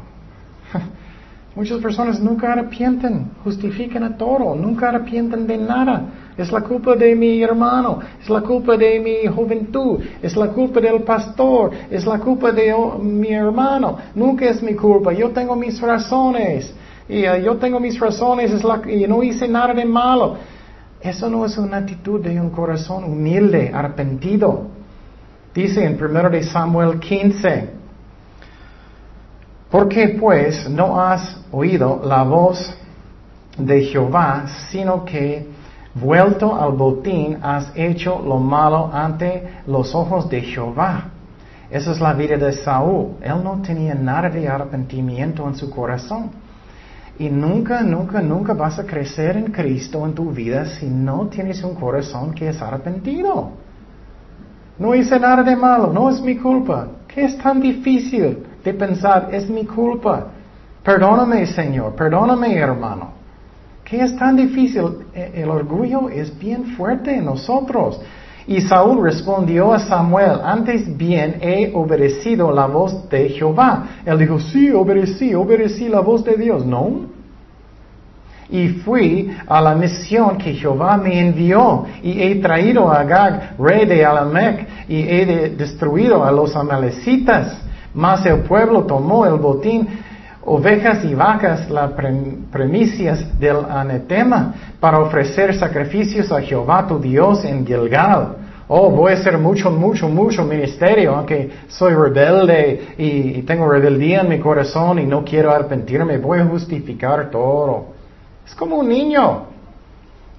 Muchas 1.55 1.79
personas 1.79 2.19
nunca 2.19 2.53
arrepienten, 2.53 3.31
justifican 3.43 4.03
a 4.03 4.17
todo, 4.17 4.55
nunca 4.55 4.89
arrepienten 4.89 5.47
de 5.47 5.57
nada. 5.57 6.03
Es 6.37 6.51
la 6.51 6.61
culpa 6.61 6.95
de 6.95 7.15
mi 7.15 7.41
hermano, 7.41 7.99
es 8.21 8.29
la 8.29 8.41
culpa 8.41 8.77
de 8.77 8.99
mi 8.99 9.25
juventud, 9.25 9.99
es 10.21 10.35
la 10.35 10.49
culpa 10.49 10.79
del 10.79 11.01
pastor, 11.01 11.71
es 11.89 12.05
la 12.05 12.19
culpa 12.19 12.51
de 12.51 12.75
mi 13.01 13.29
hermano. 13.29 13.97
Nunca 14.13 14.45
es 14.45 14.61
mi 14.61 14.75
culpa, 14.75 15.11
yo 15.13 15.31
tengo 15.31 15.55
mis 15.55 15.81
razones. 15.81 16.71
Y 17.09 17.27
uh, 17.27 17.37
yo 17.37 17.57
tengo 17.57 17.79
mis 17.79 17.99
razones 17.99 18.51
y 18.87 19.07
no 19.07 19.23
hice 19.23 19.47
nada 19.47 19.73
de 19.73 19.85
malo. 19.85 20.35
Eso 21.01 21.29
no 21.29 21.45
es 21.45 21.57
una 21.57 21.77
actitud 21.77 22.21
de 22.21 22.39
un 22.39 22.51
corazón 22.51 23.05
humilde, 23.05 23.71
arrepentido. 23.73 24.67
Dice 25.55 25.83
en 25.85 25.97
1 25.99 26.29
de 26.29 26.43
Samuel 26.43 26.99
15, 26.99 27.69
¿Por 29.71 29.89
qué 29.89 30.09
pues 30.19 30.69
no 30.69 31.01
has 31.01 31.39
oído 31.51 32.01
la 32.03 32.23
voz 32.23 32.77
de 33.57 33.81
Jehová, 33.85 34.45
sino 34.69 35.03
que 35.03 35.56
vuelto 35.99 36.55
al 36.55 36.73
botín 36.73 37.37
has 37.41 37.71
hecho 37.75 38.21
lo 38.25 38.37
malo 38.37 38.89
ante 38.93 39.61
los 39.67 39.93
ojos 39.93 40.29
de 40.29 40.41
Jehová? 40.41 41.09
Esa 41.69 41.91
es 41.91 41.99
la 41.99 42.13
vida 42.13 42.37
de 42.37 42.53
Saúl. 42.53 43.15
Él 43.21 43.43
no 43.43 43.61
tenía 43.61 43.93
nada 43.93 44.29
de 44.29 44.47
arrepentimiento 44.47 45.47
en 45.47 45.55
su 45.55 45.69
corazón. 45.69 46.31
Y 47.19 47.29
nunca, 47.29 47.81
nunca, 47.81 48.21
nunca 48.21 48.53
vas 48.53 48.79
a 48.79 48.85
crecer 48.85 49.37
en 49.37 49.51
Cristo 49.51 50.05
en 50.05 50.13
tu 50.13 50.31
vida 50.31 50.65
si 50.65 50.85
no 50.85 51.27
tienes 51.27 51.63
un 51.63 51.75
corazón 51.75 52.33
que 52.33 52.49
es 52.49 52.61
arrepentido. 52.61 53.51
No 54.77 54.93
hice 54.93 55.19
nada 55.19 55.43
de 55.43 55.55
malo, 55.55 55.91
no 55.91 56.09
es 56.09 56.21
mi 56.21 56.37
culpa. 56.37 56.87
¿Qué 57.07 57.25
es 57.25 57.37
tan 57.39 57.59
difícil? 57.59 58.45
de 58.67 58.73
pensar, 58.73 59.29
es 59.31 59.49
mi 59.49 59.65
culpa. 59.65 60.27
Perdóname, 60.83 61.45
Señor, 61.45 61.95
perdóname, 61.95 62.55
hermano. 62.55 63.16
¿Qué 63.87 64.03
es 64.03 64.17
tan 64.17 64.35
difícil? 64.35 64.83
E, 65.13 65.31
el 65.41 65.49
orgullo 65.49 66.09
es 66.09 66.37
bien 66.37 66.75
fuerte 66.75 67.15
en 67.15 67.25
nosotros. 67.25 68.01
Y 68.45 68.59
Saúl 68.61 69.01
respondió 69.01 69.73
a 69.73 69.79
Samuel, 69.79 70.39
antes 70.43 70.97
bien 70.97 71.37
he 71.41 71.71
obedecido 71.73 72.51
la 72.51 72.65
voz 72.65 73.09
de 73.09 73.29
Jehová. 73.29 74.01
Él 74.05 74.17
dijo, 74.17 74.39
sí, 74.39 74.71
obedecí, 74.71 75.33
obedecí 75.33 75.87
la 75.87 76.01
voz 76.01 76.23
de 76.25 76.35
Dios. 76.35 76.65
No. 76.65 77.07
Y 78.49 78.69
fui 78.69 79.31
a 79.47 79.61
la 79.61 79.75
misión 79.75 80.37
que 80.37 80.53
Jehová 80.53 80.97
me 80.97 81.19
envió 81.19 81.85
y 82.01 82.21
he 82.21 82.35
traído 82.35 82.89
a 82.89 83.01
Agag, 83.01 83.55
rey 83.57 83.85
de 83.85 84.05
Alamec, 84.05 84.67
y 84.87 84.99
he 85.01 85.55
destruido 85.57 86.23
a 86.23 86.31
los 86.31 86.55
amalecitas. 86.55 87.57
Mas 87.93 88.25
el 88.25 88.41
pueblo 88.41 88.83
tomó 88.83 89.25
el 89.25 89.35
botín, 89.35 89.87
ovejas 90.49 91.03
y 91.03 91.13
vacas, 91.13 91.69
las 91.69 91.91
premisas 91.91 93.37
del 93.37 93.57
anatema, 93.69 94.53
para 94.79 94.99
ofrecer 94.99 95.53
sacrificios 95.53 96.31
a 96.31 96.41
Jehová 96.41 96.87
tu 96.87 96.99
Dios 96.99 97.43
en 97.43 97.65
Gilgal. 97.67 98.37
Oh, 98.69 98.89
voy 98.89 99.11
a 99.11 99.15
hacer 99.15 99.37
mucho, 99.37 99.69
mucho, 99.69 100.07
mucho 100.07 100.45
ministerio, 100.45 101.15
aunque 101.15 101.51
soy 101.67 101.93
rebelde 101.93 102.95
y, 102.97 103.41
tengo 103.41 103.69
rebeldía 103.69 104.21
en 104.21 104.29
mi 104.29 104.39
corazón 104.39 104.99
y 104.99 105.05
no 105.05 105.23
quiero 105.23 105.51
arrepentirme, 105.51 106.17
voy 106.17 106.39
a 106.39 106.45
justificar 106.45 107.29
todo. 107.29 107.87
Es 108.45 108.55
como 108.55 108.77
un 108.77 108.87
niño. 108.87 109.47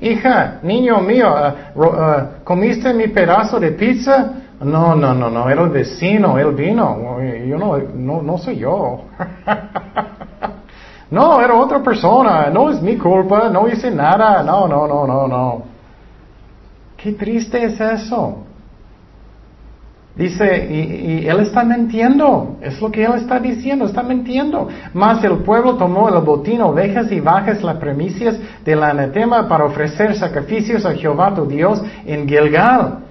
Hija, 0.01 0.61
niño 0.63 1.01
mío, 1.01 1.35
uh, 1.75 1.83
uh, 1.83 2.45
¿comiste 2.45 2.95
mi 2.95 3.09
pedazo 3.09 3.61
de 3.61 3.73
pizza? 3.73 4.33
No, 4.61 4.97
no, 4.97 5.15
no, 5.15 5.31
no, 5.31 5.49
era 5.49 5.63
el 5.63 5.71
vecino, 5.71 6.37
él 6.37 6.53
vino, 6.53 7.21
yo 7.47 7.59
no, 7.59 7.79
no, 7.79 8.23
no 8.23 8.39
soy 8.39 8.59
yo. 8.59 9.03
no, 11.11 11.41
era 11.41 11.55
otra 11.55 11.81
persona, 11.81 12.51
no 12.51 12.71
es 12.71 12.83
mi 12.83 12.97
culpa, 12.97 13.49
no 13.51 13.69
hice 13.69 13.91
nada, 13.91 14.43
no, 14.43 14.67
no, 14.67 14.89
no, 14.89 15.07
no, 15.07 15.29
no. 15.29 15.63
Qué 16.97 17.13
triste 17.13 17.63
es 17.65 17.81
eso. 17.81 18.39
Dice, 20.17 20.67
y, 20.69 21.29
él 21.29 21.39
está 21.39 21.63
mintiendo, 21.63 22.57
es 22.61 22.81
lo 22.83 22.91
que 22.91 23.05
él 23.05 23.13
está 23.15 23.39
diciendo, 23.39 23.85
está 23.85 24.03
mintiendo. 24.03 24.67
Mas 24.93 25.23
el 25.23 25.37
pueblo 25.45 25.77
tomó 25.77 26.09
el 26.09 26.21
botín, 26.25 26.61
ovejas 26.61 27.13
y 27.13 27.21
bajas, 27.21 27.63
las 27.63 27.77
premisas 27.77 28.37
del 28.65 28.83
anatema 28.83 29.47
para 29.47 29.67
ofrecer 29.67 30.17
sacrificios 30.17 30.85
a 30.85 30.95
Jehová 30.95 31.33
tu 31.33 31.47
Dios 31.47 31.81
en 32.05 32.27
Gilgal, 32.27 33.05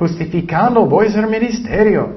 justificando, 0.00 0.86
voy 0.86 1.08
a 1.08 1.10
ser 1.10 1.26
ministerio. 1.26 2.08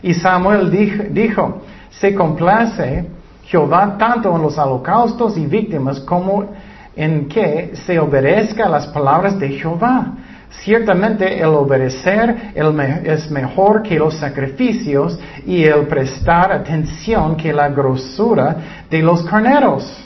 Y 0.00 0.14
Samuel 0.14 0.70
dijo, 1.12 1.62
se 1.90 2.14
complace 2.14 3.04
Jehová 3.44 3.96
tanto 3.98 4.34
en 4.34 4.42
los 4.42 4.56
holocaustos 4.56 5.36
y 5.36 5.46
víctimas 5.46 5.98
como 6.00 6.46
en 6.94 7.28
que 7.28 7.72
se 7.74 7.98
obedezca 7.98 8.68
las 8.68 8.86
palabras 8.86 9.38
de 9.40 9.48
Jehová. 9.50 10.12
Ciertamente 10.50 11.40
el 11.40 11.48
obedecer 11.48 12.52
es 12.54 13.30
mejor 13.30 13.82
que 13.82 13.98
los 13.98 14.14
sacrificios 14.18 15.18
y 15.44 15.64
el 15.64 15.86
prestar 15.88 16.52
atención 16.52 17.36
que 17.36 17.52
la 17.52 17.70
grosura 17.70 18.56
de 18.88 19.02
los 19.02 19.24
carneros. 19.24 19.98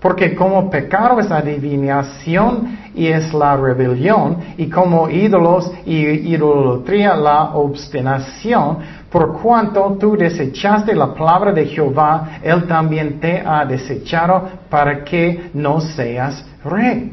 Porque 0.00 0.34
como 0.34 0.68
pecado 0.68 1.20
es 1.20 1.30
adivinación 1.30 2.79
y 2.94 3.06
es 3.06 3.32
la 3.32 3.56
rebelión, 3.56 4.36
y 4.56 4.68
como 4.68 5.08
ídolos 5.08 5.70
y 5.86 5.96
idolatría 6.34 7.14
la 7.16 7.54
obstinación, 7.54 8.78
por 9.10 9.40
cuanto 9.40 9.96
tú 9.98 10.16
desechaste 10.16 10.94
la 10.94 11.14
palabra 11.14 11.52
de 11.52 11.66
Jehová, 11.66 12.38
Él 12.42 12.66
también 12.66 13.20
te 13.20 13.40
ha 13.44 13.64
desechado 13.64 14.48
para 14.68 15.04
que 15.04 15.50
no 15.54 15.80
seas 15.80 16.44
rey. 16.64 17.12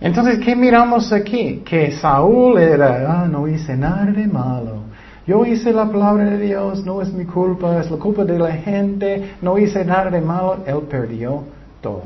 Entonces, 0.00 0.38
¿qué 0.44 0.54
miramos 0.54 1.12
aquí? 1.12 1.62
Que 1.64 1.92
Saúl 1.92 2.58
era, 2.58 3.22
ah, 3.22 3.26
no 3.26 3.48
hice 3.48 3.76
nada 3.76 4.04
de 4.04 4.26
malo. 4.26 4.84
Yo 5.26 5.44
hice 5.44 5.72
la 5.72 5.90
palabra 5.90 6.24
de 6.24 6.38
Dios, 6.38 6.84
no 6.84 7.02
es 7.02 7.12
mi 7.12 7.24
culpa, 7.24 7.80
es 7.80 7.90
la 7.90 7.96
culpa 7.96 8.24
de 8.24 8.38
la 8.38 8.52
gente, 8.52 9.34
no 9.42 9.58
hice 9.58 9.84
nada 9.84 10.10
de 10.10 10.20
malo. 10.20 10.58
Él 10.66 10.82
perdió 10.88 11.42
todo, 11.80 12.02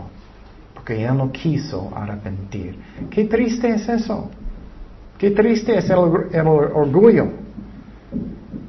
porque 0.91 1.05
él 1.05 1.17
no 1.17 1.31
quiso 1.31 1.93
arrepentir. 1.95 2.77
Qué 3.11 3.25
triste 3.27 3.69
es 3.69 3.89
eso. 3.89 4.29
Qué 5.17 5.31
triste 5.31 5.79
es 5.79 5.89
el, 5.89 5.99
el 6.33 6.47
orgullo. 6.49 7.29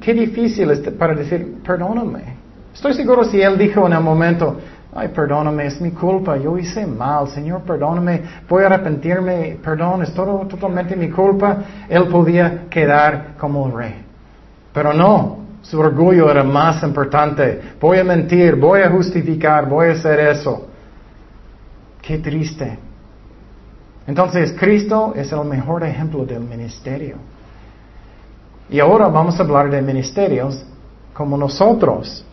Qué 0.00 0.14
difícil 0.14 0.70
es 0.70 0.78
para 0.90 1.16
decir, 1.16 1.56
perdóname. 1.66 2.36
Estoy 2.72 2.94
seguro 2.94 3.24
si 3.24 3.40
él 3.40 3.58
dijo 3.58 3.86
en 3.88 3.94
el 3.94 4.00
momento, 4.00 4.56
Ay, 4.94 5.08
perdóname, 5.08 5.66
es 5.66 5.80
mi 5.80 5.90
culpa, 5.90 6.36
yo 6.36 6.58
hice 6.58 6.86
mal, 6.86 7.26
Señor, 7.26 7.62
perdóname, 7.62 8.22
voy 8.46 8.62
a 8.62 8.66
arrepentirme, 8.66 9.58
perdón, 9.64 10.02
es 10.02 10.12
todo 10.12 10.46
totalmente 10.46 10.94
mi 10.94 11.08
culpa. 11.08 11.56
Él 11.88 12.06
podía 12.08 12.68
quedar 12.68 13.34
como 13.38 13.68
rey. 13.76 14.04
Pero 14.72 14.92
no, 14.92 15.38
su 15.62 15.80
orgullo 15.80 16.30
era 16.30 16.44
más 16.44 16.82
importante. 16.84 17.60
Voy 17.80 17.98
a 17.98 18.04
mentir, 18.04 18.54
voy 18.54 18.82
a 18.82 18.90
justificar, 18.90 19.66
voy 19.66 19.88
a 19.88 19.92
hacer 19.92 20.20
eso. 20.20 20.68
Qué 22.02 22.18
triste. 22.18 22.78
Entonces, 24.06 24.52
Cristo 24.58 25.14
es 25.14 25.30
el 25.30 25.44
mejor 25.44 25.84
ejemplo 25.84 26.26
del 26.26 26.40
ministerio. 26.40 27.16
Y 28.68 28.80
ahora 28.80 29.06
vamos 29.06 29.38
a 29.38 29.44
hablar 29.44 29.70
de 29.70 29.80
ministerios 29.80 30.64
como 31.12 31.36
nosotros. 31.36 32.24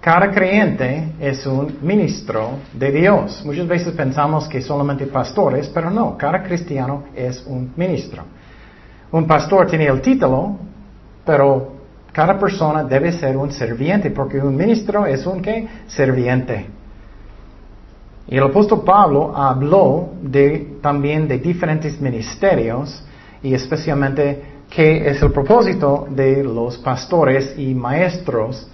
Cada 0.00 0.30
creyente 0.30 1.12
es 1.20 1.46
un 1.46 1.78
ministro 1.82 2.58
de 2.72 2.90
Dios. 2.90 3.44
Muchas 3.44 3.68
veces 3.68 3.94
pensamos 3.94 4.48
que 4.48 4.60
solamente 4.60 5.06
pastores, 5.06 5.68
pero 5.68 5.90
no, 5.90 6.16
cada 6.16 6.42
cristiano 6.42 7.04
es 7.14 7.44
un 7.46 7.72
ministro. 7.76 8.24
Un 9.12 9.26
pastor 9.26 9.66
tiene 9.66 9.86
el 9.86 10.00
título, 10.00 10.56
pero 11.24 11.72
cada 12.12 12.38
persona 12.38 12.82
debe 12.84 13.12
ser 13.12 13.36
un 13.36 13.52
serviente, 13.52 14.10
porque 14.10 14.38
un 14.38 14.56
ministro 14.56 15.06
es 15.06 15.26
un 15.26 15.40
qué? 15.40 15.68
Serviente. 15.86 16.77
Y 18.28 18.36
el 18.36 18.44
apóstol 18.44 18.82
Pablo 18.84 19.36
habló 19.36 20.10
de, 20.22 20.76
también 20.82 21.26
de 21.26 21.38
diferentes 21.38 22.00
ministerios 22.00 23.02
y 23.42 23.54
especialmente 23.54 24.42
qué 24.68 25.08
es 25.08 25.22
el 25.22 25.32
propósito 25.32 26.06
de 26.10 26.44
los 26.44 26.76
pastores 26.78 27.54
y 27.58 27.74
maestros 27.74 28.68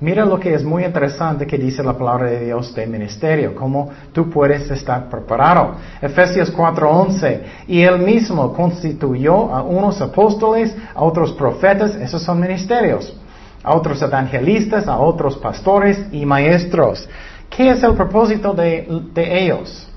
Mira 0.00 0.24
lo 0.24 0.40
que 0.40 0.54
es 0.54 0.64
muy 0.64 0.84
interesante 0.84 1.46
que 1.46 1.58
dice 1.58 1.82
la 1.82 1.92
palabra 1.92 2.30
de 2.30 2.46
Dios 2.46 2.74
de 2.74 2.86
ministerio, 2.86 3.54
cómo 3.54 3.90
tú 4.14 4.30
puedes 4.30 4.70
estar 4.70 5.10
preparado. 5.10 5.74
Efesios 6.00 6.50
4:11, 6.50 7.42
y 7.68 7.82
él 7.82 7.98
mismo 7.98 8.50
constituyó 8.54 9.54
a 9.54 9.62
unos 9.62 10.00
apóstoles, 10.00 10.74
a 10.94 11.02
otros 11.02 11.32
profetas, 11.32 11.96
esos 11.96 12.22
son 12.22 12.40
ministerios, 12.40 13.14
a 13.62 13.74
otros 13.74 14.00
evangelistas, 14.00 14.88
a 14.88 14.96
otros 14.96 15.36
pastores 15.36 16.02
y 16.10 16.24
maestros. 16.24 17.06
¿Qué 17.50 17.70
es 17.70 17.82
el 17.82 17.94
propósito 17.94 18.54
de, 18.54 18.86
ellos? 19.16 19.88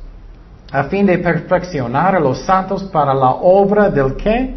A 0.72 0.86
fin 0.86 1.06
de 1.06 1.20
perfeccionar 1.20 2.16
a 2.16 2.20
los 2.20 2.40
santos 2.40 2.84
para 2.86 3.14
la 3.14 3.30
obra 3.30 3.90
del 3.90 4.16
qué? 4.16 4.56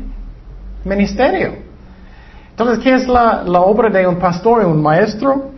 Ministerio. 0.82 1.56
Entonces, 2.50 2.78
¿qué 2.82 2.94
es 2.94 3.06
la, 3.06 3.42
obra 3.60 3.90
de 3.90 4.06
un 4.06 4.16
pastor 4.16 4.62
y 4.62 4.64
un 4.64 4.82
maestro? 4.82 5.50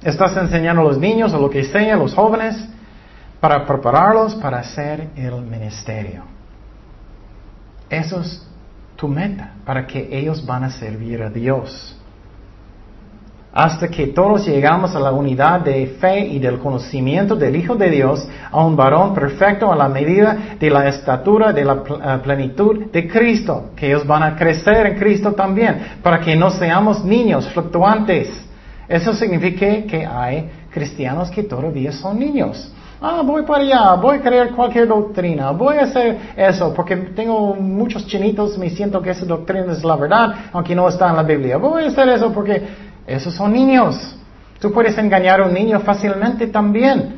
Estás 0.00 0.36
enseñando 0.36 0.82
a 0.82 0.84
los 0.84 0.98
niños, 0.98 1.34
a 1.34 1.38
lo 1.38 1.50
que 1.50 1.64
sea, 1.64 1.94
a 1.94 1.96
los 1.96 2.14
jóvenes, 2.14 2.68
para 3.40 3.66
prepararlos 3.66 4.36
para 4.36 4.58
hacer 4.58 5.08
el 5.16 5.42
ministerio. 5.42 6.22
Eso 7.90 8.20
es 8.20 8.46
tu 8.94 9.08
meta, 9.08 9.54
para 9.64 9.86
que 9.86 10.08
ellos 10.16 10.44
van 10.46 10.64
a 10.64 10.70
servir 10.70 11.20
a 11.20 11.30
Dios 11.30 11.98
hasta 13.54 13.86
que 13.86 14.08
todos 14.08 14.44
llegamos 14.44 14.96
a 14.96 15.00
la 15.00 15.12
unidad 15.12 15.60
de 15.60 15.86
fe 16.00 16.26
y 16.26 16.40
del 16.40 16.58
conocimiento 16.58 17.36
del 17.36 17.54
Hijo 17.54 17.76
de 17.76 17.88
Dios, 17.88 18.26
a 18.50 18.66
un 18.66 18.74
varón 18.74 19.14
perfecto 19.14 19.72
a 19.72 19.76
la 19.76 19.88
medida 19.88 20.56
de 20.58 20.70
la 20.70 20.88
estatura 20.88 21.52
de 21.52 21.64
la 21.64 21.74
eh, 21.74 22.18
plenitud 22.24 22.86
de 22.90 23.06
Cristo, 23.06 23.70
que 23.76 23.86
ellos 23.86 24.04
van 24.04 24.24
a 24.24 24.34
crecer 24.34 24.86
en 24.86 24.98
Cristo 24.98 25.34
también, 25.34 25.98
para 26.02 26.18
que 26.18 26.34
no 26.34 26.50
seamos 26.50 27.04
niños 27.04 27.48
fluctuantes. 27.50 28.28
Eso 28.88 29.12
significa 29.14 29.66
que 29.86 30.04
hay 30.04 30.50
cristianos 30.72 31.30
que 31.30 31.44
todavía 31.44 31.92
son 31.92 32.18
niños. 32.18 32.72
Ah, 33.00 33.22
voy 33.22 33.42
para 33.42 33.62
allá, 33.62 33.94
voy 33.94 34.16
a 34.16 34.20
creer 34.20 34.50
cualquier 34.52 34.88
doctrina, 34.88 35.50
voy 35.50 35.76
a 35.76 35.82
hacer 35.82 36.16
eso 36.36 36.72
porque 36.72 36.96
tengo 36.96 37.54
muchos 37.54 38.06
chinitos, 38.06 38.56
me 38.56 38.70
siento 38.70 39.02
que 39.02 39.10
esa 39.10 39.26
doctrina 39.26 39.72
es 39.72 39.84
la 39.84 39.94
verdad, 39.94 40.34
aunque 40.52 40.74
no 40.74 40.88
está 40.88 41.10
en 41.10 41.16
la 41.16 41.22
Biblia. 41.22 41.58
Voy 41.58 41.84
a 41.84 41.88
hacer 41.88 42.08
eso 42.08 42.32
porque 42.32 42.62
esos 43.06 43.34
son 43.34 43.52
niños. 43.52 44.16
Tú 44.60 44.72
puedes 44.72 44.96
engañar 44.96 45.40
a 45.40 45.46
un 45.46 45.54
niño 45.54 45.80
fácilmente 45.80 46.46
también. 46.46 47.16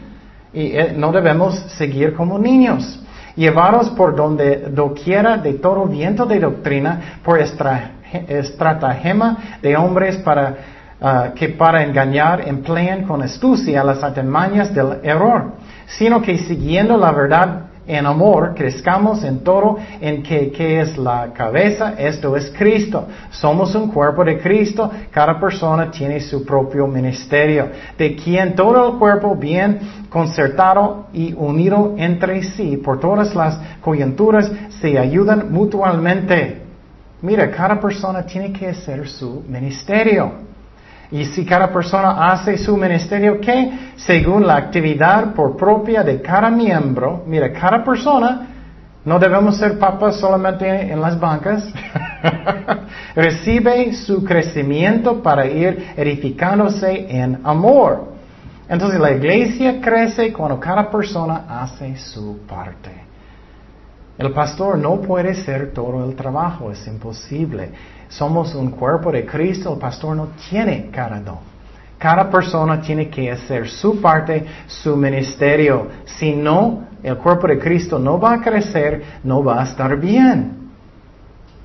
Y 0.52 0.76
eh, 0.76 0.94
no 0.96 1.12
debemos 1.12 1.54
seguir 1.76 2.14
como 2.14 2.38
niños. 2.38 3.00
Llevaros 3.36 3.90
por 3.90 4.16
donde 4.16 4.68
doquiera 4.70 5.36
de 5.36 5.54
todo 5.54 5.84
viento 5.86 6.24
de 6.24 6.40
doctrina, 6.40 7.18
por 7.22 7.38
estratagema 7.38 9.36
de 9.60 9.76
hombres 9.76 10.16
para, 10.18 10.56
ah, 11.00 11.28
que 11.34 11.50
para 11.50 11.82
engañar 11.82 12.48
emplean 12.48 13.02
con 13.02 13.22
astucia 13.22 13.84
las 13.84 14.02
artimañas 14.02 14.74
del 14.74 15.00
error, 15.02 15.52
sino 15.86 16.22
que 16.22 16.38
siguiendo 16.38 16.96
la 16.96 17.12
verdad 17.12 17.66
en 17.86 18.06
amor, 18.06 18.54
crezcamos 18.54 19.22
en 19.22 19.40
todo, 19.40 19.76
en 20.00 20.22
que, 20.22 20.80
es 20.80 20.96
la 20.98 21.32
cabeza, 21.32 21.94
esto 21.98 22.36
es 22.36 22.52
Cristo. 22.56 23.06
Somos 23.30 23.74
un 23.74 23.90
cuerpo 23.90 24.24
de 24.24 24.38
Cristo, 24.38 24.90
cada 25.10 25.38
persona 25.38 25.90
tiene 25.90 26.20
su 26.20 26.44
propio 26.44 26.86
ministerio, 26.86 27.68
de 27.96 28.16
quien 28.16 28.54
todo 28.54 28.92
el 28.92 28.98
cuerpo 28.98 29.36
bien 29.36 29.78
concertado 30.08 31.06
y 31.12 31.32
unido 31.34 31.94
entre 31.96 32.42
sí 32.42 32.76
por 32.76 32.98
todas 33.00 33.34
las 33.34 33.58
coyunturas 33.80 34.50
se 34.80 34.98
ayudan 34.98 35.52
mutuamente. 35.52 36.62
Mira, 37.22 37.50
cada 37.50 37.80
persona 37.80 38.24
tiene 38.24 38.52
que 38.52 38.68
hacer 38.68 39.08
su 39.08 39.42
ministerio. 39.48 40.45
Y 41.10 41.24
si 41.26 41.44
cada 41.44 41.72
persona 41.72 42.32
hace 42.32 42.58
su 42.58 42.76
ministerio, 42.76 43.40
¿qué? 43.40 43.92
Según 43.96 44.46
la 44.46 44.56
actividad 44.56 45.34
por 45.34 45.56
propia 45.56 46.02
de 46.02 46.20
cada 46.20 46.50
miembro, 46.50 47.22
mira, 47.26 47.52
cada 47.52 47.84
persona, 47.84 48.48
no 49.04 49.18
debemos 49.20 49.56
ser 49.56 49.78
papas 49.78 50.16
solamente 50.16 50.68
en 50.68 51.00
las 51.00 51.18
bancas, 51.18 51.72
recibe 53.14 53.92
su 53.92 54.24
crecimiento 54.24 55.22
para 55.22 55.46
ir 55.46 55.92
edificándose 55.96 57.06
en 57.08 57.40
amor. 57.44 58.16
Entonces 58.68 58.98
la 58.98 59.12
iglesia 59.12 59.80
crece 59.80 60.32
cuando 60.32 60.58
cada 60.58 60.90
persona 60.90 61.44
hace 61.48 61.96
su 61.96 62.40
parte. 62.48 62.90
El 64.18 64.32
pastor 64.32 64.78
no 64.78 65.00
puede 65.00 65.30
hacer 65.30 65.72
todo 65.72 66.04
el 66.08 66.16
trabajo, 66.16 66.72
es 66.72 66.84
imposible. 66.86 67.70
Somos 68.08 68.54
un 68.54 68.70
cuerpo 68.70 69.10
de 69.10 69.26
Cristo, 69.26 69.74
el 69.74 69.78
pastor 69.78 70.16
no 70.16 70.28
tiene 70.48 70.90
cada 70.90 71.20
don. 71.20 71.38
Cada 71.98 72.30
persona 72.30 72.80
tiene 72.80 73.08
que 73.08 73.30
hacer 73.30 73.68
su 73.68 74.00
parte, 74.00 74.44
su 74.66 74.96
ministerio. 74.96 75.88
Si 76.04 76.34
no, 76.34 76.84
el 77.02 77.16
cuerpo 77.16 77.46
de 77.46 77.58
Cristo 77.58 77.98
no 77.98 78.20
va 78.20 78.34
a 78.34 78.40
crecer, 78.40 79.02
no 79.24 79.42
va 79.42 79.62
a 79.62 79.64
estar 79.64 79.96
bien. 79.96 80.70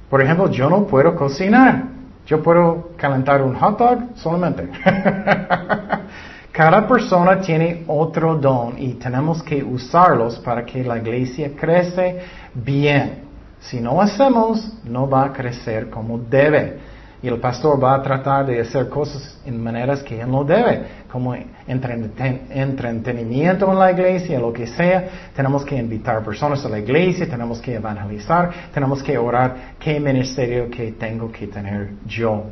Por 0.10 0.22
ejemplo, 0.22 0.50
yo 0.50 0.70
no 0.70 0.86
puedo 0.86 1.16
cocinar. 1.16 1.84
Yo 2.26 2.42
puedo 2.42 2.92
calentar 2.96 3.42
un 3.42 3.56
hot 3.56 3.78
dog 3.78 4.00
solamente. 4.16 4.70
Cada 6.52 6.88
persona 6.88 7.40
tiene 7.40 7.84
otro 7.88 8.36
don 8.36 8.76
y 8.78 8.94
tenemos 8.96 9.42
que 9.42 9.64
usarlos 9.64 10.38
para 10.40 10.66
que 10.66 10.84
la 10.84 10.98
iglesia 10.98 11.52
crece 11.58 12.20
bien. 12.54 13.31
Si 13.62 13.80
no 13.80 14.02
hacemos, 14.02 14.68
no 14.84 15.10
va 15.10 15.26
a 15.26 15.34
crecer 15.34 15.90
como 15.90 16.18
debe. 16.18 16.92
Y 17.24 17.28
el 17.28 17.40
pastor 17.40 17.82
va 17.82 17.94
a 17.94 18.02
tratar 18.02 18.48
de 18.48 18.60
hacer 18.60 18.90
cosas 18.90 19.40
en 19.46 19.64
maneras 19.64 20.02
que 20.02 20.20
él 20.20 20.32
no 20.32 20.44
debe, 20.44 20.82
como 21.12 21.36
entretenimiento 21.68 23.72
en 23.72 23.78
la 23.78 23.92
iglesia, 23.92 24.40
lo 24.40 24.52
que 24.52 24.66
sea. 24.66 25.08
Tenemos 25.36 25.64
que 25.64 25.78
invitar 25.78 26.24
personas 26.24 26.66
a 26.66 26.70
la 26.70 26.80
iglesia, 26.80 27.30
tenemos 27.30 27.62
que 27.62 27.76
evangelizar, 27.76 28.50
tenemos 28.74 29.04
que 29.04 29.20
orar 29.20 29.76
qué 29.80 30.00
ministerio 30.00 30.68
que 30.72 30.94
tengo 30.94 31.32
que 31.32 31.46
tener 31.46 31.92
yo. 32.08 32.46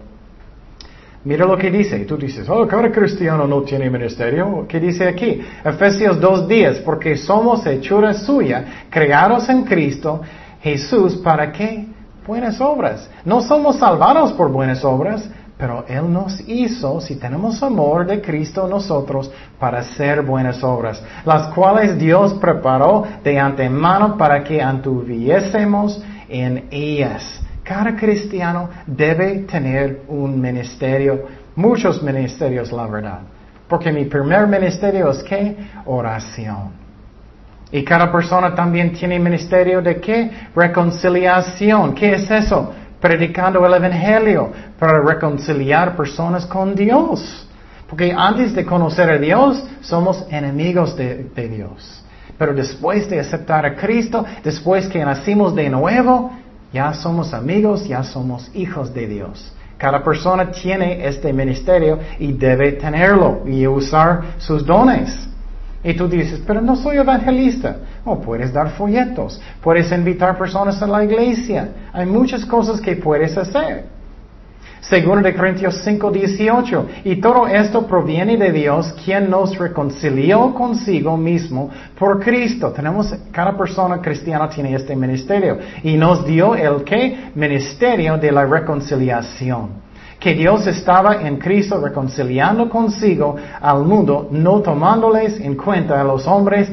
Mira 1.24 1.46
lo 1.46 1.58
que 1.58 1.72
dice. 1.72 2.06
Tú 2.06 2.16
dices, 2.16 2.48
oh, 2.48 2.68
cada 2.68 2.92
cristiano 2.92 3.48
no 3.48 3.64
tiene 3.64 3.90
ministerio. 3.90 4.68
¿Qué 4.68 4.80
dice 4.80 5.08
aquí? 5.08 5.42
Efesios 5.66 6.22
2.10, 6.22 6.84
porque 6.84 7.18
somos 7.18 7.66
hechura 7.66 8.14
suya, 8.14 8.86
creados 8.90 9.50
en 9.50 9.64
Cristo 9.64 10.22
Jesús, 10.62 11.18
¿para 11.18 11.52
qué? 11.52 11.88
buenas 12.30 12.62
obras. 12.62 13.10
No 13.26 13.42
somos 13.42 13.78
salvados 13.80 14.34
por 14.34 14.52
buenas 14.52 14.86
obras, 14.86 15.28
pero 15.58 15.84
Él 15.88 16.14
nos 16.14 16.40
hizo, 16.48 17.02
si 17.02 17.16
tenemos 17.16 17.62
amor 17.64 18.06
de 18.06 18.22
Cristo 18.22 18.68
nosotros, 18.68 19.32
para 19.60 19.80
hacer 19.80 20.22
buenas 20.22 20.64
obras, 20.64 21.04
las 21.26 21.52
cuales 21.56 21.98
Dios 21.98 22.36
preparó 22.36 23.04
de 23.24 23.40
antemano 23.40 24.16
para 24.16 24.44
que 24.44 24.62
antuviésemos 24.62 26.02
en 26.30 26.68
ellas. 26.70 27.42
Cada 27.64 27.96
cristiano 27.96 28.70
debe 28.86 29.40
tener 29.40 30.04
un 30.08 30.40
ministerio, 30.40 31.26
muchos 31.56 32.02
ministerios, 32.04 32.72
la 32.72 32.86
verdad. 32.86 33.20
Porque 33.68 33.92
mi 33.92 34.06
primer 34.06 34.48
ministerio 34.48 35.10
es 35.10 35.24
qué? 35.24 35.58
Oración. 35.86 36.79
Y 37.72 37.84
cada 37.84 38.12
persona 38.12 38.56
también 38.56 38.94
tiene 38.94 39.20
ministerio 39.20 39.82
de 39.82 40.00
qué? 40.00 40.32
Reconciliación. 40.56 41.94
¿Qué 41.94 42.14
es 42.14 42.30
eso? 42.32 42.74
Predicando 43.00 43.66
el 43.66 43.74
Evangelio 43.74 44.52
para 44.80 45.00
reconciliar 45.02 45.96
personas 45.96 46.46
con 46.46 46.74
Dios. 46.74 47.48
Porque 47.88 48.14
antes 48.16 48.54
de 48.54 48.66
conocer 48.66 49.10
a 49.10 49.18
Dios, 49.18 49.64
somos 49.82 50.26
enemigos 50.32 50.96
de, 50.96 51.30
de 51.36 51.48
Dios. 51.48 52.04
Pero 52.38 52.54
después 52.54 53.10
de 53.10 53.20
aceptar 53.20 53.66
a 53.66 53.76
Cristo, 53.76 54.26
después 54.44 54.88
que 54.88 55.04
nacimos 55.04 55.56
de 55.56 55.70
nuevo, 55.70 56.32
ya 56.72 56.94
somos 56.94 57.34
amigos, 57.34 57.88
ya 57.88 58.04
somos 58.04 58.50
hijos 58.54 58.94
de 58.94 59.08
Dios. 59.08 59.54
Cada 59.78 60.04
persona 60.04 60.52
tiene 60.52 61.08
este 61.08 61.32
ministerio 61.32 62.00
y 62.20 62.34
debe 62.34 62.74
tenerlo 62.74 63.44
y 63.46 63.66
usar 63.66 64.22
sus 64.38 64.66
dones. 64.66 65.30
Y 65.84 65.94
tú 65.94 66.08
dices, 66.10 66.42
pero 66.46 66.62
no 66.62 66.76
soy 66.76 66.98
evangelista. 66.98 67.78
O 68.04 68.12
oh, 68.12 68.22
puedes 68.22 68.52
dar 68.52 68.72
folletos, 68.72 69.42
puedes 69.62 69.92
invitar 69.92 70.38
personas 70.38 70.82
a 70.82 70.88
la 70.88 71.04
iglesia. 71.04 71.70
Hay 71.94 72.06
muchas 72.06 72.46
cosas 72.46 72.82
que 72.82 72.96
puedes 72.96 73.38
hacer. 73.38 73.86
Segundo 74.82 75.28
de 75.28 75.36
Corintios 75.36 75.82
5, 75.84 76.12
18. 76.12 76.88
Y 77.06 77.18
todo 77.18 77.48
esto 77.48 77.86
proviene 77.86 78.38
de 78.38 78.52
Dios, 78.52 78.94
quien 79.04 79.30
nos 79.30 79.58
reconcilió 79.58 80.54
consigo 80.54 81.16
mismo 81.16 81.70
por 81.98 82.20
Cristo. 82.20 82.72
Tenemos, 82.72 83.14
cada 83.32 83.58
persona 83.58 84.02
cristiana 84.02 84.50
tiene 84.50 84.74
este 84.74 84.96
ministerio. 84.96 85.60
Y 85.84 85.96
nos 85.96 86.26
dio 86.26 86.56
el 86.56 86.84
que? 86.84 87.32
Ministerio 87.36 88.18
de 88.18 88.32
la 88.32 88.46
reconciliación 88.46 89.89
que 90.20 90.34
Dios 90.34 90.68
estaba 90.68 91.22
en 91.22 91.38
Cristo 91.38 91.80
reconciliando 91.80 92.70
consigo 92.70 93.38
al 93.62 93.84
mundo, 93.84 94.28
no 94.32 94.60
tomándoles 94.60 95.40
en 95.40 95.56
cuenta 95.56 96.00
a 96.00 96.04
los 96.04 96.28
hombres 96.28 96.70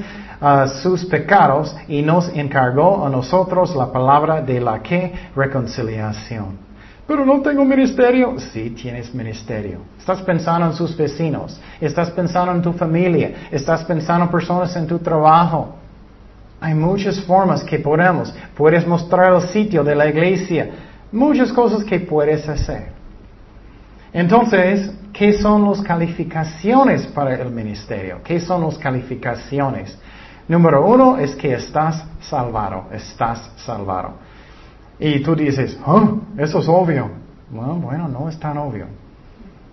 sus 0.82 1.04
pecados 1.06 1.74
y 1.88 2.02
nos 2.02 2.28
encargó 2.28 3.06
a 3.06 3.08
nosotros 3.08 3.74
la 3.74 3.90
palabra 3.90 4.42
de 4.42 4.60
la 4.60 4.82
que 4.82 5.12
reconciliación. 5.34 6.66
Pero 7.06 7.24
no 7.24 7.40
tengo 7.40 7.64
ministerio. 7.64 8.34
Sí, 8.38 8.70
tienes 8.70 9.14
ministerio. 9.14 9.78
Estás 9.96 10.20
pensando 10.22 10.66
en 10.66 10.72
sus 10.72 10.96
vecinos. 10.96 11.58
Estás 11.80 12.10
pensando 12.10 12.52
en 12.52 12.62
tu 12.62 12.72
familia. 12.72 13.48
Estás 13.50 13.84
pensando 13.84 14.24
en 14.24 14.30
personas 14.30 14.74
en 14.74 14.88
tu 14.88 14.98
trabajo. 14.98 15.76
Hay 16.60 16.74
muchas 16.74 17.20
formas 17.20 17.62
que 17.62 17.78
podemos. 17.78 18.34
Puedes 18.56 18.84
mostrar 18.86 19.32
el 19.32 19.42
sitio 19.42 19.84
de 19.84 19.94
la 19.94 20.08
iglesia. 20.08 20.70
Muchas 21.12 21.52
cosas 21.52 21.84
que 21.84 22.00
puedes 22.00 22.48
hacer. 22.48 22.88
Entonces, 24.12 24.90
¿qué 25.12 25.34
son 25.34 25.68
las 25.68 25.80
calificaciones 25.82 27.06
para 27.08 27.34
el 27.34 27.50
ministerio? 27.50 28.20
¿Qué 28.22 28.40
son 28.40 28.62
las 28.62 28.78
calificaciones? 28.78 29.98
Número 30.48 30.86
uno 30.86 31.18
es 31.18 31.34
que 31.34 31.54
estás 31.54 32.04
salvado, 32.20 32.86
estás 32.92 33.50
salvado. 33.56 34.14
Y 34.98 35.20
tú 35.20 35.34
dices, 35.34 35.78
oh, 35.84 36.18
eso 36.38 36.60
es 36.60 36.68
obvio. 36.68 37.10
Bueno, 37.50 37.74
bueno, 37.74 38.08
no 38.08 38.28
es 38.28 38.38
tan 38.38 38.56
obvio. 38.56 38.86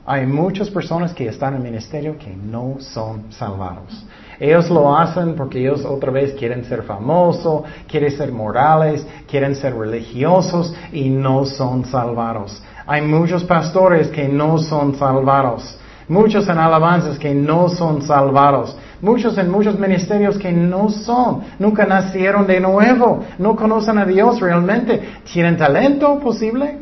Hay 0.05 0.25
muchas 0.25 0.69
personas 0.69 1.13
que 1.13 1.27
están 1.27 1.53
en 1.53 1.61
el 1.61 1.71
ministerio 1.71 2.17
que 2.17 2.35
no 2.35 2.75
son 2.79 3.31
salvados. 3.31 4.05
Ellos 4.37 4.69
lo 4.69 4.97
hacen 4.97 5.35
porque 5.35 5.59
ellos 5.59 5.85
otra 5.85 6.11
vez 6.11 6.33
quieren 6.33 6.65
ser 6.65 6.83
famosos, 6.83 7.63
quieren 7.87 8.11
ser 8.11 8.31
morales, 8.31 9.07
quieren 9.29 9.55
ser 9.55 9.75
religiosos 9.75 10.75
y 10.91 11.09
no 11.09 11.45
son 11.45 11.85
salvados. 11.85 12.61
Hay 12.85 13.01
muchos 13.01 13.43
pastores 13.43 14.09
que 14.09 14.27
no 14.27 14.57
son 14.57 14.95
salvados. 14.95 15.77
Muchos 16.07 16.47
en 16.49 16.57
alabanzas 16.57 17.17
que 17.17 17.33
no 17.33 17.69
son 17.69 18.01
salvados. 18.01 18.77
Muchos 19.01 19.37
en 19.37 19.49
muchos 19.49 19.79
ministerios 19.79 20.37
que 20.37 20.51
no 20.51 20.89
son. 20.89 21.41
Nunca 21.59 21.85
nacieron 21.85 22.45
de 22.45 22.59
nuevo. 22.59 23.23
No 23.37 23.55
conocen 23.55 23.97
a 23.97 24.05
Dios 24.05 24.39
realmente. 24.39 25.01
Tienen 25.31 25.57
talento 25.57 26.19
posible, 26.19 26.79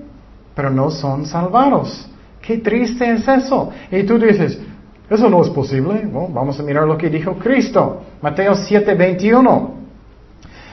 pero 0.56 0.70
no 0.70 0.90
son 0.90 1.26
salvados. 1.26 2.10
Qué 2.42 2.58
triste 2.58 3.12
es 3.12 3.28
eso. 3.28 3.70
Y 3.92 4.04
tú 4.04 4.18
dices, 4.18 4.60
eso 5.10 5.30
no 5.30 5.42
es 5.42 5.50
posible. 5.50 6.08
vamos 6.12 6.60
a 6.60 6.64
mirar 6.64 6.88
lo 6.88 6.98
que 6.98 7.10
dijo 7.10 7.34
Cristo. 7.36 8.02
Mateo 8.22 8.54
7:21. 8.56 9.82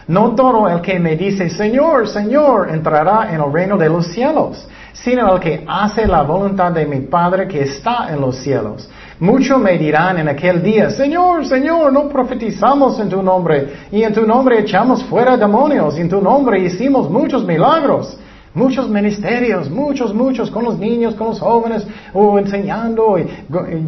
No 0.09 0.35
todo 0.35 0.67
el 0.69 0.81
que 0.81 0.99
me 0.99 1.17
dice, 1.17 1.51
Señor, 1.51 2.09
Señor, 2.09 2.71
entrará 2.71 3.35
en 3.35 3.43
el 3.43 3.53
reino 3.53 3.77
de 3.77 3.91
los 3.91 4.07
cielos, 4.07 4.67
sino 5.03 5.35
el 5.35 5.41
que 5.41 5.65
hace 5.67 6.07
la 6.07 6.23
voluntad 6.23 6.73
de 6.73 6.87
mi 6.87 7.01
Padre 7.01 7.47
que 7.47 7.63
está 7.63 8.09
en 8.13 8.21
los 8.21 8.37
cielos. 8.37 8.89
Muchos 9.21 9.61
me 9.61 9.77
dirán 9.79 10.19
en 10.19 10.29
aquel 10.29 10.63
día, 10.63 10.91
Señor, 10.91 11.45
Señor, 11.47 11.93
no 11.93 12.09
profetizamos 12.09 12.99
en 13.01 13.09
tu 13.09 13.23
nombre, 13.23 13.87
y 13.91 14.03
en 14.03 14.13
tu 14.13 14.27
nombre 14.27 14.61
echamos 14.61 15.03
fuera 15.05 15.37
demonios, 15.37 15.99
y 15.99 16.03
en 16.03 16.09
tu 16.09 16.21
nombre 16.21 16.61
hicimos 16.61 17.11
muchos 17.11 17.45
milagros. 17.45 18.19
Muchos 18.55 18.89
ministerios, 18.89 19.71
muchos, 19.71 20.13
muchos, 20.15 20.51
con 20.51 20.65
los 20.65 20.79
niños, 20.79 21.15
con 21.15 21.29
los 21.29 21.39
jóvenes, 21.39 21.87
o 22.13 22.39
enseñando, 22.39 23.19
y, 23.19 23.27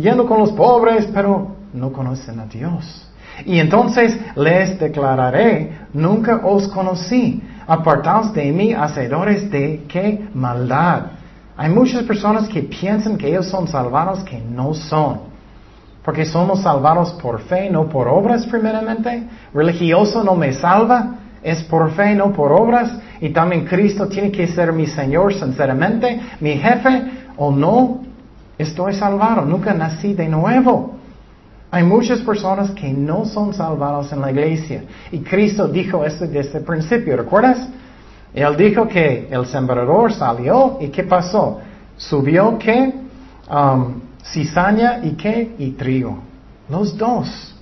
yendo 0.01 0.27
con 0.27 0.39
los 0.39 0.53
pobres, 0.53 1.09
pero 1.13 1.57
no 1.73 1.93
conocen 1.93 2.39
a 2.39 2.47
Dios. 2.47 3.09
Y 3.47 3.59
entonces 3.59 4.19
les 4.37 4.79
declararé, 4.79 5.79
nunca 5.93 6.43
os 6.45 6.69
conocí, 6.69 7.43
apartaos 7.67 8.33
de 8.33 8.51
mí, 8.53 8.73
hacedores 8.73 9.51
de 9.51 9.85
qué 9.89 10.29
maldad. 10.35 11.03
Hay 11.57 11.71
muchas 11.71 12.05
personas 12.05 12.49
que 12.49 12.63
piensan 12.63 13.19
que 13.19 13.29
ellos 13.29 13.47
son 13.47 13.69
salvados 13.69 14.21
que 14.25 14.41
no 14.41 14.75
son. 14.75 15.21
Porque 16.03 16.25
somos 16.25 16.63
salvados 16.63 17.13
por 17.23 17.41
fe, 17.43 17.69
no 17.69 17.89
por 17.89 18.09
obras 18.09 18.47
primeramente. 18.47 19.25
Religioso 19.53 20.25
no 20.25 20.35
me 20.35 20.55
salva, 20.55 21.17
es 21.43 21.63
por 21.65 21.91
fe, 21.93 22.15
no 22.15 22.33
por 22.33 22.53
obras. 22.53 22.91
Y 23.21 23.31
también 23.31 23.67
Cristo 23.67 24.09
tiene 24.09 24.31
que 24.31 24.47
ser 24.47 24.73
mi 24.73 24.87
Señor 24.87 25.35
sinceramente, 25.35 26.21
mi 26.41 26.57
jefe, 26.57 27.11
o 27.37 27.51
no. 27.51 28.01
Estoy 28.57 28.95
salvado, 28.95 29.43
nunca 29.43 29.75
nací 29.75 30.15
de 30.15 30.29
nuevo. 30.29 31.00
Hay 31.71 31.85
muchas 31.85 32.21
personas 32.21 32.73
que 32.73 32.93
no 32.93 33.25
son 33.25 33.55
salvadas 33.55 34.13
en 34.13 34.21
la 34.21 34.31
iglesia. 34.31 34.83
Y 35.13 35.21
Cristo 35.21 35.69
dijo 35.69 36.05
esto 36.05 36.27
desde 36.27 36.59
el 36.59 36.65
principio, 36.65 37.17
¿recuerdas? 37.17 37.69
Él 38.35 38.57
dijo 38.57 38.89
que 38.89 39.29
el 39.31 39.47
sembrador 39.47 40.13
salió 40.13 40.79
y 40.81 40.89
¿qué 40.89 41.05
pasó? 41.05 41.61
Subió 41.97 42.59
qué? 42.59 42.93
Um, 43.49 44.01
cizaña 44.25 45.01
y 45.03 45.13
qué? 45.13 45.55
Y 45.59 45.71
trigo. 45.73 46.19
Los 46.69 46.97
dos. 46.97 47.55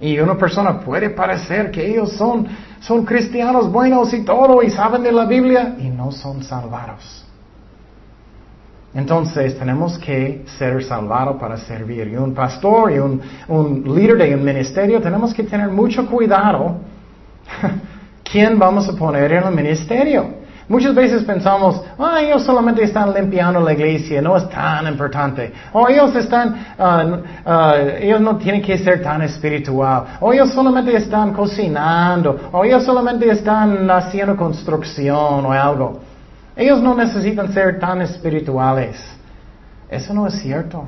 Y 0.00 0.18
una 0.18 0.36
persona 0.36 0.80
puede 0.80 1.10
parecer 1.10 1.70
que 1.70 1.88
ellos 1.88 2.12
son, 2.12 2.46
son 2.80 3.04
cristianos 3.04 3.70
buenos 3.70 4.12
y 4.12 4.24
todo 4.24 4.62
y 4.62 4.70
saben 4.70 5.02
de 5.02 5.12
la 5.12 5.24
Biblia 5.24 5.76
y 5.78 5.88
no 5.88 6.12
son 6.12 6.42
salvados. 6.42 7.23
Entonces 8.94 9.58
tenemos 9.58 9.98
que 9.98 10.44
ser 10.56 10.82
salvados 10.84 11.36
para 11.40 11.56
servir. 11.56 12.08
Y 12.08 12.16
un 12.16 12.32
pastor 12.32 12.92
y 12.92 12.98
un, 12.98 13.20
líder 13.84 14.18
de 14.18 14.34
un 14.34 14.44
ministerio 14.44 15.00
tenemos 15.00 15.34
que 15.34 15.42
tener 15.42 15.68
mucho 15.68 16.06
cuidado 16.06 16.76
quién 18.22 18.58
vamos 18.58 18.88
a 18.88 18.92
poner 18.92 19.32
en 19.32 19.44
el 19.44 19.54
ministerio. 19.54 20.44
Muchas 20.66 20.94
veces 20.94 21.24
pensamos, 21.24 21.82
ah, 21.98 22.22
ellos 22.22 22.42
solamente 22.42 22.84
están 22.84 23.12
limpiando 23.12 23.60
la 23.60 23.74
iglesia, 23.74 24.22
no 24.22 24.34
es 24.34 24.48
tan 24.48 24.86
importante. 24.86 25.52
O 25.74 25.86
ellos 25.88 26.14
están, 26.14 26.56
ah, 26.78 27.76
ellos 28.00 28.20
no 28.20 28.36
tienen 28.36 28.62
que 28.62 28.78
ser 28.78 29.02
tan 29.02 29.20
espiritual. 29.22 30.04
O 30.20 30.32
ellos 30.32 30.52
solamente 30.52 30.96
están 30.96 31.34
cocinando. 31.34 32.48
O 32.52 32.64
ellos 32.64 32.82
solamente 32.84 33.28
están 33.28 33.90
haciendo 33.90 34.36
construcción 34.36 35.44
o 35.44 35.52
algo. 35.52 36.00
Ellos 36.56 36.80
no 36.80 36.94
necesitan 36.94 37.52
ser 37.52 37.80
tan 37.80 38.00
espirituales. 38.02 38.96
Eso 39.88 40.14
no 40.14 40.26
es 40.26 40.34
cierto. 40.40 40.86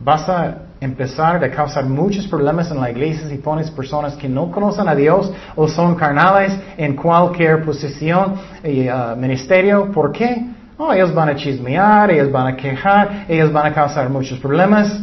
Vas 0.00 0.28
a 0.28 0.58
empezar 0.80 1.42
a 1.42 1.50
causar 1.50 1.84
muchos 1.84 2.26
problemas 2.26 2.70
en 2.70 2.80
la 2.80 2.90
iglesia 2.90 3.28
si 3.28 3.36
pones 3.36 3.70
personas 3.70 4.14
que 4.14 4.28
no 4.28 4.50
conocen 4.50 4.88
a 4.88 4.94
Dios 4.94 5.32
o 5.54 5.68
son 5.68 5.94
carnales 5.94 6.58
en 6.76 6.96
cualquier 6.96 7.64
posición 7.64 8.34
y 8.62 8.88
uh, 8.88 9.16
ministerio. 9.16 9.90
¿Por 9.92 10.12
qué? 10.12 10.46
Oh, 10.78 10.92
ellos 10.92 11.14
van 11.14 11.30
a 11.30 11.36
chismear, 11.36 12.10
ellos 12.10 12.30
van 12.30 12.48
a 12.48 12.56
quejar, 12.56 13.24
ellos 13.28 13.50
van 13.52 13.66
a 13.66 13.74
causar 13.74 14.10
muchos 14.10 14.38
problemas. 14.38 15.00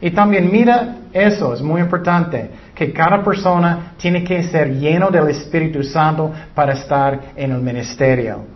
Y 0.00 0.10
también 0.10 0.50
mira 0.52 0.96
eso, 1.12 1.54
es 1.54 1.62
muy 1.62 1.80
importante, 1.80 2.50
que 2.74 2.92
cada 2.92 3.24
persona 3.24 3.94
tiene 3.96 4.22
que 4.22 4.42
ser 4.44 4.74
lleno 4.74 5.10
del 5.10 5.28
Espíritu 5.28 5.82
Santo 5.82 6.30
para 6.54 6.74
estar 6.74 7.32
en 7.34 7.52
el 7.52 7.60
ministerio. 7.62 8.55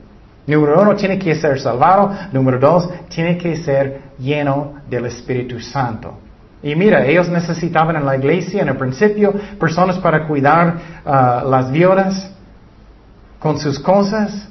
Número 0.51 0.83
uno, 0.83 0.95
tiene 0.97 1.19
que 1.19 1.35
ser 1.35 1.61
salvado. 1.61 2.13
Número 2.33 2.59
dos, 2.59 2.89
tiene 3.09 3.39
que 3.39 3.57
ser 3.57 4.01
lleno 4.19 4.75
del 4.89 5.07
Espíritu 5.07 5.61
Santo. 5.61 6.19
Y 6.63 6.75
mira, 6.75 7.07
ellos 7.07 7.29
necesitaban 7.29 7.97
en 7.97 8.05
la 8.05 8.17
iglesia 8.17 8.63
en 8.63 8.69
el 8.69 8.77
principio 8.77 9.33
personas 9.59 9.99
para 9.99 10.27
cuidar 10.27 10.77
uh, 11.05 11.49
las 11.49 11.71
viudas 11.71 12.33
con 13.39 13.59
sus 13.59 13.79
cosas. 13.79 14.49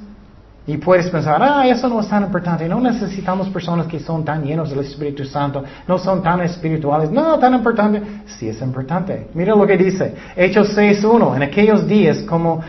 Y 0.66 0.76
puedes 0.76 1.08
pensar, 1.08 1.40
ah, 1.42 1.66
eso 1.66 1.88
no 1.88 2.00
es 2.00 2.08
tan 2.08 2.24
importante. 2.24 2.68
No 2.68 2.80
necesitamos 2.80 3.48
personas 3.48 3.86
que 3.86 3.98
son 3.98 4.24
tan 4.24 4.44
llenos 4.44 4.70
del 4.70 4.80
Espíritu 4.80 5.24
Santo, 5.24 5.64
no 5.88 5.98
son 5.98 6.22
tan 6.22 6.40
espirituales. 6.42 7.10
No, 7.10 7.38
tan 7.38 7.54
importante. 7.54 8.02
Sí 8.26 8.48
es 8.48 8.60
importante. 8.60 9.28
Mira 9.34 9.54
lo 9.54 9.66
que 9.66 9.76
dice. 9.76 10.14
Hechos 10.36 10.76
6.1. 10.76 11.36
En 11.36 11.42
aquellos 11.42 11.86
días, 11.86 12.18
como 12.18 12.60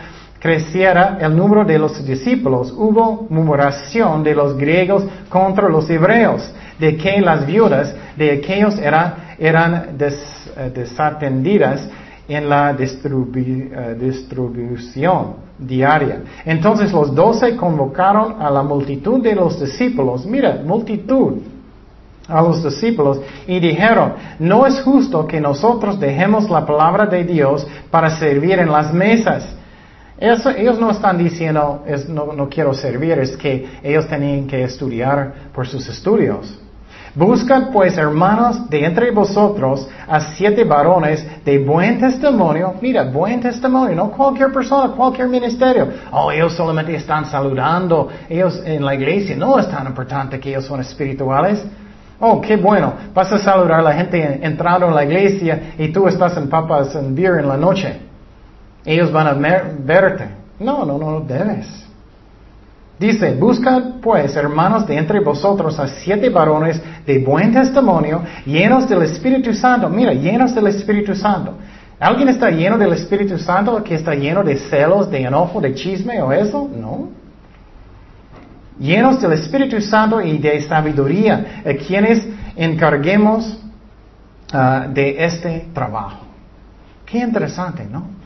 creciera 0.42 1.18
el 1.20 1.36
número 1.36 1.64
de 1.64 1.78
los 1.78 2.04
discípulos, 2.04 2.74
hubo 2.76 3.28
murmuración 3.30 4.24
de 4.24 4.34
los 4.34 4.56
griegos 4.56 5.04
contra 5.28 5.68
los 5.68 5.88
hebreos, 5.88 6.52
de 6.80 6.96
que 6.96 7.20
las 7.20 7.46
viudas 7.46 7.94
de 8.16 8.32
aquellos 8.32 8.76
eran 8.76 9.14
eh, 9.38 10.72
desatendidas 10.74 11.88
en 12.26 12.48
la 12.48 12.72
eh, 12.72 13.96
distribución 14.00 15.34
diaria. 15.56 16.22
Entonces 16.44 16.90
los 16.92 17.14
doce 17.14 17.54
convocaron 17.54 18.42
a 18.42 18.50
la 18.50 18.64
multitud 18.64 19.22
de 19.22 19.36
los 19.36 19.60
discípulos, 19.60 20.26
mira, 20.26 20.60
multitud, 20.64 21.34
a 22.26 22.42
los 22.42 22.64
discípulos 22.64 23.20
y 23.46 23.60
dijeron, 23.60 24.14
no 24.40 24.66
es 24.66 24.80
justo 24.80 25.24
que 25.24 25.40
nosotros 25.40 26.00
dejemos 26.00 26.50
la 26.50 26.66
palabra 26.66 27.06
de 27.06 27.22
Dios 27.22 27.64
para 27.92 28.10
servir 28.18 28.58
en 28.58 28.72
las 28.72 28.92
mesas 28.92 29.56
ellos 30.22 30.78
no 30.78 30.90
están 30.90 31.18
diciendo, 31.18 31.84
no, 32.08 32.48
quiero 32.48 32.72
servir, 32.74 33.18
es 33.18 33.36
que 33.36 33.66
ellos 33.82 34.06
tenían 34.06 34.46
que 34.46 34.62
estudiar 34.62 35.32
por 35.52 35.66
sus 35.66 35.88
estudios. 35.88 36.58
Buscad 37.14 37.70
pues, 37.72 37.98
hermanos, 37.98 38.70
de 38.70 38.84
entre 38.84 39.10
vosotros 39.10 39.86
a 40.08 40.20
siete 40.34 40.64
varones 40.64 41.26
de 41.44 41.58
buen 41.58 41.98
testimonio. 41.98 42.74
Mira, 42.80 43.02
buen 43.04 43.40
testimonio, 43.40 43.94
no 43.94 44.10
cualquier 44.12 44.50
persona, 44.50 44.94
cualquier 44.94 45.28
ministerio. 45.28 45.88
Oh, 46.10 46.30
ellos 46.30 46.54
solamente 46.54 46.94
están 46.94 47.26
saludando. 47.26 48.08
Ellos 48.30 48.62
en 48.64 48.82
la 48.82 48.94
iglesia 48.94 49.36
no 49.36 49.58
es 49.58 49.68
tan 49.68 49.86
importante 49.88 50.40
que 50.40 50.50
ellos 50.50 50.64
son 50.64 50.80
espirituales. 50.80 51.62
Oh, 52.18 52.40
qué 52.40 52.56
bueno. 52.56 52.94
Vas 53.12 53.30
a 53.32 53.38
saludar 53.38 53.80
a 53.80 53.82
la 53.82 53.92
gente 53.92 54.40
entrando 54.40 54.86
en 54.86 54.94
la 54.94 55.04
iglesia 55.04 55.74
y 55.76 55.88
tú 55.88 56.06
estás 56.06 56.34
en 56.38 56.48
papas 56.48 56.94
en 56.94 57.14
beer 57.14 57.40
en 57.40 57.48
la 57.48 57.58
noche. 57.58 58.11
Ellos 58.84 59.12
van 59.12 59.26
a 59.26 59.32
verte. 59.32 60.28
No, 60.58 60.84
no, 60.84 60.98
no 60.98 61.20
debes. 61.20 61.82
Dice, 62.98 63.34
busca 63.34 63.82
pues, 64.00 64.36
hermanos, 64.36 64.86
de 64.86 64.96
entre 64.96 65.20
vosotros 65.20 65.78
a 65.78 65.88
siete 65.88 66.28
varones 66.28 66.80
de 67.04 67.18
buen 67.18 67.52
testimonio, 67.52 68.22
llenos 68.46 68.88
del 68.88 69.02
Espíritu 69.02 69.52
Santo. 69.52 69.88
Mira, 69.88 70.12
llenos 70.12 70.54
del 70.54 70.68
Espíritu 70.68 71.14
Santo. 71.14 71.54
¿Alguien 71.98 72.28
está 72.28 72.50
lleno 72.50 72.78
del 72.78 72.92
Espíritu 72.92 73.38
Santo 73.38 73.82
que 73.82 73.94
está 73.94 74.14
lleno 74.14 74.42
de 74.42 74.56
celos, 74.56 75.10
de 75.10 75.22
enojo, 75.22 75.60
de 75.60 75.74
chisme 75.74 76.20
o 76.22 76.32
eso? 76.32 76.68
No. 76.72 77.08
Llenos 78.78 79.20
del 79.20 79.32
Espíritu 79.32 79.80
Santo 79.80 80.20
y 80.20 80.38
de 80.38 80.62
sabiduría, 80.62 81.62
a 81.64 81.74
quienes 81.74 82.26
encarguemos 82.56 83.58
ah, 84.52 84.86
de 84.92 85.24
este 85.24 85.68
trabajo. 85.72 86.24
Qué 87.04 87.18
interesante, 87.18 87.84
¿no? 87.84 88.21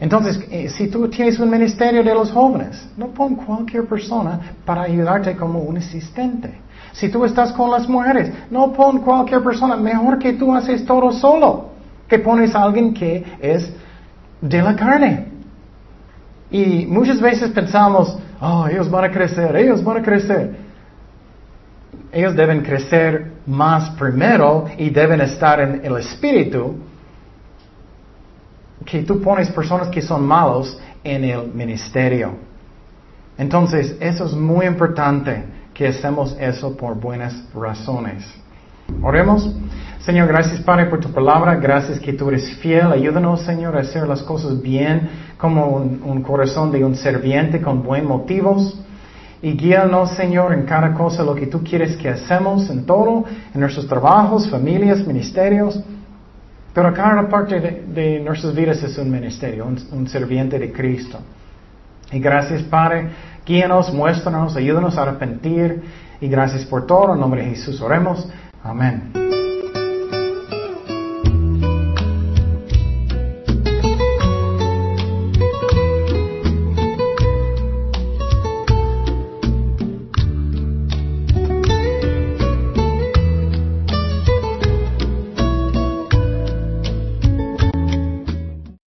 Entonces, 0.00 0.40
eh, 0.50 0.68
si 0.68 0.88
tú 0.88 1.08
tienes 1.08 1.38
un 1.38 1.50
ministerio 1.50 2.02
de 2.02 2.14
los 2.14 2.32
jóvenes, 2.32 2.88
no 2.96 3.08
pon 3.08 3.36
cualquier 3.36 3.84
persona 3.84 4.40
para 4.64 4.82
ayudarte 4.82 5.36
como 5.36 5.60
un 5.60 5.76
asistente. 5.76 6.60
Si 6.92 7.08
tú 7.08 7.24
estás 7.24 7.52
con 7.52 7.70
las 7.70 7.88
mujeres, 7.88 8.32
no 8.50 8.72
pon 8.72 8.98
cualquier 8.98 9.42
persona, 9.42 9.76
mejor 9.76 10.18
que 10.18 10.32
tú 10.34 10.54
haces 10.54 10.84
todo 10.84 11.12
solo, 11.12 11.70
que 12.08 12.18
pones 12.18 12.54
a 12.54 12.64
alguien 12.64 12.92
que 12.92 13.24
es 13.40 13.72
de 14.40 14.60
la 14.60 14.76
carne. 14.76 15.28
Y 16.50 16.84
muchas 16.86 17.20
veces 17.20 17.50
pensamos, 17.50 18.18
oh, 18.40 18.66
ellos 18.66 18.90
van 18.90 19.04
a 19.04 19.10
crecer, 19.10 19.56
ellos 19.56 19.82
van 19.82 19.98
a 19.98 20.02
crecer. 20.02 20.56
Ellos 22.10 22.36
deben 22.36 22.62
crecer 22.62 23.32
más 23.46 23.90
primero 23.90 24.66
y 24.76 24.90
deben 24.90 25.20
estar 25.22 25.60
en 25.60 25.80
el 25.82 25.96
espíritu 25.96 26.76
que 28.84 29.02
tú 29.02 29.20
pones 29.20 29.50
personas 29.50 29.88
que 29.88 30.02
son 30.02 30.26
malos 30.26 30.78
en 31.04 31.24
el 31.24 31.48
ministerio. 31.52 32.34
Entonces, 33.38 33.96
eso 34.00 34.26
es 34.26 34.32
muy 34.32 34.66
importante 34.66 35.44
que 35.74 35.88
hacemos 35.88 36.36
eso 36.38 36.76
por 36.76 36.94
buenas 36.98 37.34
razones. 37.54 38.24
Oremos. 39.02 39.50
Señor, 40.00 40.28
gracias 40.28 40.60
Padre 40.60 40.86
por 40.86 41.00
tu 41.00 41.10
palabra. 41.12 41.54
Gracias 41.54 41.98
que 41.98 42.12
tú 42.12 42.28
eres 42.28 42.56
fiel. 42.56 42.92
Ayúdanos, 42.92 43.42
Señor, 43.42 43.76
a 43.76 43.80
hacer 43.80 44.06
las 44.06 44.22
cosas 44.22 44.60
bien 44.60 45.08
como 45.38 45.66
un, 45.66 46.22
corazón 46.22 46.70
de 46.70 46.84
un 46.84 46.94
serviente 46.94 47.62
con 47.62 47.82
buenos 47.82 48.08
motivos. 48.08 48.78
Y 49.40 49.52
guíanos, 49.52 50.10
Señor, 50.10 50.52
en 50.52 50.64
cada 50.66 50.92
cosa 50.94 51.24
lo 51.24 51.34
que 51.34 51.46
tú 51.46 51.64
quieres 51.64 51.96
que 51.96 52.08
hacemos, 52.08 52.70
en 52.70 52.84
todo, 52.84 53.24
en 53.52 53.60
nuestros 53.60 53.88
trabajos, 53.88 54.48
familias, 54.48 55.04
ministerios. 55.06 55.80
Pero 56.74 56.92
cada 56.94 57.28
parte 57.28 57.60
de, 57.60 58.20
nuestras 58.20 58.54
vidas 58.54 58.82
es 58.82 58.96
un 58.96 59.10
ministerio, 59.10 59.66
un, 59.66 59.78
un 59.92 60.08
serviente 60.08 60.58
de 60.58 60.72
Cristo. 60.72 61.18
Y 62.10 62.18
gracias, 62.18 62.62
Padre. 62.62 63.08
Guíanos, 63.44 63.92
muéstranos, 63.92 64.56
ayúdanos 64.56 64.96
a 64.96 65.02
arrepentir. 65.02 65.82
Y 66.20 66.28
gracias 66.28 66.64
por 66.64 66.86
todo. 66.86 67.14
En 67.14 67.20
nombre 67.20 67.42
de 67.42 67.50
Jesús 67.50 67.80
oremos. 67.80 68.28
Amén. 68.62 69.41